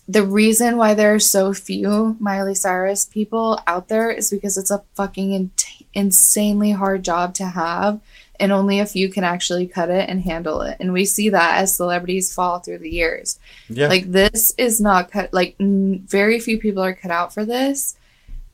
the 0.08 0.24
reason 0.24 0.78
why 0.78 0.94
there 0.94 1.16
are 1.16 1.20
so 1.20 1.54
few 1.54 2.16
Miley 2.20 2.54
Cyrus 2.54 3.06
people 3.06 3.60
out 3.66 3.88
there 3.88 4.12
is 4.12 4.30
because 4.30 4.58
it's 4.58 4.72
a 4.72 4.84
fucking 4.94 5.32
in- 5.32 5.52
insanely 5.94 6.72
hard 6.72 7.04
job 7.04 7.34
to 7.36 7.46
have 7.46 8.00
and 8.40 8.52
only 8.52 8.80
a 8.80 8.86
few 8.86 9.10
can 9.10 9.24
actually 9.24 9.66
cut 9.66 9.90
it 9.90 10.10
and 10.10 10.22
handle 10.22 10.62
it. 10.62 10.78
And 10.80 10.94
we 10.94 11.06
see 11.06 11.30
that 11.30 11.58
as 11.58 11.76
celebrities 11.76 12.34
fall 12.34 12.60
through 12.60 12.80
the 12.80 12.92
years. 12.92 13.40
Yeah. 13.70 13.88
Like 13.88 14.12
this 14.12 14.54
is 14.58 14.82
not 14.82 15.12
cut 15.12 15.34
like 15.34 15.56
n- 15.60 16.04
very 16.06 16.40
few 16.40 16.60
people 16.60 16.84
are 16.84 16.94
cut 16.94 17.12
out 17.12 17.34
for 17.34 17.46
this. 17.46 17.96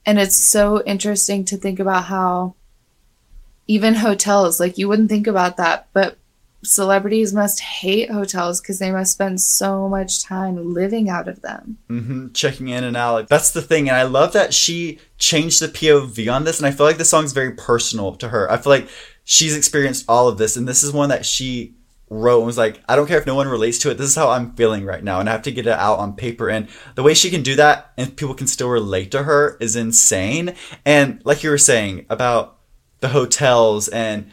And 0.05 0.19
it's 0.19 0.35
so 0.35 0.83
interesting 0.83 1.45
to 1.45 1.57
think 1.57 1.79
about 1.79 2.05
how 2.05 2.55
even 3.67 3.95
hotels, 3.95 4.59
like 4.59 4.77
you 4.77 4.87
wouldn't 4.87 5.09
think 5.09 5.27
about 5.27 5.57
that, 5.57 5.87
but 5.93 6.17
celebrities 6.63 7.33
must 7.33 7.59
hate 7.59 8.11
hotels 8.11 8.61
because 8.61 8.79
they 8.79 8.91
must 8.91 9.13
spend 9.13 9.41
so 9.41 9.87
much 9.89 10.23
time 10.23 10.73
living 10.73 11.09
out 11.09 11.27
of 11.27 11.41
them. 11.41 11.77
hmm 11.87 12.27
Checking 12.33 12.69
in 12.69 12.83
and 12.83 12.97
out. 12.97 13.13
Like, 13.13 13.27
That's 13.27 13.51
the 13.51 13.61
thing. 13.61 13.89
And 13.89 13.97
I 13.97 14.03
love 14.03 14.33
that 14.33 14.53
she 14.53 14.99
changed 15.17 15.61
the 15.61 15.67
POV 15.67 16.31
on 16.31 16.43
this. 16.43 16.59
And 16.59 16.67
I 16.67 16.71
feel 16.71 16.85
like 16.85 16.97
the 16.97 17.05
song's 17.05 17.33
very 17.33 17.51
personal 17.53 18.15
to 18.15 18.29
her. 18.29 18.51
I 18.51 18.57
feel 18.57 18.71
like 18.71 18.89
she's 19.23 19.55
experienced 19.55 20.05
all 20.07 20.27
of 20.27 20.37
this. 20.37 20.55
And 20.55 20.67
this 20.67 20.83
is 20.83 20.91
one 20.91 21.09
that 21.09 21.25
she 21.25 21.75
wrote 22.11 22.39
and 22.39 22.45
was 22.45 22.57
like, 22.57 22.81
I 22.89 22.95
don't 22.97 23.07
care 23.07 23.17
if 23.17 23.25
no 23.25 23.35
one 23.35 23.47
relates 23.47 23.79
to 23.79 23.89
it. 23.89 23.97
This 23.97 24.09
is 24.09 24.15
how 24.15 24.29
I'm 24.29 24.53
feeling 24.55 24.83
right 24.83 25.03
now. 25.03 25.21
And 25.21 25.29
I 25.29 25.31
have 25.31 25.43
to 25.43 25.51
get 25.51 25.65
it 25.65 25.71
out 25.71 25.97
on 25.97 26.13
paper. 26.13 26.49
And 26.49 26.67
the 26.95 27.03
way 27.03 27.13
she 27.13 27.29
can 27.29 27.41
do 27.41 27.55
that 27.55 27.93
and 27.97 28.15
people 28.17 28.35
can 28.35 28.47
still 28.47 28.67
relate 28.67 29.11
to 29.11 29.23
her 29.23 29.55
is 29.61 29.77
insane. 29.77 30.53
And 30.85 31.21
like 31.23 31.41
you 31.41 31.49
were 31.49 31.57
saying 31.57 32.05
about 32.09 32.57
the 32.99 33.07
hotels 33.07 33.87
and 33.87 34.29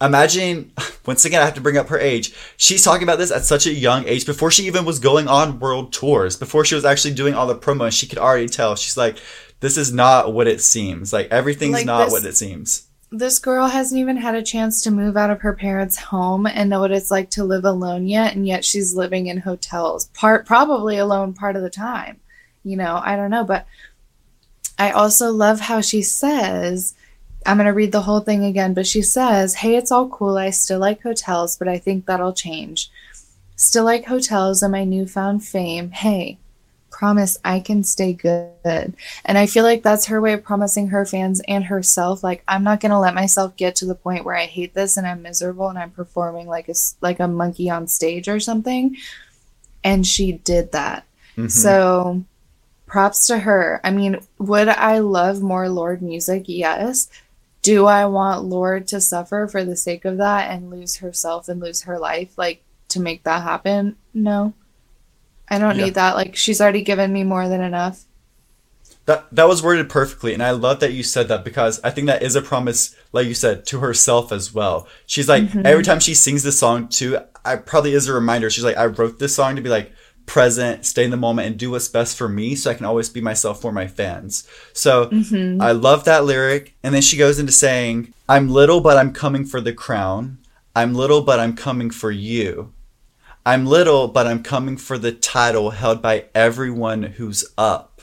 imagine 0.00 0.72
once 1.06 1.24
again 1.24 1.40
i 1.42 1.44
have 1.44 1.54
to 1.54 1.60
bring 1.60 1.76
up 1.76 1.88
her 1.88 1.98
age 1.98 2.32
she's 2.56 2.84
talking 2.84 3.02
about 3.02 3.18
this 3.18 3.32
at 3.32 3.44
such 3.44 3.66
a 3.66 3.72
young 3.72 4.06
age 4.06 4.24
before 4.26 4.48
she 4.50 4.64
even 4.64 4.84
was 4.84 4.98
going 5.00 5.26
on 5.28 5.58
world 5.58 5.92
tours 5.92 6.36
before 6.36 6.64
she 6.64 6.74
was 6.76 6.84
actually 6.84 7.12
doing 7.14 7.34
all 7.34 7.46
the 7.48 7.54
promo 7.54 7.90
she 7.90 8.06
could 8.06 8.18
already 8.18 8.48
tell 8.48 8.76
she's 8.76 8.96
like 8.96 9.18
this 9.60 9.76
is 9.76 9.92
not 9.92 10.32
what 10.32 10.46
it 10.46 10.60
seems 10.60 11.12
like 11.12 11.28
everything's 11.32 11.72
Like 11.74 11.86
not 11.86 12.04
this- 12.04 12.12
what 12.12 12.24
it 12.24 12.36
seems 12.36 12.87
This 13.10 13.38
girl 13.38 13.68
hasn't 13.68 13.98
even 13.98 14.18
had 14.18 14.34
a 14.34 14.42
chance 14.42 14.82
to 14.82 14.90
move 14.90 15.16
out 15.16 15.30
of 15.30 15.40
her 15.40 15.54
parents' 15.54 15.96
home 15.96 16.46
and 16.46 16.68
know 16.68 16.80
what 16.80 16.92
it's 16.92 17.10
like 17.10 17.30
to 17.30 17.44
live 17.44 17.64
alone 17.64 18.06
yet, 18.06 18.36
and 18.36 18.46
yet 18.46 18.64
she's 18.64 18.94
living 18.94 19.28
in 19.28 19.38
hotels. 19.38 20.08
Part 20.08 20.44
probably 20.44 20.98
alone 20.98 21.32
part 21.32 21.56
of 21.56 21.62
the 21.62 21.70
time. 21.70 22.20
You 22.64 22.76
know, 22.76 23.00
I 23.02 23.16
don't 23.16 23.30
know, 23.30 23.44
but 23.44 23.66
I 24.78 24.90
also 24.90 25.32
love 25.32 25.60
how 25.60 25.80
she 25.80 26.02
says, 26.02 26.94
I'm 27.46 27.56
going 27.56 27.66
to 27.66 27.72
read 27.72 27.92
the 27.92 28.02
whole 28.02 28.20
thing 28.20 28.44
again, 28.44 28.74
but 28.74 28.86
she 28.86 29.00
says, 29.00 29.54
Hey, 29.54 29.76
it's 29.76 29.90
all 29.90 30.08
cool. 30.08 30.36
I 30.36 30.50
still 30.50 30.78
like 30.78 31.02
hotels, 31.02 31.56
but 31.56 31.66
I 31.66 31.78
think 31.78 32.04
that'll 32.04 32.34
change. 32.34 32.90
Still 33.56 33.84
like 33.84 34.04
hotels 34.04 34.62
and 34.62 34.72
my 34.72 34.84
newfound 34.84 35.44
fame. 35.44 35.90
Hey, 35.90 36.38
promise 36.98 37.38
I 37.44 37.60
can 37.60 37.84
stay 37.84 38.12
good. 38.12 38.92
And 39.24 39.38
I 39.38 39.46
feel 39.46 39.62
like 39.62 39.84
that's 39.84 40.06
her 40.06 40.20
way 40.20 40.32
of 40.32 40.42
promising 40.42 40.88
her 40.88 41.06
fans 41.06 41.40
and 41.46 41.62
herself 41.62 42.24
like 42.24 42.42
I'm 42.48 42.64
not 42.64 42.80
going 42.80 42.90
to 42.90 42.98
let 42.98 43.14
myself 43.14 43.56
get 43.56 43.76
to 43.76 43.86
the 43.86 43.94
point 43.94 44.24
where 44.24 44.34
I 44.34 44.46
hate 44.46 44.74
this 44.74 44.96
and 44.96 45.06
I'm 45.06 45.22
miserable 45.22 45.68
and 45.68 45.78
I'm 45.78 45.92
performing 45.92 46.48
like 46.48 46.68
a 46.68 46.74
like 47.00 47.20
a 47.20 47.28
monkey 47.28 47.70
on 47.70 47.86
stage 47.86 48.26
or 48.28 48.40
something. 48.40 48.96
And 49.84 50.04
she 50.04 50.32
did 50.32 50.72
that. 50.72 51.04
Mhm. 51.36 51.48
So 51.52 52.24
props 52.86 53.28
to 53.28 53.38
her. 53.38 53.80
I 53.84 53.92
mean, 53.92 54.18
would 54.38 54.68
I 54.68 54.98
love 54.98 55.40
more 55.40 55.68
Lorde 55.68 56.02
music? 56.02 56.44
Yes. 56.46 57.08
Do 57.62 57.86
I 57.86 58.06
want 58.06 58.42
Lorde 58.42 58.88
to 58.88 59.00
suffer 59.00 59.46
for 59.46 59.64
the 59.64 59.76
sake 59.76 60.04
of 60.04 60.16
that 60.16 60.50
and 60.50 60.68
lose 60.68 60.96
herself 60.96 61.48
and 61.48 61.60
lose 61.60 61.82
her 61.82 61.96
life 61.96 62.36
like 62.36 62.64
to 62.88 62.98
make 62.98 63.22
that 63.22 63.44
happen? 63.44 63.94
No. 64.12 64.52
I 65.50 65.58
don't 65.58 65.76
Yeah. 65.78 65.86
need 65.86 65.94
that. 65.94 66.14
Like 66.16 66.36
she's 66.36 66.60
already 66.60 66.82
given 66.82 67.12
me 67.12 67.24
more 67.24 67.48
than 67.48 67.60
enough. 67.60 68.04
That 69.06 69.26
that 69.32 69.48
was 69.48 69.62
worded 69.62 69.88
perfectly, 69.88 70.34
and 70.34 70.42
I 70.42 70.50
love 70.50 70.80
that 70.80 70.92
you 70.92 71.02
said 71.02 71.28
that 71.28 71.42
because 71.42 71.80
I 71.82 71.90
think 71.90 72.08
that 72.08 72.22
is 72.22 72.36
a 72.36 72.42
promise, 72.42 72.94
like 73.12 73.26
you 73.26 73.34
said, 73.34 73.64
to 73.66 73.80
herself 73.80 74.32
as 74.32 74.52
well. 74.52 74.86
She's 75.06 75.28
like 75.28 75.44
mm-hmm. 75.44 75.64
every 75.64 75.82
time 75.82 75.98
she 75.98 76.12
sings 76.12 76.42
this 76.42 76.58
song 76.58 76.88
too, 76.88 77.18
I 77.44 77.56
probably 77.56 77.94
is 77.94 78.06
a 78.06 78.12
reminder. 78.12 78.50
She's 78.50 78.64
like, 78.64 78.76
I 78.76 78.86
wrote 78.86 79.18
this 79.18 79.34
song 79.34 79.56
to 79.56 79.62
be 79.62 79.70
like 79.70 79.92
present, 80.26 80.84
stay 80.84 81.04
in 81.04 81.10
the 81.10 81.16
moment, 81.16 81.48
and 81.48 81.58
do 81.58 81.70
what's 81.70 81.88
best 81.88 82.18
for 82.18 82.28
me, 82.28 82.54
so 82.54 82.70
I 82.70 82.74
can 82.74 82.84
always 82.84 83.08
be 83.08 83.22
myself 83.22 83.62
for 83.62 83.72
my 83.72 83.86
fans. 83.86 84.46
So 84.74 85.06
mm-hmm. 85.06 85.60
I 85.62 85.72
love 85.72 86.04
that 86.04 86.26
lyric, 86.26 86.74
and 86.82 86.94
then 86.94 87.00
she 87.00 87.16
goes 87.16 87.38
into 87.38 87.52
saying, 87.52 88.12
"I'm 88.28 88.50
little, 88.50 88.82
but 88.82 88.98
I'm 88.98 89.14
coming 89.14 89.46
for 89.46 89.62
the 89.62 89.72
crown. 89.72 90.36
I'm 90.76 90.94
little, 90.94 91.22
but 91.22 91.40
I'm 91.40 91.56
coming 91.56 91.90
for 91.90 92.10
you." 92.10 92.74
I'm 93.48 93.64
little, 93.64 94.08
but 94.08 94.26
I'm 94.26 94.42
coming 94.42 94.76
for 94.76 94.98
the 94.98 95.10
title 95.10 95.70
held 95.70 96.02
by 96.02 96.26
everyone 96.34 97.02
who's 97.02 97.46
up. 97.56 98.02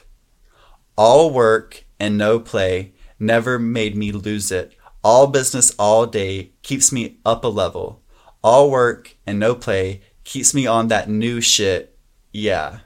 All 0.97 1.29
work 1.29 1.85
and 1.99 2.17
no 2.17 2.39
play 2.39 2.93
never 3.19 3.59
made 3.59 3.95
me 3.95 4.11
lose 4.11 4.51
it. 4.51 4.73
All 5.03 5.27
business 5.27 5.71
all 5.77 6.07
day 6.07 6.53
keeps 6.63 6.91
me 6.91 7.19
up 7.23 7.43
a 7.43 7.47
level. 7.47 8.01
All 8.43 8.71
work 8.71 9.17
and 9.27 9.37
no 9.37 9.53
play 9.53 10.01
keeps 10.23 10.55
me 10.55 10.65
on 10.65 10.87
that 10.87 11.11
new 11.11 11.41
shit. 11.41 11.95
Yeah. 12.33 12.79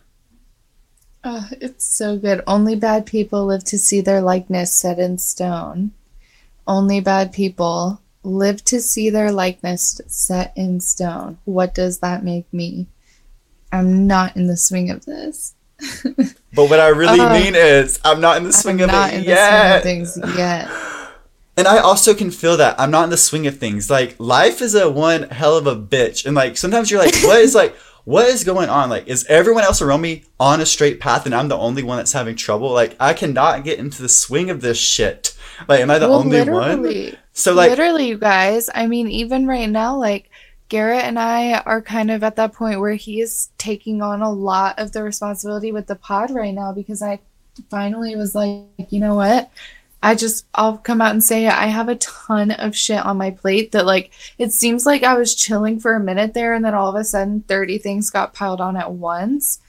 Oh, 1.23 1.47
it's 1.61 1.85
so 1.85 2.17
good. 2.17 2.41
Only 2.45 2.75
bad 2.75 3.05
people 3.05 3.45
live 3.45 3.63
to 3.63 3.79
see 3.79 4.01
their 4.01 4.19
likeness 4.19 4.73
set 4.73 4.99
in 4.99 5.17
stone. 5.17 5.91
Only 6.67 6.99
bad 6.99 7.31
people 7.31 8.01
live 8.23 8.63
to 8.65 8.81
see 8.81 9.09
their 9.09 9.31
likeness 9.31 10.01
set 10.07 10.53
in 10.55 10.79
stone. 10.79 11.37
What 11.45 11.73
does 11.73 11.99
that 11.99 12.23
make 12.23 12.51
me? 12.53 12.87
I'm 13.71 14.07
not 14.07 14.35
in 14.35 14.47
the 14.47 14.57
swing 14.57 14.89
of 14.89 15.05
this. 15.05 15.55
But 16.55 16.67
what 16.69 16.79
I 16.79 16.87
really 16.87 17.19
Uh, 17.19 17.31
mean 17.31 17.53
is, 17.55 17.99
I'm 18.03 18.19
not 18.19 18.37
in 18.37 18.43
the 18.43 18.51
swing 18.51 18.81
I'm 18.81 18.89
of 18.89 18.95
not 18.95 19.13
it 19.13 19.17
in 19.19 19.23
yet. 19.23 19.83
the 19.83 19.89
swing 19.89 20.01
of 20.03 20.15
things 20.17 20.37
yet. 20.37 20.69
And 21.57 21.67
I 21.67 21.77
also 21.77 22.13
can 22.13 22.31
feel 22.31 22.57
that 22.57 22.79
I'm 22.79 22.89
not 22.91 23.03
in 23.03 23.09
the 23.11 23.17
swing 23.17 23.45
of 23.45 23.57
things. 23.57 23.89
Like 23.89 24.15
life 24.17 24.61
is 24.61 24.73
a 24.75 24.89
one 24.89 25.23
hell 25.29 25.57
of 25.57 25.67
a 25.67 25.75
bitch, 25.75 26.25
and 26.25 26.35
like 26.35 26.57
sometimes 26.57 26.89
you're 26.89 26.99
like, 27.01 27.15
what 27.21 27.39
is 27.39 27.53
like, 27.53 27.75
what 28.05 28.27
is 28.27 28.43
going 28.43 28.69
on? 28.69 28.89
Like, 28.89 29.07
is 29.07 29.25
everyone 29.25 29.63
else 29.63 29.81
around 29.81 30.01
me 30.01 30.23
on 30.39 30.59
a 30.59 30.65
straight 30.65 30.99
path, 30.99 31.25
and 31.25 31.35
I'm 31.35 31.49
the 31.49 31.57
only 31.57 31.83
one 31.83 31.97
that's 31.97 32.13
having 32.13 32.35
trouble? 32.35 32.71
Like, 32.71 32.95
I 32.99 33.13
cannot 33.13 33.63
get 33.63 33.77
into 33.77 34.01
the 34.01 34.09
swing 34.09 34.49
of 34.49 34.61
this 34.61 34.77
shit. 34.79 35.35
Like, 35.67 35.81
am 35.81 35.91
I 35.91 35.99
the 35.99 36.09
Well, 36.09 36.19
only 36.19 36.41
one? 36.49 37.17
So 37.39 37.53
like, 37.53 37.69
Literally, 37.69 38.07
you 38.07 38.17
guys. 38.17 38.69
I 38.73 38.87
mean, 38.87 39.07
even 39.07 39.47
right 39.47 39.69
now, 39.69 39.95
like 39.95 40.29
Garrett 40.67 41.05
and 41.05 41.17
I 41.17 41.59
are 41.59 41.81
kind 41.81 42.11
of 42.11 42.23
at 42.23 42.35
that 42.35 42.53
point 42.53 42.79
where 42.79 42.95
he 42.95 43.21
is 43.21 43.49
taking 43.57 44.01
on 44.01 44.21
a 44.21 44.31
lot 44.31 44.77
of 44.77 44.91
the 44.91 45.03
responsibility 45.03 45.71
with 45.71 45.87
the 45.87 45.95
pod 45.95 46.31
right 46.31 46.53
now 46.53 46.73
because 46.73 47.01
I 47.01 47.19
finally 47.69 48.15
was 48.15 48.35
like, 48.35 48.65
you 48.89 48.99
know 48.99 49.15
what? 49.15 49.49
I 50.01 50.15
just, 50.15 50.45
I'll 50.53 50.77
come 50.77 51.01
out 51.01 51.11
and 51.11 51.23
say. 51.23 51.47
I 51.47 51.67
have 51.67 51.89
a 51.89 51.95
ton 51.95 52.51
of 52.51 52.75
shit 52.75 53.05
on 53.05 53.17
my 53.17 53.31
plate 53.31 53.73
that, 53.73 53.85
like, 53.85 54.11
it 54.37 54.53
seems 54.53 54.85
like 54.85 55.03
I 55.03 55.17
was 55.17 55.35
chilling 55.35 55.79
for 55.79 55.93
a 55.93 55.99
minute 55.99 56.33
there 56.33 56.53
and 56.53 56.63
then 56.63 56.73
all 56.73 56.89
of 56.89 56.95
a 56.95 57.03
sudden 57.03 57.41
30 57.47 57.79
things 57.79 58.09
got 58.09 58.33
piled 58.33 58.61
on 58.61 58.77
at 58.77 58.91
once. 58.91 59.59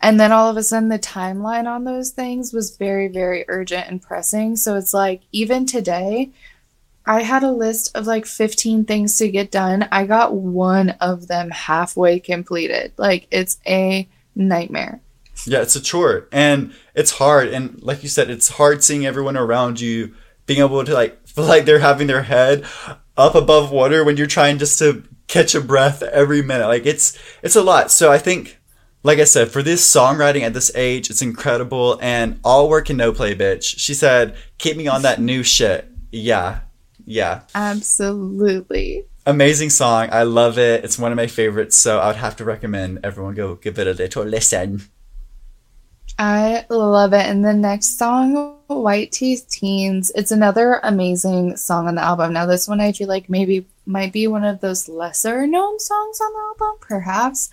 And 0.00 0.20
then 0.20 0.30
all 0.30 0.48
of 0.48 0.56
a 0.56 0.62
sudden, 0.62 0.90
the 0.90 0.98
timeline 0.98 1.66
on 1.66 1.84
those 1.84 2.10
things 2.10 2.52
was 2.52 2.76
very, 2.76 3.08
very 3.08 3.44
urgent 3.48 3.88
and 3.88 4.00
pressing. 4.00 4.56
So 4.56 4.76
it's 4.76 4.94
like, 4.94 5.22
even 5.32 5.66
today, 5.66 6.30
I 7.08 7.22
had 7.22 7.42
a 7.42 7.50
list 7.50 7.96
of 7.96 8.06
like 8.06 8.26
15 8.26 8.84
things 8.84 9.16
to 9.16 9.30
get 9.30 9.50
done. 9.50 9.88
I 9.90 10.04
got 10.04 10.34
one 10.34 10.90
of 11.00 11.26
them 11.26 11.48
halfway 11.48 12.20
completed. 12.20 12.92
Like, 12.98 13.26
it's 13.30 13.58
a 13.66 14.06
nightmare. 14.36 15.00
yeah, 15.46 15.62
it's 15.62 15.74
a 15.74 15.80
chore, 15.80 16.28
and 16.30 16.74
it's 16.94 17.12
hard. 17.12 17.48
And 17.48 17.82
like 17.82 18.02
you 18.02 18.10
said, 18.10 18.28
it's 18.28 18.50
hard 18.50 18.84
seeing 18.84 19.06
everyone 19.06 19.38
around 19.38 19.80
you 19.80 20.14
being 20.44 20.60
able 20.60 20.84
to 20.84 20.92
like 20.92 21.26
feel 21.26 21.44
like 21.44 21.64
they're 21.64 21.78
having 21.78 22.08
their 22.08 22.22
head 22.22 22.64
up 23.16 23.34
above 23.34 23.70
water 23.70 24.04
when 24.04 24.16
you're 24.16 24.26
trying 24.26 24.58
just 24.58 24.78
to 24.78 25.02
catch 25.28 25.54
a 25.54 25.60
breath 25.60 26.02
every 26.02 26.42
minute. 26.42 26.66
Like 26.66 26.86
it's 26.86 27.18
it's 27.42 27.56
a 27.56 27.62
lot. 27.62 27.90
So 27.90 28.12
I 28.12 28.18
think, 28.18 28.58
like 29.02 29.18
I 29.18 29.24
said, 29.24 29.50
for 29.50 29.62
this 29.62 29.82
songwriting 29.88 30.42
at 30.42 30.54
this 30.54 30.70
age, 30.74 31.08
it's 31.08 31.22
incredible 31.22 31.98
and 32.02 32.38
all 32.44 32.68
work 32.68 32.90
and 32.90 32.98
no 32.98 33.12
play, 33.12 33.34
bitch. 33.34 33.78
She 33.78 33.94
said, 33.94 34.36
"Keep 34.58 34.76
me 34.76 34.88
on 34.88 35.02
that 35.02 35.20
new 35.20 35.42
shit." 35.42 35.88
Yeah, 36.10 36.60
yeah. 37.08 37.42
Absolutely. 37.54 39.04
Amazing 39.26 39.70
song. 39.70 40.08
I 40.12 40.22
love 40.22 40.58
it. 40.58 40.84
It's 40.84 40.98
one 40.98 41.12
of 41.12 41.16
my 41.16 41.26
favorites. 41.26 41.76
So 41.76 41.98
I 41.98 42.08
would 42.08 42.16
have 42.16 42.36
to 42.36 42.44
recommend 42.44 43.00
everyone 43.02 43.34
go 43.34 43.54
give 43.56 43.78
it 43.78 43.86
a 43.86 43.92
little 43.92 44.24
listen. 44.24 44.82
I 46.18 46.66
love 46.68 47.12
it. 47.12 47.26
And 47.26 47.44
the 47.44 47.54
next 47.54 47.96
song, 47.96 48.58
White 48.66 49.12
Teeth 49.12 49.46
Teens, 49.48 50.10
it's 50.14 50.32
another 50.32 50.80
amazing 50.82 51.56
song 51.56 51.86
on 51.86 51.94
the 51.94 52.02
album. 52.02 52.32
Now, 52.32 52.44
this 52.44 52.66
one 52.66 52.80
I 52.80 52.92
feel 52.92 53.08
like 53.08 53.30
maybe 53.30 53.66
might 53.86 54.12
be 54.12 54.26
one 54.26 54.44
of 54.44 54.60
those 54.60 54.88
lesser 54.88 55.46
known 55.46 55.78
songs 55.78 56.20
on 56.20 56.32
the 56.32 56.64
album, 56.64 56.78
perhaps. 56.80 57.50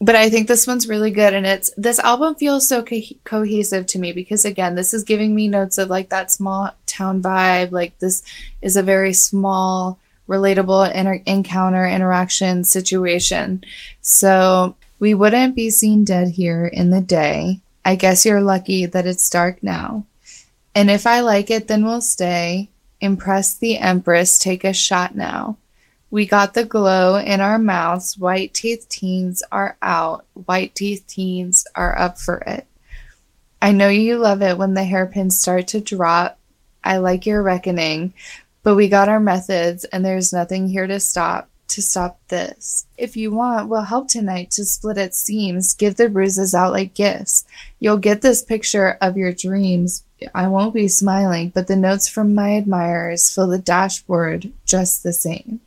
But 0.00 0.14
I 0.14 0.30
think 0.30 0.46
this 0.46 0.66
one's 0.66 0.88
really 0.88 1.10
good. 1.10 1.34
And 1.34 1.44
it's 1.44 1.70
this 1.76 1.98
album 1.98 2.36
feels 2.36 2.68
so 2.68 2.82
co- 2.82 3.00
cohesive 3.24 3.86
to 3.86 3.98
me 3.98 4.12
because, 4.12 4.44
again, 4.44 4.74
this 4.74 4.94
is 4.94 5.02
giving 5.02 5.34
me 5.34 5.48
notes 5.48 5.78
of 5.78 5.90
like 5.90 6.08
that 6.10 6.30
small 6.30 6.70
town 6.86 7.20
vibe. 7.20 7.72
Like, 7.72 7.98
this 7.98 8.22
is 8.62 8.76
a 8.76 8.82
very 8.82 9.12
small, 9.12 9.98
relatable 10.28 10.94
inter- 10.94 11.22
encounter, 11.26 11.86
interaction 11.86 12.62
situation. 12.62 13.64
So, 14.00 14.76
we 15.00 15.14
wouldn't 15.14 15.56
be 15.56 15.70
seen 15.70 16.04
dead 16.04 16.28
here 16.28 16.66
in 16.66 16.90
the 16.90 17.00
day. 17.00 17.60
I 17.84 17.96
guess 17.96 18.26
you're 18.26 18.40
lucky 18.40 18.86
that 18.86 19.06
it's 19.06 19.30
dark 19.30 19.62
now. 19.62 20.04
And 20.74 20.90
if 20.90 21.06
I 21.06 21.20
like 21.20 21.50
it, 21.50 21.68
then 21.68 21.84
we'll 21.84 22.00
stay. 22.00 22.68
Impress 23.00 23.54
the 23.54 23.78
Empress, 23.78 24.38
take 24.38 24.64
a 24.64 24.72
shot 24.72 25.14
now. 25.14 25.56
We 26.10 26.26
got 26.26 26.54
the 26.54 26.64
glow 26.64 27.16
in 27.16 27.40
our 27.40 27.58
mouths. 27.58 28.16
White 28.16 28.54
teeth 28.54 28.88
teens 28.88 29.42
are 29.52 29.76
out. 29.82 30.24
White 30.32 30.74
teeth 30.74 31.04
teens 31.06 31.66
are 31.74 31.98
up 31.98 32.18
for 32.18 32.38
it. 32.38 32.66
I 33.60 33.72
know 33.72 33.88
you 33.88 34.16
love 34.16 34.40
it 34.40 34.56
when 34.56 34.74
the 34.74 34.84
hairpins 34.84 35.38
start 35.38 35.68
to 35.68 35.80
drop. 35.80 36.38
I 36.82 36.98
like 36.98 37.26
your 37.26 37.42
reckoning, 37.42 38.14
but 38.62 38.74
we 38.74 38.88
got 38.88 39.10
our 39.10 39.20
methods 39.20 39.84
and 39.84 40.04
there's 40.04 40.32
nothing 40.32 40.68
here 40.68 40.86
to 40.86 40.98
stop 41.00 41.48
to 41.68 41.82
stop 41.82 42.18
this. 42.28 42.86
If 42.96 43.14
you 43.14 43.30
want, 43.30 43.68
we'll 43.68 43.82
help 43.82 44.08
tonight 44.08 44.50
to 44.52 44.64
split 44.64 44.96
its 44.96 45.18
seams, 45.18 45.74
give 45.74 45.96
the 45.96 46.08
bruises 46.08 46.54
out 46.54 46.72
like 46.72 46.94
gifts. 46.94 47.44
You'll 47.78 47.98
get 47.98 48.22
this 48.22 48.42
picture 48.42 48.96
of 49.02 49.18
your 49.18 49.32
dreams. 49.32 50.02
I 50.34 50.48
won't 50.48 50.72
be 50.72 50.88
smiling, 50.88 51.50
but 51.50 51.66
the 51.66 51.76
notes 51.76 52.08
from 52.08 52.34
my 52.34 52.56
admirers 52.56 53.30
fill 53.30 53.48
the 53.48 53.58
dashboard 53.58 54.50
just 54.64 55.02
the 55.02 55.12
same. 55.12 55.60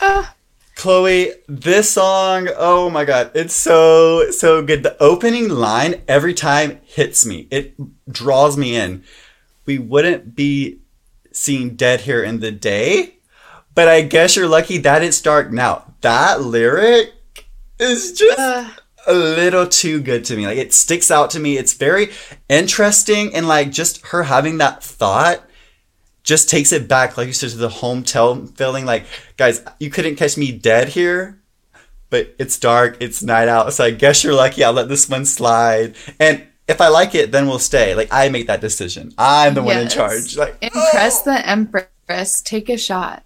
Ah. 0.00 0.34
Chloe, 0.76 1.32
this 1.46 1.90
song, 1.90 2.48
oh 2.56 2.88
my 2.88 3.04
god, 3.04 3.32
it's 3.34 3.54
so, 3.54 4.30
so 4.30 4.62
good. 4.62 4.82
The 4.82 4.96
opening 5.02 5.48
line 5.48 6.02
every 6.08 6.32
time 6.32 6.80
hits 6.84 7.26
me, 7.26 7.46
it 7.50 7.74
draws 8.10 8.56
me 8.56 8.76
in. 8.76 9.04
We 9.66 9.78
wouldn't 9.78 10.34
be 10.34 10.78
seen 11.32 11.76
dead 11.76 12.02
here 12.02 12.22
in 12.22 12.40
the 12.40 12.50
day 12.50 13.20
but 13.74 13.88
I 13.88 14.02
guess 14.02 14.36
you're 14.36 14.48
lucky 14.48 14.78
that 14.78 15.02
it's 15.02 15.20
dark 15.20 15.52
now. 15.52 15.94
That 16.00 16.42
lyric 16.42 17.14
is 17.78 18.12
just 18.12 18.38
uh, 18.38 18.68
a 19.06 19.14
little 19.14 19.66
too 19.66 20.00
good 20.00 20.24
to 20.26 20.36
me. 20.36 20.46
Like 20.46 20.58
it 20.58 20.72
sticks 20.72 21.10
out 21.10 21.30
to 21.30 21.40
me. 21.40 21.56
It's 21.56 21.74
very 21.74 22.10
interesting 22.48 23.34
and 23.34 23.48
like 23.48 23.70
just 23.70 24.06
her 24.08 24.24
having 24.24 24.58
that 24.58 24.82
thought 24.82 25.44
just 26.22 26.48
takes 26.48 26.72
it 26.72 26.88
back, 26.88 27.16
like 27.16 27.26
you 27.26 27.32
said, 27.32 27.50
to 27.50 27.56
the 27.56 27.68
hometown 27.68 28.54
feeling. 28.56 28.84
Like, 28.84 29.04
guys, 29.36 29.64
you 29.78 29.90
couldn't 29.90 30.16
catch 30.16 30.36
me 30.36 30.52
dead 30.52 30.88
here, 30.88 31.40
but 32.10 32.34
it's 32.38 32.58
dark, 32.58 32.96
it's 33.00 33.22
night 33.22 33.48
out. 33.48 33.72
So 33.72 33.84
I 33.84 33.90
guess 33.90 34.22
you're 34.22 34.34
lucky. 34.34 34.64
I'll 34.64 34.72
let 34.72 34.88
this 34.88 35.08
one 35.08 35.24
slide. 35.24 35.94
And 36.18 36.46
if 36.68 36.80
I 36.80 36.88
like 36.88 37.14
it, 37.14 37.32
then 37.32 37.46
we'll 37.46 37.58
stay. 37.58 37.94
Like 37.94 38.08
I 38.12 38.28
make 38.28 38.46
that 38.46 38.60
decision. 38.60 39.12
I'm 39.18 39.54
the 39.54 39.62
yes. 39.62 39.74
one 39.74 39.78
in 39.78 39.88
charge. 39.88 40.36
Like 40.36 40.56
impress 40.60 41.26
oh. 41.26 41.32
the 41.32 41.48
empress. 41.48 42.42
Take 42.42 42.68
a 42.68 42.76
shot. 42.76 43.24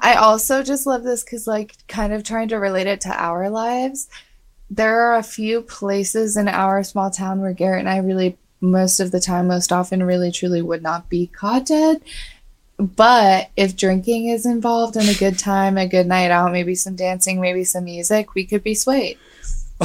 I 0.00 0.14
also 0.14 0.62
just 0.62 0.86
love 0.86 1.02
this 1.02 1.24
because, 1.24 1.46
like, 1.46 1.74
kind 1.88 2.12
of 2.12 2.22
trying 2.22 2.48
to 2.48 2.56
relate 2.56 2.86
it 2.86 3.00
to 3.02 3.10
our 3.10 3.50
lives. 3.50 4.08
There 4.70 5.00
are 5.02 5.16
a 5.16 5.22
few 5.22 5.62
places 5.62 6.36
in 6.36 6.48
our 6.48 6.82
small 6.82 7.10
town 7.10 7.40
where 7.40 7.52
Garrett 7.52 7.80
and 7.80 7.88
I 7.88 7.98
really, 7.98 8.38
most 8.70 9.00
of 9.00 9.10
the 9.10 9.20
time, 9.20 9.48
most 9.48 9.72
often, 9.72 10.02
really 10.02 10.30
truly 10.30 10.62
would 10.62 10.82
not 10.82 11.08
be 11.08 11.26
caught 11.26 11.66
dead. 11.66 12.02
But 12.76 13.50
if 13.56 13.76
drinking 13.76 14.28
is 14.28 14.46
involved 14.46 14.96
and 14.96 15.08
a 15.08 15.14
good 15.14 15.38
time, 15.38 15.78
a 15.78 15.86
good 15.86 16.06
night 16.06 16.30
out, 16.30 16.52
maybe 16.52 16.74
some 16.74 16.96
dancing, 16.96 17.40
maybe 17.40 17.62
some 17.62 17.84
music, 17.84 18.34
we 18.34 18.44
could 18.44 18.64
be 18.64 18.74
swayed. 18.74 19.18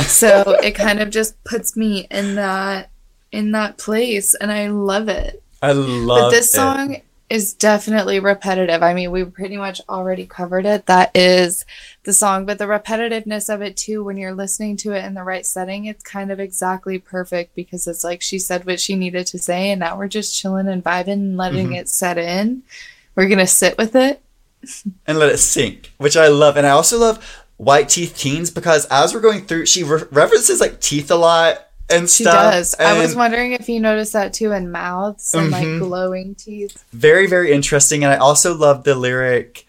So 0.01 0.57
it 0.63 0.71
kind 0.71 0.99
of 0.99 1.09
just 1.09 1.41
puts 1.43 1.75
me 1.75 2.07
in 2.09 2.35
that 2.35 2.89
in 3.31 3.51
that 3.51 3.77
place, 3.77 4.33
and 4.33 4.51
I 4.51 4.67
love 4.67 5.07
it. 5.07 5.43
I 5.61 5.73
love. 5.73 6.17
It. 6.17 6.21
But 6.21 6.29
this 6.31 6.51
song 6.51 6.93
it 6.95 7.05
is 7.29 7.53
definitely 7.53 8.19
repetitive. 8.19 8.81
I 8.81 8.93
mean, 8.93 9.11
we 9.11 9.23
pretty 9.23 9.57
much 9.57 9.79
already 9.87 10.25
covered 10.25 10.65
it. 10.65 10.87
That 10.87 11.11
is 11.15 11.63
the 12.03 12.13
song, 12.13 12.45
but 12.45 12.57
the 12.57 12.65
repetitiveness 12.65 13.53
of 13.53 13.61
it 13.61 13.77
too, 13.77 14.03
when 14.03 14.17
you're 14.17 14.33
listening 14.33 14.77
to 14.77 14.93
it 14.93 15.05
in 15.05 15.13
the 15.13 15.23
right 15.23 15.45
setting, 15.45 15.85
it's 15.85 16.03
kind 16.03 16.31
of 16.31 16.39
exactly 16.39 16.97
perfect 16.97 17.55
because 17.55 17.85
it's 17.85 18.03
like 18.03 18.21
she 18.21 18.39
said 18.39 18.65
what 18.65 18.79
she 18.79 18.95
needed 18.95 19.27
to 19.27 19.37
say, 19.37 19.69
and 19.69 19.79
now 19.79 19.95
we're 19.97 20.07
just 20.07 20.35
chilling 20.35 20.67
and 20.67 20.83
vibing 20.83 21.13
and 21.13 21.37
letting 21.37 21.67
mm-hmm. 21.67 21.75
it 21.75 21.89
set 21.89 22.17
in. 22.17 22.63
We're 23.15 23.29
gonna 23.29 23.47
sit 23.47 23.77
with 23.77 23.95
it 23.95 24.23
and 25.05 25.19
let 25.19 25.31
it 25.31 25.37
sink, 25.37 25.93
which 25.97 26.17
I 26.17 26.27
love. 26.29 26.57
And 26.57 26.65
I 26.65 26.71
also 26.71 26.97
love 26.97 27.45
White 27.57 27.89
Teeth 27.89 28.17
Teens 28.17 28.49
because 28.49 28.85
as 28.87 29.13
we're 29.13 29.19
going 29.19 29.45
through, 29.45 29.67
she 29.67 29.83
re- 29.83 30.03
references 30.11 30.59
like 30.59 30.81
teeth 30.81 31.11
a 31.11 31.15
lot 31.15 31.68
and 31.89 32.09
she 32.09 32.23
stuff. 32.23 32.53
does. 32.53 32.73
And 32.75 32.87
I 32.87 32.99
was 32.99 33.15
wondering 33.15 33.53
if 33.53 33.67
you 33.67 33.79
noticed 33.79 34.13
that 34.13 34.33
too 34.33 34.51
in 34.51 34.71
mouths 34.71 35.33
and 35.33 35.51
mm-hmm. 35.51 35.79
like 35.79 35.79
glowing 35.79 36.35
teeth. 36.35 36.85
Very, 36.91 37.27
very 37.27 37.51
interesting. 37.51 38.03
And 38.03 38.13
I 38.13 38.17
also 38.17 38.55
love 38.55 38.83
the 38.83 38.95
lyric, 38.95 39.65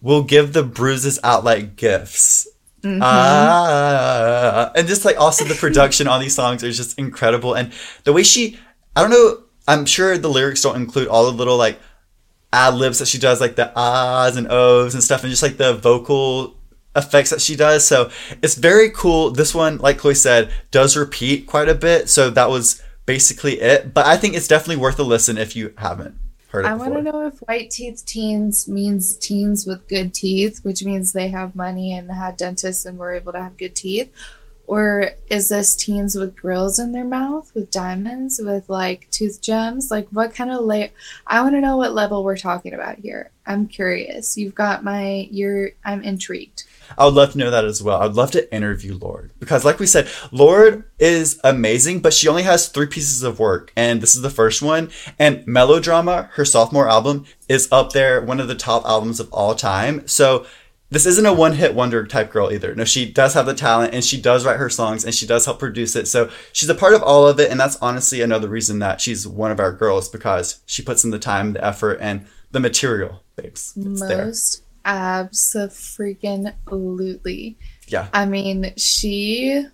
"We'll 0.00 0.24
give 0.24 0.52
the 0.52 0.62
bruises 0.62 1.18
out 1.22 1.44
like 1.44 1.76
gifts." 1.76 2.48
Mm-hmm. 2.82 3.00
Ah, 3.00 4.72
and 4.74 4.88
just 4.88 5.04
like 5.04 5.16
also 5.16 5.44
the 5.44 5.54
production 5.54 6.08
on 6.08 6.20
these 6.20 6.34
songs 6.34 6.64
is 6.64 6.76
just 6.76 6.98
incredible, 6.98 7.54
and 7.54 7.72
the 8.02 8.12
way 8.12 8.24
she, 8.24 8.58
I 8.96 9.02
don't 9.02 9.10
know, 9.10 9.44
I'm 9.68 9.86
sure 9.86 10.18
the 10.18 10.28
lyrics 10.28 10.62
don't 10.62 10.74
include 10.74 11.06
all 11.06 11.24
the 11.26 11.30
little 11.30 11.56
like 11.56 11.78
ad 12.52 12.74
libs 12.74 12.98
that 12.98 13.06
she 13.06 13.18
does, 13.18 13.40
like 13.40 13.54
the 13.54 13.72
ahs 13.78 14.36
and 14.36 14.50
ohs 14.50 14.94
and 14.94 15.02
stuff, 15.02 15.22
and 15.22 15.30
just 15.30 15.44
like 15.44 15.58
the 15.58 15.74
vocal 15.74 16.56
effects 16.94 17.30
that 17.30 17.40
she 17.40 17.56
does. 17.56 17.86
So 17.86 18.10
it's 18.42 18.54
very 18.54 18.90
cool. 18.90 19.30
This 19.30 19.54
one, 19.54 19.78
like 19.78 19.98
Chloe 19.98 20.14
said, 20.14 20.52
does 20.70 20.96
repeat 20.96 21.46
quite 21.46 21.68
a 21.68 21.74
bit. 21.74 22.08
So 22.08 22.30
that 22.30 22.50
was 22.50 22.82
basically 23.06 23.60
it. 23.60 23.94
But 23.94 24.06
I 24.06 24.16
think 24.16 24.34
it's 24.34 24.48
definitely 24.48 24.82
worth 24.82 24.98
a 24.98 25.02
listen 25.02 25.38
if 25.38 25.56
you 25.56 25.72
haven't 25.78 26.16
heard 26.48 26.64
it. 26.64 26.68
I 26.68 26.74
want 26.74 26.94
to 26.94 27.02
know 27.02 27.26
if 27.26 27.38
white 27.40 27.70
teeth 27.70 28.04
teens 28.04 28.68
means 28.68 29.16
teens 29.16 29.66
with 29.66 29.88
good 29.88 30.12
teeth, 30.14 30.60
which 30.62 30.84
means 30.84 31.12
they 31.12 31.28
have 31.28 31.56
money 31.56 31.94
and 31.94 32.10
had 32.10 32.36
dentists 32.36 32.84
and 32.84 32.98
were 32.98 33.14
able 33.14 33.32
to 33.32 33.42
have 33.42 33.56
good 33.56 33.74
teeth. 33.74 34.12
Or 34.68 35.10
is 35.28 35.48
this 35.48 35.74
teens 35.74 36.14
with 36.14 36.36
grills 36.36 36.78
in 36.78 36.92
their 36.92 37.04
mouth, 37.04 37.52
with 37.54 37.70
diamonds, 37.70 38.40
with 38.42 38.70
like 38.70 39.08
tooth 39.10 39.42
gems? 39.42 39.90
Like, 39.90 40.08
what 40.10 40.34
kind 40.34 40.50
of 40.50 40.64
layer? 40.64 40.90
I 41.26 41.42
want 41.42 41.54
to 41.56 41.60
know 41.60 41.76
what 41.76 41.94
level 41.94 42.22
we're 42.22 42.36
talking 42.36 42.72
about 42.72 42.98
here. 42.98 43.30
I'm 43.44 43.66
curious. 43.66 44.38
You've 44.38 44.54
got 44.54 44.84
my, 44.84 45.28
you're, 45.30 45.70
I'm 45.84 46.02
intrigued. 46.02 46.64
I 46.96 47.04
would 47.04 47.14
love 47.14 47.32
to 47.32 47.38
know 47.38 47.50
that 47.50 47.64
as 47.64 47.82
well. 47.82 48.02
I'd 48.02 48.14
love 48.14 48.30
to 48.32 48.54
interview 48.54 48.96
Lorde 48.96 49.32
because, 49.38 49.64
like 49.64 49.78
we 49.78 49.86
said, 49.86 50.08
Lorde 50.30 50.84
is 50.98 51.40
amazing, 51.44 52.00
but 52.00 52.14
she 52.14 52.28
only 52.28 52.42
has 52.42 52.68
three 52.68 52.86
pieces 52.86 53.22
of 53.22 53.38
work, 53.38 53.72
and 53.76 54.00
this 54.00 54.14
is 54.14 54.22
the 54.22 54.30
first 54.30 54.62
one. 54.62 54.90
And 55.18 55.46
Melodrama, 55.46 56.30
her 56.34 56.44
sophomore 56.44 56.88
album, 56.88 57.26
is 57.48 57.68
up 57.70 57.92
there, 57.92 58.20
one 58.20 58.40
of 58.40 58.48
the 58.48 58.54
top 58.54 58.84
albums 58.84 59.20
of 59.20 59.32
all 59.32 59.54
time. 59.54 60.06
So 60.06 60.46
this 60.92 61.06
isn't 61.06 61.24
a 61.24 61.32
one 61.32 61.54
hit 61.54 61.74
wonder 61.74 62.06
type 62.06 62.30
girl 62.30 62.52
either. 62.52 62.74
No, 62.74 62.84
she 62.84 63.10
does 63.10 63.32
have 63.32 63.46
the 63.46 63.54
talent 63.54 63.94
and 63.94 64.04
she 64.04 64.20
does 64.20 64.44
write 64.44 64.58
her 64.58 64.68
songs 64.68 65.06
and 65.06 65.14
she 65.14 65.26
does 65.26 65.46
help 65.46 65.58
produce 65.58 65.96
it. 65.96 66.06
So 66.06 66.28
she's 66.52 66.68
a 66.68 66.74
part 66.74 66.92
of 66.92 67.02
all 67.02 67.26
of 67.26 67.40
it. 67.40 67.50
And 67.50 67.58
that's 67.58 67.78
honestly 67.80 68.20
another 68.20 68.46
reason 68.46 68.78
that 68.80 69.00
she's 69.00 69.26
one 69.26 69.50
of 69.50 69.58
our 69.58 69.72
girls 69.72 70.10
because 70.10 70.60
she 70.66 70.82
puts 70.82 71.02
in 71.02 71.10
the 71.10 71.18
time, 71.18 71.54
the 71.54 71.64
effort, 71.64 71.96
and 72.02 72.26
the 72.50 72.60
material, 72.60 73.22
babes. 73.36 73.72
It's 73.74 74.00
Most 74.00 74.08
there. 74.08 74.32
Absolutely. 74.84 77.56
Yeah. 77.88 78.08
I 78.12 78.26
mean, 78.26 78.72
she 78.76 79.66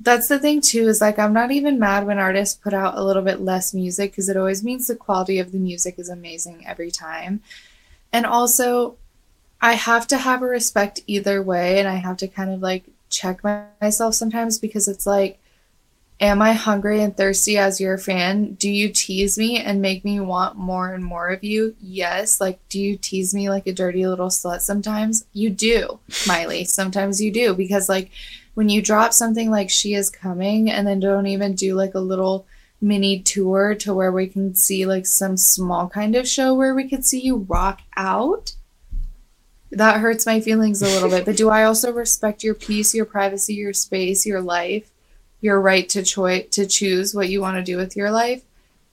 that's 0.00 0.28
the 0.28 0.38
thing 0.38 0.60
too 0.60 0.88
is 0.88 1.00
like 1.00 1.18
I'm 1.18 1.32
not 1.32 1.50
even 1.50 1.78
mad 1.78 2.06
when 2.06 2.18
artists 2.18 2.56
put 2.56 2.74
out 2.74 2.98
a 2.98 3.02
little 3.02 3.22
bit 3.22 3.40
less 3.40 3.72
music 3.72 4.12
because 4.12 4.28
it 4.28 4.36
always 4.36 4.64
means 4.64 4.86
the 4.86 4.96
quality 4.96 5.38
of 5.38 5.52
the 5.52 5.58
music 5.58 5.98
is 5.98 6.08
amazing 6.08 6.66
every 6.66 6.90
time. 6.90 7.42
And 8.12 8.26
also 8.26 8.96
I 9.60 9.74
have 9.74 10.06
to 10.08 10.18
have 10.18 10.42
a 10.42 10.46
respect 10.46 11.00
either 11.06 11.42
way 11.42 11.78
and 11.78 11.88
I 11.88 11.94
have 11.94 12.16
to 12.18 12.28
kind 12.28 12.50
of 12.50 12.60
like 12.60 12.84
check 13.08 13.42
myself 13.80 14.14
sometimes 14.14 14.58
because 14.58 14.88
it's 14.88 15.06
like 15.06 15.38
Am 16.20 16.40
I 16.40 16.52
hungry 16.52 17.02
and 17.02 17.16
thirsty 17.16 17.58
as 17.58 17.80
your 17.80 17.98
fan? 17.98 18.54
Do 18.54 18.70
you 18.70 18.88
tease 18.88 19.36
me 19.36 19.58
and 19.58 19.82
make 19.82 20.04
me 20.04 20.20
want 20.20 20.56
more 20.56 20.94
and 20.94 21.04
more 21.04 21.28
of 21.28 21.42
you? 21.42 21.74
Yes. 21.80 22.40
Like, 22.40 22.60
do 22.68 22.80
you 22.80 22.96
tease 22.96 23.34
me 23.34 23.50
like 23.50 23.66
a 23.66 23.72
dirty 23.72 24.06
little 24.06 24.28
slut 24.28 24.60
sometimes? 24.60 25.26
You 25.32 25.50
do, 25.50 25.98
Miley. 26.26 26.64
Sometimes 26.64 27.20
you 27.20 27.32
do. 27.32 27.52
Because, 27.54 27.88
like, 27.88 28.10
when 28.54 28.68
you 28.68 28.80
drop 28.80 29.12
something 29.12 29.50
like 29.50 29.70
She 29.70 29.94
Is 29.94 30.08
Coming 30.08 30.70
and 30.70 30.86
then 30.86 31.00
don't 31.00 31.26
even 31.26 31.54
do 31.54 31.74
like 31.74 31.94
a 31.94 32.00
little 32.00 32.46
mini 32.80 33.20
tour 33.20 33.74
to 33.74 33.94
where 33.94 34.12
we 34.12 34.26
can 34.26 34.54
see 34.54 34.86
like 34.86 35.06
some 35.06 35.36
small 35.36 35.88
kind 35.88 36.14
of 36.14 36.28
show 36.28 36.54
where 36.54 36.74
we 36.74 36.88
could 36.88 37.04
see 37.04 37.20
you 37.20 37.38
rock 37.48 37.80
out, 37.96 38.54
that 39.70 40.00
hurts 40.00 40.26
my 40.26 40.40
feelings 40.40 40.82
a 40.82 40.86
little 40.86 41.08
bit. 41.08 41.24
But 41.24 41.36
do 41.36 41.50
I 41.50 41.64
also 41.64 41.92
respect 41.92 42.44
your 42.44 42.54
peace, 42.54 42.94
your 42.94 43.06
privacy, 43.06 43.54
your 43.54 43.72
space, 43.72 44.24
your 44.24 44.40
life? 44.40 44.90
Your 45.44 45.60
right 45.60 45.86
to 45.90 46.02
choice 46.02 46.48
to 46.52 46.66
choose 46.66 47.14
what 47.14 47.28
you 47.28 47.42
want 47.42 47.58
to 47.58 47.62
do 47.62 47.76
with 47.76 47.96
your 47.96 48.10
life. 48.10 48.42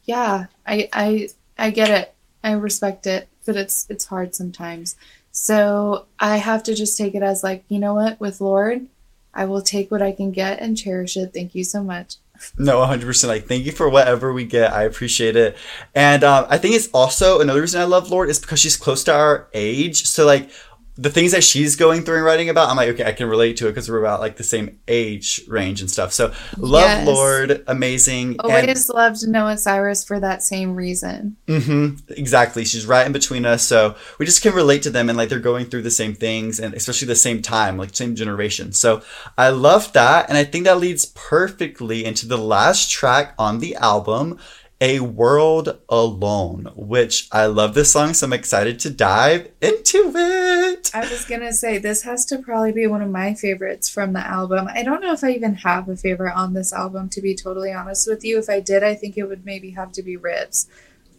Yeah, 0.03 0.47
I 0.67 0.89
I 0.91 1.29
I 1.57 1.71
get 1.71 1.89
it. 1.89 2.13
I 2.43 2.51
respect 2.51 3.07
it, 3.07 3.29
but 3.45 3.55
it's 3.55 3.87
it's 3.89 4.05
hard 4.05 4.35
sometimes. 4.35 4.97
So 5.31 6.07
I 6.19 6.37
have 6.37 6.63
to 6.63 6.75
just 6.75 6.97
take 6.97 7.15
it 7.15 7.23
as 7.23 7.41
like, 7.41 7.63
you 7.69 7.79
know 7.79 7.93
what, 7.93 8.19
with 8.19 8.41
Lorde, 8.41 8.87
I 9.33 9.45
will 9.45 9.61
take 9.61 9.89
what 9.89 10.01
I 10.01 10.11
can 10.11 10.31
get 10.31 10.59
and 10.59 10.77
cherish 10.77 11.15
it. 11.15 11.33
Thank 11.33 11.55
you 11.55 11.63
so 11.63 11.83
much. 11.83 12.17
No, 12.57 12.77
100%. 12.77 13.27
Like, 13.27 13.47
thank 13.47 13.65
you 13.65 13.71
for 13.71 13.87
whatever 13.87 14.33
we 14.33 14.45
get. 14.45 14.73
I 14.73 14.83
appreciate 14.83 15.35
it. 15.35 15.55
And 15.93 16.23
um, 16.23 16.47
I 16.49 16.57
think 16.57 16.75
it's 16.75 16.89
also 16.93 17.39
another 17.39 17.61
reason 17.61 17.79
I 17.79 17.85
love 17.85 18.09
Lorde 18.09 18.29
is 18.29 18.39
because 18.39 18.59
she's 18.59 18.75
close 18.75 19.03
to 19.05 19.13
our 19.13 19.47
age. 19.53 20.05
So, 20.07 20.25
like, 20.25 20.49
the 20.95 21.09
things 21.09 21.31
that 21.31 21.43
she's 21.43 21.77
going 21.77 22.01
through 22.01 22.17
and 22.17 22.25
writing 22.25 22.49
about, 22.49 22.69
I'm 22.69 22.75
like, 22.75 22.89
okay, 22.89 23.05
I 23.05 23.13
can 23.13 23.29
relate 23.29 23.57
to 23.57 23.67
it 23.67 23.71
because 23.71 23.89
we're 23.89 23.99
about 23.99 24.19
like 24.19 24.35
the 24.35 24.43
same 24.43 24.79
age 24.87 25.41
range 25.47 25.79
and 25.79 25.89
stuff. 25.89 26.11
So, 26.11 26.33
love 26.57 26.83
yes. 26.83 27.07
Lorde, 27.07 27.63
amazing. 27.67 28.35
Always 28.39 28.89
and, 28.89 28.95
loved 28.95 29.27
Noah 29.27 29.57
Cyrus 29.57 30.03
for 30.03 30.19
that 30.19 30.43
same 30.43 30.75
reason. 30.75 31.37
Mm-hmm, 31.47 32.11
exactly. 32.13 32.65
She's 32.65 32.85
right 32.85 33.05
in 33.05 33.13
between 33.13 33.45
us, 33.45 33.63
so 33.63 33.95
we 34.19 34.25
just 34.25 34.41
can 34.41 34.53
relate 34.53 34.83
to 34.83 34.89
them 34.89 35.07
and 35.07 35.17
like 35.17 35.29
they're 35.29 35.39
going 35.39 35.65
through 35.65 35.83
the 35.83 35.91
same 35.91 36.13
things 36.13 36.59
and 36.59 36.73
especially 36.73 37.07
the 37.07 37.15
same 37.15 37.41
time, 37.41 37.77
like 37.77 37.95
same 37.95 38.13
generation. 38.13 38.73
So, 38.73 39.01
I 39.37 39.49
love 39.49 39.93
that, 39.93 40.27
and 40.27 40.37
I 40.37 40.43
think 40.43 40.65
that 40.65 40.79
leads 40.79 41.05
perfectly 41.05 42.03
into 42.03 42.27
the 42.27 42.37
last 42.37 42.91
track 42.91 43.33
on 43.39 43.59
the 43.59 43.75
album 43.77 44.39
a 44.81 44.99
World 44.99 45.79
Alone, 45.89 46.71
which 46.75 47.29
I 47.31 47.45
love 47.45 47.75
this 47.75 47.91
song, 47.91 48.15
so 48.15 48.25
I'm 48.25 48.33
excited 48.33 48.79
to 48.79 48.89
dive 48.89 49.51
into 49.61 50.11
it. 50.15 50.89
I 50.91 51.01
was 51.01 51.23
gonna 51.25 51.53
say, 51.53 51.77
this 51.77 52.01
has 52.01 52.25
to 52.25 52.39
probably 52.39 52.71
be 52.71 52.87
one 52.87 53.03
of 53.03 53.11
my 53.11 53.35
favorites 53.35 53.87
from 53.87 54.13
the 54.13 54.27
album. 54.27 54.67
I 54.73 54.81
don't 54.81 55.01
know 55.01 55.13
if 55.13 55.23
I 55.23 55.29
even 55.29 55.53
have 55.53 55.87
a 55.87 55.95
favorite 55.95 56.33
on 56.33 56.53
this 56.53 56.73
album, 56.73 57.09
to 57.09 57.21
be 57.21 57.35
totally 57.35 57.71
honest 57.71 58.07
with 58.07 58.25
you. 58.25 58.39
If 58.39 58.49
I 58.49 58.59
did, 58.59 58.83
I 58.83 58.95
think 58.95 59.17
it 59.17 59.25
would 59.25 59.45
maybe 59.45 59.69
have 59.69 59.91
to 59.93 60.01
be 60.01 60.17
Ribs. 60.17 60.67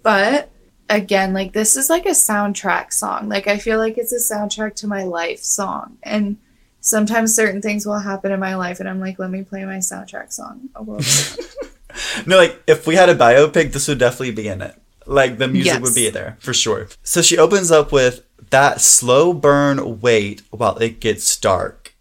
But 0.03 0.51
again, 0.91 1.33
like, 1.33 1.53
this 1.53 1.77
is 1.77 1.89
like 1.89 2.05
a 2.05 2.11
soundtrack 2.11 2.93
song. 2.93 3.29
Like, 3.29 3.47
I 3.47 3.59
feel 3.59 3.79
like 3.79 3.97
it's 3.97 4.13
a 4.13 4.35
soundtrack 4.35 4.75
to 4.77 4.89
my 4.89 5.05
life 5.05 5.39
song. 5.39 5.99
And 6.03 6.37
sometimes 6.81 7.33
certain 7.33 7.63
things 7.63 7.87
will 7.87 8.01
happen 8.01 8.33
in 8.33 8.41
my 8.41 8.57
life, 8.57 8.81
and 8.81 8.89
I'm 8.89 8.99
like, 8.99 9.21
let 9.21 9.31
me 9.31 9.45
play 9.45 9.65
my 9.65 9.77
soundtrack 9.77 10.33
song. 10.33 10.69
A 10.75 10.83
World 10.83 11.07
Alone. 11.07 11.49
no, 12.27 12.37
like 12.37 12.63
if 12.67 12.87
we 12.87 12.95
had 12.95 13.09
a 13.09 13.15
biopic, 13.15 13.73
this 13.73 13.89
would 13.89 13.99
definitely 13.99 14.33
be 14.33 14.49
in 14.49 14.63
it. 14.63 14.75
Like 15.07 15.39
the 15.39 15.49
music 15.49 15.75
yes. 15.75 15.83
would 15.83 15.95
be 15.95 16.11
there 16.11 16.37
for 16.41 16.55
sure. 16.55 16.89
So 17.03 17.23
she 17.23 17.39
opens 17.39 17.71
up 17.71 17.93
with 17.93 18.25
that 18.51 18.81
slow 18.81 19.33
burn 19.33 20.01
wait 20.01 20.43
while 20.51 20.77
it 20.79 21.01
gets 21.01 21.37
dark. 21.37 21.95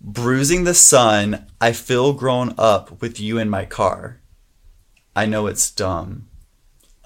Bruising 0.00 0.64
the 0.64 0.74
sun, 0.74 1.46
I 1.60 1.72
feel 1.72 2.12
grown 2.12 2.54
up 2.58 3.00
with 3.00 3.18
you 3.18 3.38
in 3.38 3.50
my 3.50 3.64
car. 3.64 4.20
I 5.16 5.26
know 5.26 5.46
it's 5.46 5.70
dumb. 5.70 6.28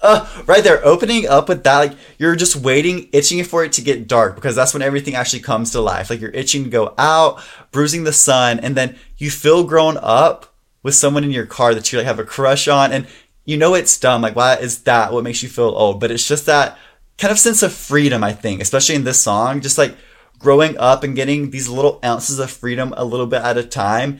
Uh, 0.03 0.27
right 0.45 0.63
there, 0.63 0.85
opening 0.85 1.25
up 1.27 1.47
with 1.47 1.63
that, 1.63 1.77
like 1.77 1.97
you're 2.19 2.35
just 2.35 2.57
waiting, 2.57 3.07
itching 3.13 3.41
for 3.43 3.63
it 3.63 3.71
to 3.71 3.81
get 3.81 4.07
dark 4.07 4.35
because 4.35 4.53
that's 4.53 4.73
when 4.73 4.83
everything 4.83 5.15
actually 5.15 5.39
comes 5.39 5.71
to 5.71 5.79
life. 5.79 6.09
Like 6.09 6.19
you're 6.19 6.29
itching 6.31 6.65
to 6.65 6.69
go 6.69 6.93
out, 6.97 7.41
bruising 7.71 8.03
the 8.03 8.11
sun, 8.11 8.59
and 8.59 8.75
then 8.75 8.97
you 9.17 9.31
feel 9.31 9.63
grown 9.63 9.97
up 10.01 10.52
with 10.83 10.93
someone 10.93 11.23
in 11.23 11.31
your 11.31 11.45
car 11.45 11.73
that 11.73 11.91
you 11.91 11.97
like 11.97 12.05
have 12.05 12.19
a 12.19 12.23
crush 12.23 12.67
on 12.67 12.91
and 12.91 13.07
you 13.45 13.57
know 13.57 13.73
it's 13.73 13.97
dumb 13.97 14.21
like 14.21 14.35
why 14.35 14.55
is 14.55 14.83
that 14.83 15.11
what 15.11 15.23
makes 15.23 15.41
you 15.41 15.49
feel 15.49 15.73
old? 15.75 15.99
But 15.99 16.11
it's 16.11 16.27
just 16.27 16.45
that 16.45 16.77
kind 17.17 17.31
of 17.31 17.39
sense 17.39 17.61
of 17.61 17.71
freedom 17.73 18.23
i 18.23 18.33
think 18.33 18.61
especially 18.61 18.95
in 18.95 19.03
this 19.03 19.19
song 19.19 19.61
just 19.61 19.77
like 19.77 19.95
growing 20.39 20.77
up 20.77 21.03
and 21.03 21.15
getting 21.15 21.51
these 21.51 21.69
little 21.69 21.99
ounces 22.03 22.39
of 22.39 22.49
freedom 22.49 22.93
a 22.97 23.05
little 23.05 23.27
bit 23.27 23.41
at 23.41 23.57
a 23.57 23.63
time 23.63 24.19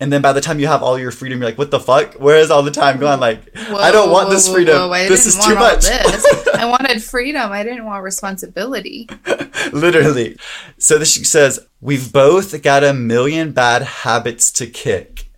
and 0.00 0.12
then 0.12 0.22
by 0.22 0.32
the 0.32 0.40
time 0.40 0.58
you 0.58 0.66
have 0.66 0.82
all 0.82 0.98
your 0.98 1.10
freedom 1.10 1.40
you're 1.40 1.48
like 1.48 1.58
what 1.58 1.70
the 1.70 1.78
fuck? 1.78 2.14
Where 2.14 2.36
is 2.36 2.50
all 2.50 2.62
the 2.62 2.70
time 2.70 2.98
going 2.98 3.20
like 3.20 3.56
whoa, 3.56 3.76
i 3.76 3.92
don't 3.92 4.10
want 4.10 4.30
this 4.30 4.52
freedom. 4.52 4.74
whoa, 4.74 4.88
whoa, 4.88 5.08
this 5.08 5.26
is 5.26 5.36
too 5.36 5.54
much. 5.54 5.84
i 6.54 6.64
wanted 6.66 7.02
freedom. 7.02 7.52
I 7.52 7.62
didn't 7.62 7.84
want 7.84 8.02
responsibility. 8.02 9.08
Literally. 9.72 10.36
So 10.78 10.98
this 10.98 11.12
she 11.12 11.24
says 11.24 11.60
we've 11.80 12.12
both 12.12 12.60
got 12.62 12.82
a 12.82 12.92
million 12.94 13.52
bad 13.52 13.82
habits 13.82 14.50
to 14.52 14.66
kick 14.66 15.29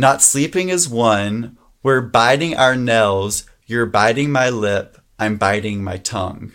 not 0.00 0.22
sleeping 0.22 0.68
is 0.68 0.88
one. 0.88 1.56
We're 1.82 2.00
biting 2.00 2.56
our 2.56 2.76
nails. 2.76 3.44
You're 3.66 3.86
biting 3.86 4.30
my 4.30 4.48
lip. 4.48 4.98
I'm 5.18 5.36
biting 5.36 5.82
my 5.82 5.96
tongue. 5.96 6.52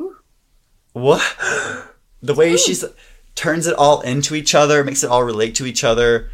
Ooh. 0.00 0.16
What? 0.92 1.22
The 2.20 2.34
way 2.34 2.54
Ooh. 2.54 2.58
she 2.58 2.74
turns 3.36 3.68
it 3.68 3.76
all 3.76 4.00
into 4.00 4.34
each 4.34 4.52
other, 4.52 4.82
makes 4.82 5.04
it 5.04 5.10
all 5.10 5.22
relate 5.22 5.54
to 5.54 5.66
each 5.66 5.84
other. 5.84 6.30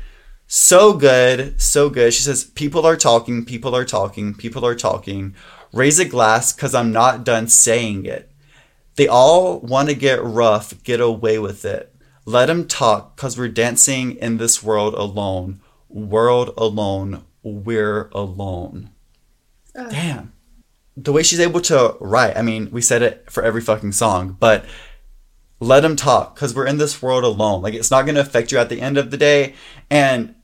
So 0.47 0.95
good, 0.95 1.61
so 1.61 1.91
good. 1.91 2.15
She 2.15 2.23
says, 2.23 2.45
People 2.45 2.87
are 2.87 2.97
talking, 2.97 3.45
people 3.45 3.77
are 3.77 3.85
talking, 3.85 4.33
people 4.33 4.65
are 4.65 4.75
talking. 4.75 5.35
Raise 5.75 5.99
a 5.99 6.07
glass 6.07 6.55
because 6.55 6.75
I'm 6.75 6.91
not 6.91 7.23
done 7.23 7.49
saying 7.49 8.07
it. 8.07 8.31
They 8.97 9.07
all 9.07 9.61
want 9.61 9.91
to 9.91 9.95
get 9.95 10.25
rough, 10.25 10.83
get 10.85 11.03
away 11.03 11.39
with 11.39 11.67
it. 11.67 11.95
Let 12.25 12.47
them 12.47 12.67
talk 12.67 13.15
because 13.15 13.37
we're 13.37 13.49
dancing 13.49 14.17
in 14.17 14.39
this 14.39 14.63
world 14.63 14.95
alone 14.95 15.61
world 15.95 16.53
alone, 16.59 17.25
we're 17.43 18.09
alone. 18.13 18.91
Uh. 19.75 19.89
Damn. 19.89 20.33
The 20.97 21.13
way 21.13 21.23
she's 21.23 21.41
able 21.41 21.61
to 21.63 21.97
write, 22.01 22.37
I 22.37 22.43
mean, 22.43 22.69
we 22.71 22.81
said 22.81 23.03
it 23.03 23.31
for 23.31 23.43
every 23.43 23.61
fucking 23.61 23.93
song, 23.93 24.37
but 24.39 24.65
let 25.59 25.81
them 25.81 25.97
talk 25.97 26.35
because 26.35 26.55
we're 26.55 26.67
in 26.67 26.79
this 26.79 27.01
world 27.01 27.25
alone. 27.25 27.63
Like, 27.63 27.75
it's 27.75 27.91
not 27.91 28.05
going 28.05 28.15
to 28.15 28.21
affect 28.21 28.53
you 28.53 28.59
at 28.59 28.69
the 28.69 28.81
end 28.81 28.99
of 28.99 29.11
the 29.11 29.17
day. 29.17 29.55
And 29.91 30.35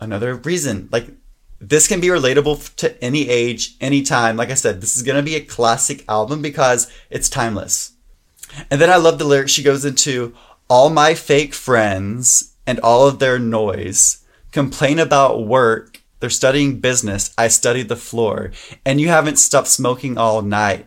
another 0.00 0.36
reason, 0.36 0.88
like, 0.90 1.08
this 1.60 1.86
can 1.86 2.00
be 2.00 2.06
relatable 2.06 2.74
to 2.76 3.02
any 3.04 3.28
age, 3.28 3.76
any 3.80 4.02
time. 4.02 4.36
Like 4.36 4.50
I 4.50 4.54
said, 4.54 4.80
this 4.80 4.96
is 4.96 5.02
going 5.02 5.16
to 5.16 5.22
be 5.22 5.36
a 5.36 5.44
classic 5.44 6.04
album 6.08 6.40
because 6.40 6.90
it's 7.10 7.28
timeless. 7.28 7.92
And 8.70 8.80
then 8.80 8.90
I 8.90 8.96
love 8.96 9.18
the 9.18 9.24
lyrics 9.24 9.52
she 9.52 9.62
goes 9.62 9.84
into 9.84 10.34
all 10.68 10.88
my 10.88 11.14
fake 11.14 11.52
friends 11.52 12.54
and 12.66 12.80
all 12.80 13.06
of 13.06 13.18
their 13.18 13.38
noise 13.38 14.19
complain 14.52 14.98
about 14.98 15.46
work. 15.46 16.02
They're 16.20 16.30
studying 16.30 16.80
business. 16.80 17.32
I 17.38 17.48
studied 17.48 17.88
the 17.88 17.96
floor. 17.96 18.52
And 18.84 19.00
you 19.00 19.08
haven't 19.08 19.38
stopped 19.38 19.68
smoking 19.68 20.18
all 20.18 20.42
night. 20.42 20.86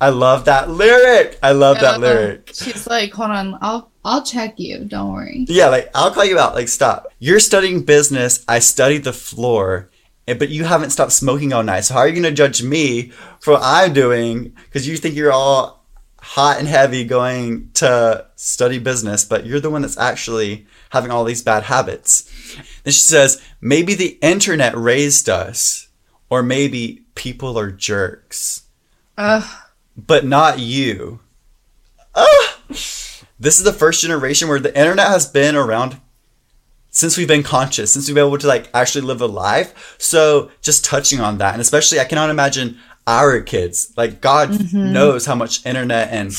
I 0.00 0.08
love 0.08 0.46
that 0.46 0.70
lyric. 0.70 1.38
I 1.42 1.52
love 1.52 1.76
yeah, 1.76 1.82
that 1.82 2.00
lyric. 2.00 2.52
She's 2.54 2.86
like, 2.86 3.12
hold 3.12 3.30
on, 3.30 3.58
I'll 3.60 3.90
I'll 4.02 4.22
check 4.22 4.58
you. 4.58 4.84
Don't 4.86 5.12
worry. 5.12 5.44
Yeah, 5.46 5.68
like 5.68 5.90
I'll 5.94 6.10
call 6.10 6.24
you 6.24 6.38
out. 6.38 6.54
Like, 6.54 6.68
stop. 6.68 7.08
You're 7.18 7.40
studying 7.40 7.82
business. 7.82 8.42
I 8.48 8.60
studied 8.60 9.04
the 9.04 9.12
floor, 9.12 9.90
but 10.26 10.48
you 10.48 10.64
haven't 10.64 10.90
stopped 10.90 11.12
smoking 11.12 11.52
all 11.52 11.62
night. 11.62 11.84
So 11.84 11.94
how 11.94 12.00
are 12.00 12.08
you 12.08 12.14
gonna 12.14 12.30
judge 12.30 12.62
me 12.62 13.12
for 13.40 13.52
what 13.52 13.62
I'm 13.62 13.92
doing? 13.92 14.56
Because 14.64 14.88
you 14.88 14.96
think 14.96 15.16
you're 15.16 15.32
all 15.32 15.84
hot 16.22 16.58
and 16.58 16.68
heavy 16.68 17.04
going 17.04 17.70
to 17.74 18.26
study 18.36 18.78
business, 18.78 19.24
but 19.24 19.44
you're 19.44 19.60
the 19.60 19.70
one 19.70 19.82
that's 19.82 19.98
actually 19.98 20.66
having 20.90 21.10
all 21.10 21.24
these 21.24 21.42
bad 21.42 21.64
habits. 21.64 22.30
Then 22.84 22.92
she 22.92 23.00
says, 23.00 23.42
maybe 23.60 23.94
the 23.94 24.18
internet 24.22 24.76
raised 24.76 25.28
us, 25.28 25.88
or 26.28 26.42
maybe 26.42 27.02
people 27.14 27.58
are 27.58 27.70
jerks. 27.70 28.62
Uh. 29.16 29.42
But 29.96 30.24
not 30.24 30.58
you. 30.58 31.20
Uh. 32.14 32.26
This 33.40 33.58
is 33.58 33.64
the 33.64 33.72
first 33.72 34.02
generation 34.02 34.48
where 34.48 34.60
the 34.60 34.78
internet 34.78 35.08
has 35.08 35.26
been 35.26 35.56
around 35.56 36.00
since 36.90 37.16
we've 37.16 37.28
been 37.28 37.42
conscious, 37.42 37.92
since 37.92 38.06
we've 38.06 38.14
been 38.14 38.26
able 38.26 38.36
to 38.38 38.46
like 38.46 38.68
actually 38.74 39.02
live 39.02 39.22
a 39.22 39.26
life. 39.26 39.96
So 39.98 40.50
just 40.60 40.84
touching 40.84 41.20
on 41.20 41.38
that, 41.38 41.54
and 41.54 41.60
especially 41.60 42.00
I 42.00 42.04
cannot 42.04 42.30
imagine 42.30 42.78
our 43.06 43.40
kids. 43.40 43.92
Like 43.96 44.20
God 44.20 44.50
mm-hmm. 44.50 44.92
knows 44.92 45.24
how 45.24 45.34
much 45.34 45.64
internet 45.64 46.10
and 46.10 46.32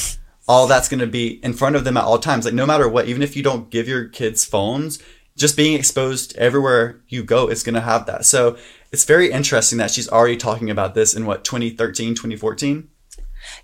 all 0.51 0.67
that's 0.67 0.89
going 0.89 0.99
to 0.99 1.07
be 1.07 1.39
in 1.45 1.53
front 1.53 1.77
of 1.77 1.85
them 1.85 1.95
at 1.95 2.03
all 2.03 2.19
times. 2.19 2.43
Like 2.43 2.53
no 2.53 2.65
matter 2.65 2.89
what, 2.89 3.07
even 3.07 3.21
if 3.21 3.37
you 3.37 3.41
don't 3.41 3.69
give 3.69 3.87
your 3.87 4.09
kids 4.09 4.43
phones, 4.43 4.99
just 5.37 5.55
being 5.55 5.75
exposed 5.79 6.35
everywhere 6.35 6.99
you 7.07 7.23
go 7.23 7.47
is 7.47 7.63
going 7.63 7.75
to 7.75 7.79
have 7.79 8.05
that. 8.07 8.25
So 8.25 8.57
it's 8.91 9.05
very 9.05 9.31
interesting 9.31 9.77
that 9.77 9.91
she's 9.91 10.09
already 10.09 10.35
talking 10.35 10.69
about 10.69 10.93
this 10.93 11.15
in 11.15 11.25
what 11.25 11.45
2013, 11.45 12.15
2014. 12.15 12.89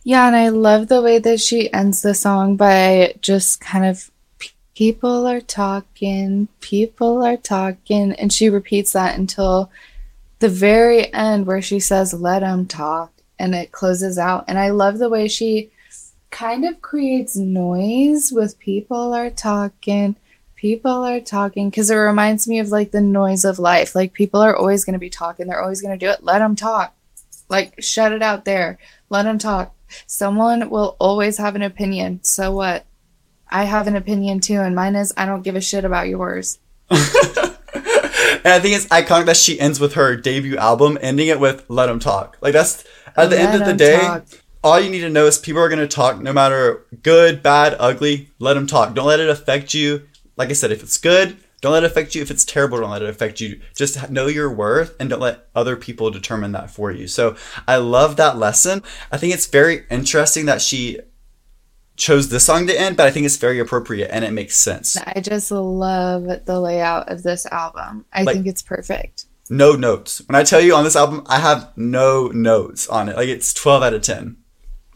Yeah, 0.06 0.28
and 0.28 0.36
I 0.38 0.48
love 0.48 0.88
the 0.88 1.02
way 1.02 1.20
that 1.20 1.42
she 1.42 1.72
ends 1.74 2.04
the 2.04 2.14
song 2.14 2.56
by 2.56 3.16
just 3.20 3.60
kind 3.60 3.84
of 3.84 4.10
people 4.74 5.28
are 5.28 5.42
talking, 5.42 6.48
people 6.62 7.22
are 7.22 7.36
talking, 7.36 8.14
and 8.14 8.32
she 8.32 8.50
repeats 8.50 8.94
that 8.94 9.20
until 9.20 9.70
the 10.40 10.48
very 10.48 11.14
end 11.14 11.48
where 11.48 11.62
she 11.62 11.82
says 11.82 12.14
let 12.14 12.40
them 12.40 12.66
talk 12.66 13.12
and 13.38 13.54
it 13.54 13.74
closes 13.74 14.18
out. 14.18 14.46
And 14.48 14.58
I 14.58 14.70
love 14.70 15.00
the 15.00 15.10
way 15.10 15.28
she 15.28 15.70
kind 16.30 16.66
of 16.66 16.82
creates 16.82 17.36
noise 17.36 18.32
with 18.32 18.60
people 18.60 19.14
are 19.14 19.30
talking 19.30 20.16
people 20.58 21.04
are 21.04 21.22
talking 21.22 21.70
because 21.70 21.90
it 21.90 21.96
reminds 21.96 22.48
me 22.48 22.60
of 22.60 22.70
like 22.70 22.92
the 22.92 23.00
noise 23.00 23.46
of 23.46 23.60
life. 23.60 23.96
Like 23.96 24.12
people 24.12 24.42
are 24.42 24.56
always 24.56 24.84
going 24.84 24.94
to 24.94 25.00
be 25.00 25.10
talking 25.10 25.48
they're 25.48 25.62
always 25.62 25.82
going 25.82 25.98
to 25.98 26.06
do 26.06 26.12
it. 26.12 26.24
Let 26.24 26.40
them 26.40 26.56
talk. 26.56 26.94
Like 27.48 27.82
shut 27.82 28.12
it 28.12 28.22
out 28.22 28.44
there. 28.44 28.78
Let 29.10 29.24
them 29.24 29.38
talk. 29.38 29.74
Someone 30.06 30.70
will 30.70 30.98
always 31.00 31.38
have 31.38 31.56
an 31.56 31.62
opinion. 31.62 32.22
So 32.24 32.52
what? 32.52 32.86
I 33.50 33.64
have 33.64 33.88
an 33.88 33.96
opinion 33.96 34.42
too 34.42 34.60
and 34.60 34.76
mine 34.76 34.96
is 34.96 35.14
i 35.16 35.26
don't 35.26 35.44
give 35.44 35.56
a 35.56 35.62
shit 35.62 35.86
about 35.86 36.10
yours. 36.10 36.60
And 38.48 38.54
I 38.54 38.60
think 38.60 38.78
it's 38.78 38.86
iconic 38.86 39.26
that 39.26 39.36
she 39.36 39.60
ends 39.60 39.78
with 39.78 39.96
her 39.96 40.16
debut 40.16 40.56
album, 40.56 40.98
ending 41.02 41.28
it 41.28 41.40
with 41.40 41.66
let 41.68 41.88
them 41.88 42.00
Talk." 42.00 42.38
Like 42.40 42.54
that's 42.54 42.86
at 43.16 43.30
the 43.30 43.38
end 43.38 43.62
of 43.62 43.68
the 43.68 43.74
day. 43.74 44.00
talk. 44.00 44.26
All 44.68 44.80
you 44.82 44.90
need 44.90 45.00
to 45.02 45.10
know 45.10 45.26
is 45.28 45.38
people 45.38 45.62
are 45.62 45.70
going 45.70 45.80
to 45.80 45.88
talk 45.88 46.20
no 46.22 46.34
matter 46.34 46.86
good, 47.02 47.42
bad, 47.42 47.76
ugly. 47.80 48.30
Let 48.38 48.56
them 48.56 48.68
talk. 48.68 48.94
Don't 48.94 49.08
let 49.08 49.22
it 49.22 49.30
affect 49.30 49.74
you. 49.74 50.04
Like 50.36 50.50
I 50.50 50.54
said, 50.54 50.72
if 50.74 50.84
it's 50.84 50.98
good, 50.98 51.38
don't 51.62 51.72
let 51.72 51.84
it 51.84 51.88
affect 51.90 52.14
you. 52.16 52.22
If 52.22 52.30
it's 52.30 52.44
terrible, 52.44 52.80
don't 52.80 52.90
let 52.92 53.02
it 53.02 53.10
affect 53.10 53.40
you. 53.40 53.62
Just 53.76 54.10
know 54.12 54.28
your 54.28 54.52
worth 54.52 54.94
and 55.00 55.10
don't 55.10 55.22
let 55.22 55.48
other 55.56 55.78
people 55.78 56.12
determine 56.12 56.52
that 56.52 56.70
for 56.70 56.92
you. 56.92 57.08
So 57.08 57.38
I 57.66 57.78
love 57.78 58.18
that 58.18 58.38
lesson. 58.38 58.84
I 59.10 59.18
think 59.18 59.34
it's 59.34 59.48
very 59.48 59.86
interesting 59.90 60.46
that 60.48 60.62
she 60.62 61.00
chose 61.96 62.28
this 62.30 62.46
song 62.46 62.68
to 62.68 62.80
end, 62.80 62.98
but 62.98 63.08
I 63.08 63.12
think 63.12 63.26
it's 63.26 63.38
very 63.38 63.60
appropriate 63.60 64.10
and 64.12 64.26
it 64.26 64.32
makes 64.32 64.58
sense. 64.58 64.98
I 64.98 65.22
just 65.22 65.50
love 65.50 66.26
the 66.46 66.60
layout 66.60 67.10
of 67.10 67.24
this 67.24 67.46
album. 67.48 68.06
I 68.14 68.24
Like- 68.24 68.36
think 68.36 68.48
it's 68.48 68.62
perfect. 68.62 69.26
No 69.50 69.72
notes. 69.78 70.22
When 70.28 70.36
I 70.36 70.44
tell 70.44 70.60
you 70.60 70.76
on 70.76 70.84
this 70.84 70.98
album, 70.98 71.24
I 71.26 71.40
have 71.40 71.72
no 71.78 72.28
notes 72.28 72.86
on 72.90 73.08
it. 73.08 73.16
Like 73.16 73.30
it's 73.30 73.54
12 73.54 73.82
out 73.82 73.94
of 73.94 74.02
10. 74.02 74.36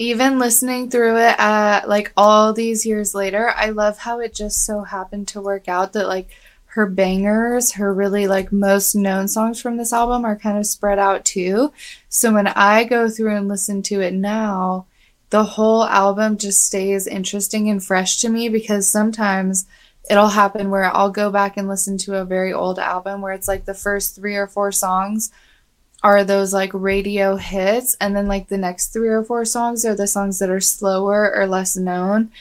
Even 0.01 0.39
listening 0.39 0.89
through 0.89 1.17
it 1.17 1.39
uh 1.39 1.81
like 1.85 2.11
all 2.17 2.53
these 2.53 2.87
years 2.87 3.13
later, 3.13 3.51
I 3.55 3.69
love 3.69 3.99
how 3.99 4.19
it 4.19 4.33
just 4.33 4.65
so 4.65 4.81
happened 4.81 5.27
to 5.27 5.41
work 5.41 5.67
out 5.67 5.93
that 5.93 6.07
like 6.07 6.29
her 6.73 6.87
bangers, 6.87 7.73
her 7.73 7.93
really 7.93 8.25
like 8.25 8.51
most 8.51 8.95
known 8.95 9.27
songs 9.27 9.61
from 9.61 9.77
this 9.77 9.93
album 9.93 10.25
are 10.25 10.35
kind 10.35 10.57
of 10.57 10.65
spread 10.65 10.97
out 10.97 11.23
too. 11.23 11.71
So 12.09 12.33
when 12.33 12.47
I 12.47 12.83
go 12.83 13.09
through 13.09 13.35
and 13.35 13.47
listen 13.47 13.83
to 13.83 14.01
it 14.01 14.15
now, 14.15 14.87
the 15.29 15.43
whole 15.43 15.83
album 15.83 16.35
just 16.39 16.65
stays 16.65 17.05
interesting 17.05 17.69
and 17.69 17.83
fresh 17.83 18.21
to 18.21 18.29
me 18.29 18.49
because 18.49 18.89
sometimes 18.89 19.67
it'll 20.09 20.29
happen 20.29 20.71
where 20.71 20.85
I'll 20.85 21.11
go 21.11 21.29
back 21.29 21.57
and 21.57 21.67
listen 21.67 21.99
to 21.99 22.15
a 22.15 22.25
very 22.25 22.51
old 22.51 22.79
album 22.79 23.21
where 23.21 23.33
it's 23.33 23.47
like 23.47 23.65
the 23.65 23.75
first 23.75 24.15
three 24.15 24.35
or 24.35 24.47
four 24.47 24.71
songs 24.71 25.31
are 26.03 26.23
those 26.23 26.53
like 26.53 26.71
radio 26.73 27.35
hits 27.35 27.95
and 28.01 28.15
then 28.15 28.27
like 28.27 28.47
the 28.47 28.57
next 28.57 28.87
three 28.87 29.09
or 29.09 29.23
four 29.23 29.45
songs 29.45 29.85
are 29.85 29.95
the 29.95 30.07
songs 30.07 30.39
that 30.39 30.49
are 30.49 30.59
slower 30.59 31.33
or 31.35 31.45
less 31.45 31.75
known. 31.75 32.31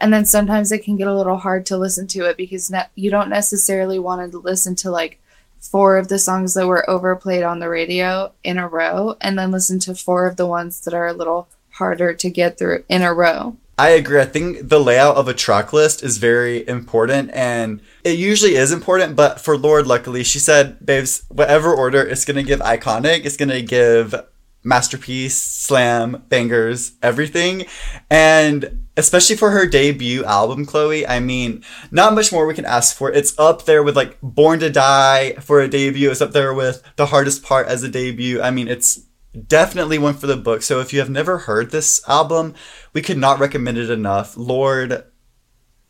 And 0.00 0.12
then 0.12 0.24
sometimes 0.24 0.72
it 0.72 0.82
can 0.82 0.96
get 0.96 1.06
a 1.06 1.14
little 1.14 1.36
hard 1.36 1.66
to 1.66 1.76
listen 1.76 2.06
to 2.08 2.24
it 2.24 2.38
because 2.38 2.70
ne- 2.70 2.88
you 2.94 3.10
don't 3.10 3.28
necessarily 3.28 3.98
want 3.98 4.32
to 4.32 4.38
listen 4.38 4.74
to 4.76 4.90
like 4.90 5.20
four 5.60 5.98
of 5.98 6.08
the 6.08 6.18
songs 6.18 6.54
that 6.54 6.66
were 6.66 6.88
overplayed 6.88 7.42
on 7.42 7.58
the 7.58 7.68
radio 7.68 8.32
in 8.42 8.56
a 8.56 8.66
row 8.66 9.16
and 9.20 9.38
then 9.38 9.50
listen 9.50 9.78
to 9.80 9.94
four 9.94 10.26
of 10.26 10.36
the 10.36 10.46
ones 10.46 10.80
that 10.84 10.94
are 10.94 11.06
a 11.06 11.12
little 11.12 11.48
harder 11.72 12.14
to 12.14 12.30
get 12.30 12.58
through 12.58 12.82
in 12.88 13.02
a 13.02 13.12
row 13.12 13.56
I 13.80 13.88
agree. 13.92 14.20
I 14.20 14.26
think 14.26 14.68
the 14.68 14.78
layout 14.78 15.16
of 15.16 15.26
a 15.26 15.32
track 15.32 15.72
list 15.72 16.02
is 16.02 16.18
very 16.18 16.68
important 16.68 17.30
and 17.32 17.80
it 18.04 18.18
usually 18.18 18.54
is 18.54 18.72
important, 18.72 19.16
but 19.16 19.40
for 19.40 19.56
Lorde, 19.56 19.86
luckily, 19.86 20.22
she 20.22 20.38
said, 20.38 20.84
babes, 20.84 21.24
whatever 21.30 21.72
order, 21.72 22.02
it's 22.02 22.26
going 22.26 22.36
to 22.36 22.42
give 22.42 22.60
iconic, 22.60 23.24
it's 23.24 23.38
going 23.38 23.48
to 23.48 23.62
give 23.62 24.14
masterpiece, 24.62 25.34
slam, 25.40 26.24
bangers, 26.28 26.92
everything. 27.02 27.64
And 28.10 28.86
especially 28.98 29.36
for 29.36 29.50
her 29.50 29.64
debut 29.64 30.26
album, 30.26 30.66
Chloe, 30.66 31.06
I 31.06 31.18
mean, 31.18 31.64
not 31.90 32.14
much 32.14 32.30
more 32.30 32.46
we 32.46 32.52
can 32.52 32.66
ask 32.66 32.94
for. 32.94 33.10
It's 33.10 33.32
up 33.38 33.64
there 33.64 33.82
with 33.82 33.96
like 33.96 34.18
Born 34.20 34.60
to 34.60 34.68
Die 34.68 35.32
for 35.40 35.62
a 35.62 35.68
debut. 35.68 36.10
It's 36.10 36.20
up 36.20 36.32
there 36.32 36.52
with 36.52 36.82
The 36.96 37.06
Hardest 37.06 37.42
Part 37.42 37.66
as 37.66 37.82
a 37.82 37.88
debut. 37.88 38.42
I 38.42 38.50
mean, 38.50 38.68
it's 38.68 39.06
definitely 39.46 39.98
one 39.98 40.14
for 40.14 40.26
the 40.26 40.36
book. 40.36 40.62
So 40.62 40.80
if 40.80 40.92
you 40.92 40.98
have 41.00 41.10
never 41.10 41.38
heard 41.38 41.70
this 41.70 42.06
album, 42.08 42.54
we 42.92 43.02
could 43.02 43.18
not 43.18 43.38
recommend 43.38 43.78
it 43.78 43.90
enough. 43.90 44.36
Lorde 44.36 45.04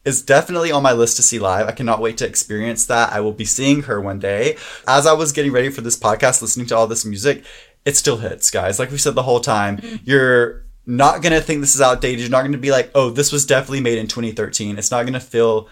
is 0.05 0.23
definitely 0.23 0.73
on 0.73 0.83
my 0.83 0.93
list 0.93 1.17
to 1.17 1.23
see 1.23 1.39
live. 1.39 1.69
I 1.69 1.73
cannot 1.73 2.01
wait 2.01 2.17
to 2.19 2.27
experience 2.27 2.87
that. 2.87 3.13
I 3.13 3.21
will 3.21 3.33
be 3.33 3.45
seeing 3.45 3.83
her 3.83 4.01
one 4.01 4.19
day. 4.19 4.57
As 4.87 5.07
I 5.07 5.13
was 5.13 5.33
getting 5.33 5.53
ready 5.53 5.69
for 5.69 5.83
this 5.83 5.99
podcast, 5.99 6.41
listening 6.41 6.67
to 6.67 6.77
all 6.77 6.87
this 6.87 7.05
music, 7.05 7.45
it 7.85 7.97
still 7.97 8.19
hits, 8.19 8.51
guys. 8.51 8.79
Like 8.79 8.91
we 8.91 8.99
said 8.99 9.15
the 9.15 9.23
whole 9.23 9.41
time, 9.41 9.79
mm-hmm. 9.79 9.97
you're 10.05 10.65
not 10.87 11.23
going 11.23 11.33
to 11.33 11.41
think 11.41 11.61
this 11.61 11.75
is 11.75 11.81
outdated. 11.81 12.21
You're 12.21 12.31
not 12.31 12.43
going 12.43 12.53
to 12.53 12.59
be 12.59 12.71
like, 12.71 12.91
oh, 12.95 13.11
this 13.11 13.33
was 13.33 13.47
definitely 13.47 13.81
made 13.81 13.99
in 13.99 14.07
2013. 14.07 14.79
It's 14.79 14.91
not 14.91 15.03
going 15.03 15.13
to 15.13 15.21
feel 15.21 15.69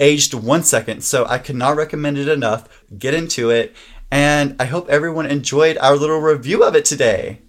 aged 0.00 0.34
one 0.34 0.62
second. 0.62 1.02
So 1.02 1.26
I 1.26 1.38
could 1.38 1.56
not 1.56 1.76
recommend 1.76 2.18
it 2.18 2.28
enough. 2.28 2.84
Get 2.96 3.14
into 3.14 3.50
it. 3.50 3.74
And 4.10 4.56
I 4.58 4.64
hope 4.64 4.88
everyone 4.88 5.26
enjoyed 5.26 5.76
our 5.78 5.96
little 5.96 6.20
review 6.20 6.64
of 6.64 6.74
it 6.74 6.84
today. 6.84 7.40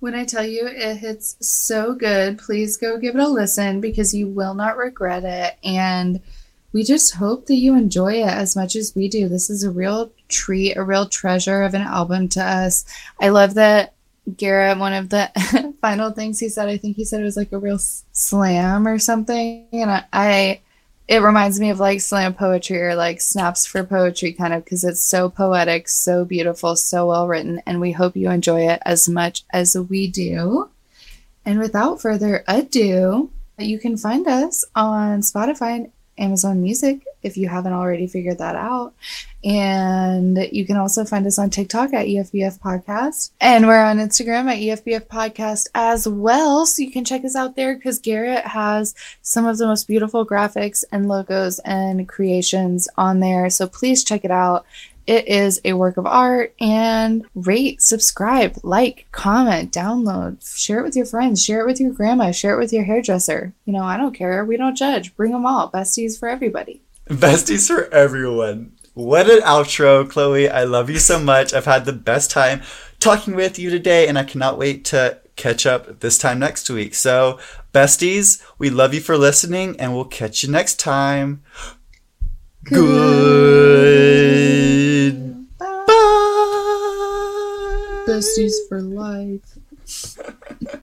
When 0.00 0.14
I 0.14 0.24
tell 0.24 0.44
you 0.44 0.66
it 0.66 0.96
hits 0.96 1.36
so 1.40 1.94
good, 1.94 2.38
please 2.38 2.76
go 2.76 2.98
give 2.98 3.14
it 3.14 3.20
a 3.20 3.28
listen 3.28 3.80
because 3.80 4.14
you 4.14 4.28
will 4.28 4.54
not 4.54 4.76
regret 4.76 5.24
it. 5.24 5.56
And 5.64 6.20
we 6.72 6.82
just 6.82 7.14
hope 7.14 7.46
that 7.46 7.54
you 7.54 7.74
enjoy 7.74 8.14
it 8.14 8.28
as 8.28 8.56
much 8.56 8.76
as 8.76 8.94
we 8.94 9.08
do. 9.08 9.28
This 9.28 9.48
is 9.48 9.62
a 9.62 9.70
real 9.70 10.12
treat, 10.28 10.76
a 10.76 10.82
real 10.82 11.08
treasure 11.08 11.62
of 11.62 11.72
an 11.74 11.82
album 11.82 12.28
to 12.30 12.42
us. 12.42 12.84
I 13.20 13.30
love 13.30 13.54
that 13.54 13.94
Garrett, 14.36 14.78
one 14.78 14.92
of 14.92 15.08
the 15.08 15.74
final 15.80 16.10
things 16.10 16.40
he 16.40 16.48
said, 16.48 16.68
I 16.68 16.76
think 16.76 16.96
he 16.96 17.04
said 17.04 17.20
it 17.20 17.24
was 17.24 17.36
like 17.36 17.52
a 17.52 17.58
real 17.58 17.78
slam 17.78 18.88
or 18.88 18.98
something. 18.98 19.66
And 19.72 19.90
I, 19.90 20.04
I 20.12 20.60
it 21.06 21.18
reminds 21.18 21.60
me 21.60 21.70
of 21.70 21.80
like 21.80 22.00
slam 22.00 22.32
poetry 22.34 22.80
or 22.80 22.94
like 22.94 23.20
snaps 23.20 23.66
for 23.66 23.84
poetry 23.84 24.32
kind 24.32 24.54
of 24.54 24.64
because 24.64 24.84
it's 24.84 25.02
so 25.02 25.28
poetic, 25.28 25.88
so 25.88 26.24
beautiful, 26.24 26.76
so 26.76 27.08
well 27.08 27.28
written, 27.28 27.60
and 27.66 27.80
we 27.80 27.92
hope 27.92 28.16
you 28.16 28.30
enjoy 28.30 28.68
it 28.68 28.80
as 28.86 29.08
much 29.08 29.44
as 29.50 29.76
we 29.76 30.06
do. 30.06 30.70
And 31.44 31.58
without 31.58 32.00
further 32.00 32.42
ado, 32.48 33.30
you 33.58 33.78
can 33.78 33.96
find 33.98 34.26
us 34.26 34.64
on 34.74 35.20
Spotify 35.20 35.76
and 35.76 35.92
Amazon 36.18 36.62
Music 36.62 37.00
if 37.24 37.38
you 37.38 37.48
haven't 37.48 37.72
already 37.72 38.06
figured 38.06 38.38
that 38.38 38.54
out. 38.54 38.94
And 39.42 40.38
you 40.52 40.64
can 40.66 40.76
also 40.76 41.04
find 41.04 41.26
us 41.26 41.38
on 41.38 41.50
TikTok 41.50 41.92
at 41.92 42.06
EFBF 42.06 42.60
Podcast. 42.60 43.30
And 43.40 43.66
we're 43.66 43.82
on 43.82 43.98
Instagram 43.98 44.50
at 44.50 44.58
EFBF 44.58 45.06
Podcast 45.06 45.68
as 45.74 46.06
well. 46.06 46.66
So 46.66 46.82
you 46.82 46.92
can 46.92 47.04
check 47.04 47.24
us 47.24 47.34
out 47.34 47.56
there 47.56 47.74
because 47.74 47.98
Garrett 47.98 48.46
has 48.46 48.94
some 49.22 49.46
of 49.46 49.58
the 49.58 49.66
most 49.66 49.88
beautiful 49.88 50.26
graphics 50.26 50.84
and 50.92 51.08
logos 51.08 51.58
and 51.60 52.08
creations 52.08 52.88
on 52.96 53.20
there. 53.20 53.50
So 53.50 53.66
please 53.66 54.04
check 54.04 54.24
it 54.24 54.30
out. 54.30 54.66
It 55.06 55.28
is 55.28 55.60
a 55.64 55.74
work 55.74 55.96
of 55.96 56.06
art 56.06 56.54
and 56.60 57.26
rate, 57.34 57.82
subscribe, 57.82 58.56
like, 58.62 59.06
comment, 59.12 59.72
download, 59.72 60.56
share 60.56 60.80
it 60.80 60.84
with 60.84 60.96
your 60.96 61.06
friends, 61.06 61.44
share 61.44 61.60
it 61.60 61.66
with 61.66 61.80
your 61.80 61.92
grandma, 61.92 62.30
share 62.30 62.54
it 62.54 62.58
with 62.58 62.72
your 62.72 62.84
hairdresser. 62.84 63.52
You 63.66 63.74
know, 63.74 63.84
I 63.84 63.96
don't 63.96 64.14
care. 64.14 64.44
We 64.44 64.56
don't 64.56 64.76
judge. 64.76 65.14
Bring 65.16 65.32
them 65.32 65.44
all. 65.44 65.70
Besties 65.70 66.18
for 66.18 66.28
everybody. 66.28 66.80
Besties 67.08 67.68
for 67.68 67.92
everyone. 67.92 68.72
What 68.94 69.28
an 69.28 69.40
outro, 69.40 70.08
Chloe. 70.08 70.48
I 70.48 70.64
love 70.64 70.88
you 70.88 70.98
so 70.98 71.18
much. 71.18 71.52
I've 71.52 71.64
had 71.64 71.84
the 71.84 71.92
best 71.92 72.30
time 72.30 72.62
talking 72.98 73.34
with 73.34 73.58
you 73.58 73.68
today, 73.68 74.08
and 74.08 74.18
I 74.18 74.24
cannot 74.24 74.56
wait 74.56 74.84
to 74.86 75.20
catch 75.36 75.66
up 75.66 76.00
this 76.00 76.16
time 76.16 76.38
next 76.38 76.70
week. 76.70 76.94
So, 76.94 77.38
besties, 77.72 78.42
we 78.58 78.70
love 78.70 78.94
you 78.94 79.00
for 79.00 79.18
listening, 79.18 79.78
and 79.78 79.94
we'll 79.94 80.04
catch 80.04 80.42
you 80.42 80.50
next 80.50 80.78
time. 80.78 81.42
Good. 82.64 84.68
Bye. 84.68 84.73
Besties 88.14 88.54
for 88.68 88.80
life. 88.80 89.58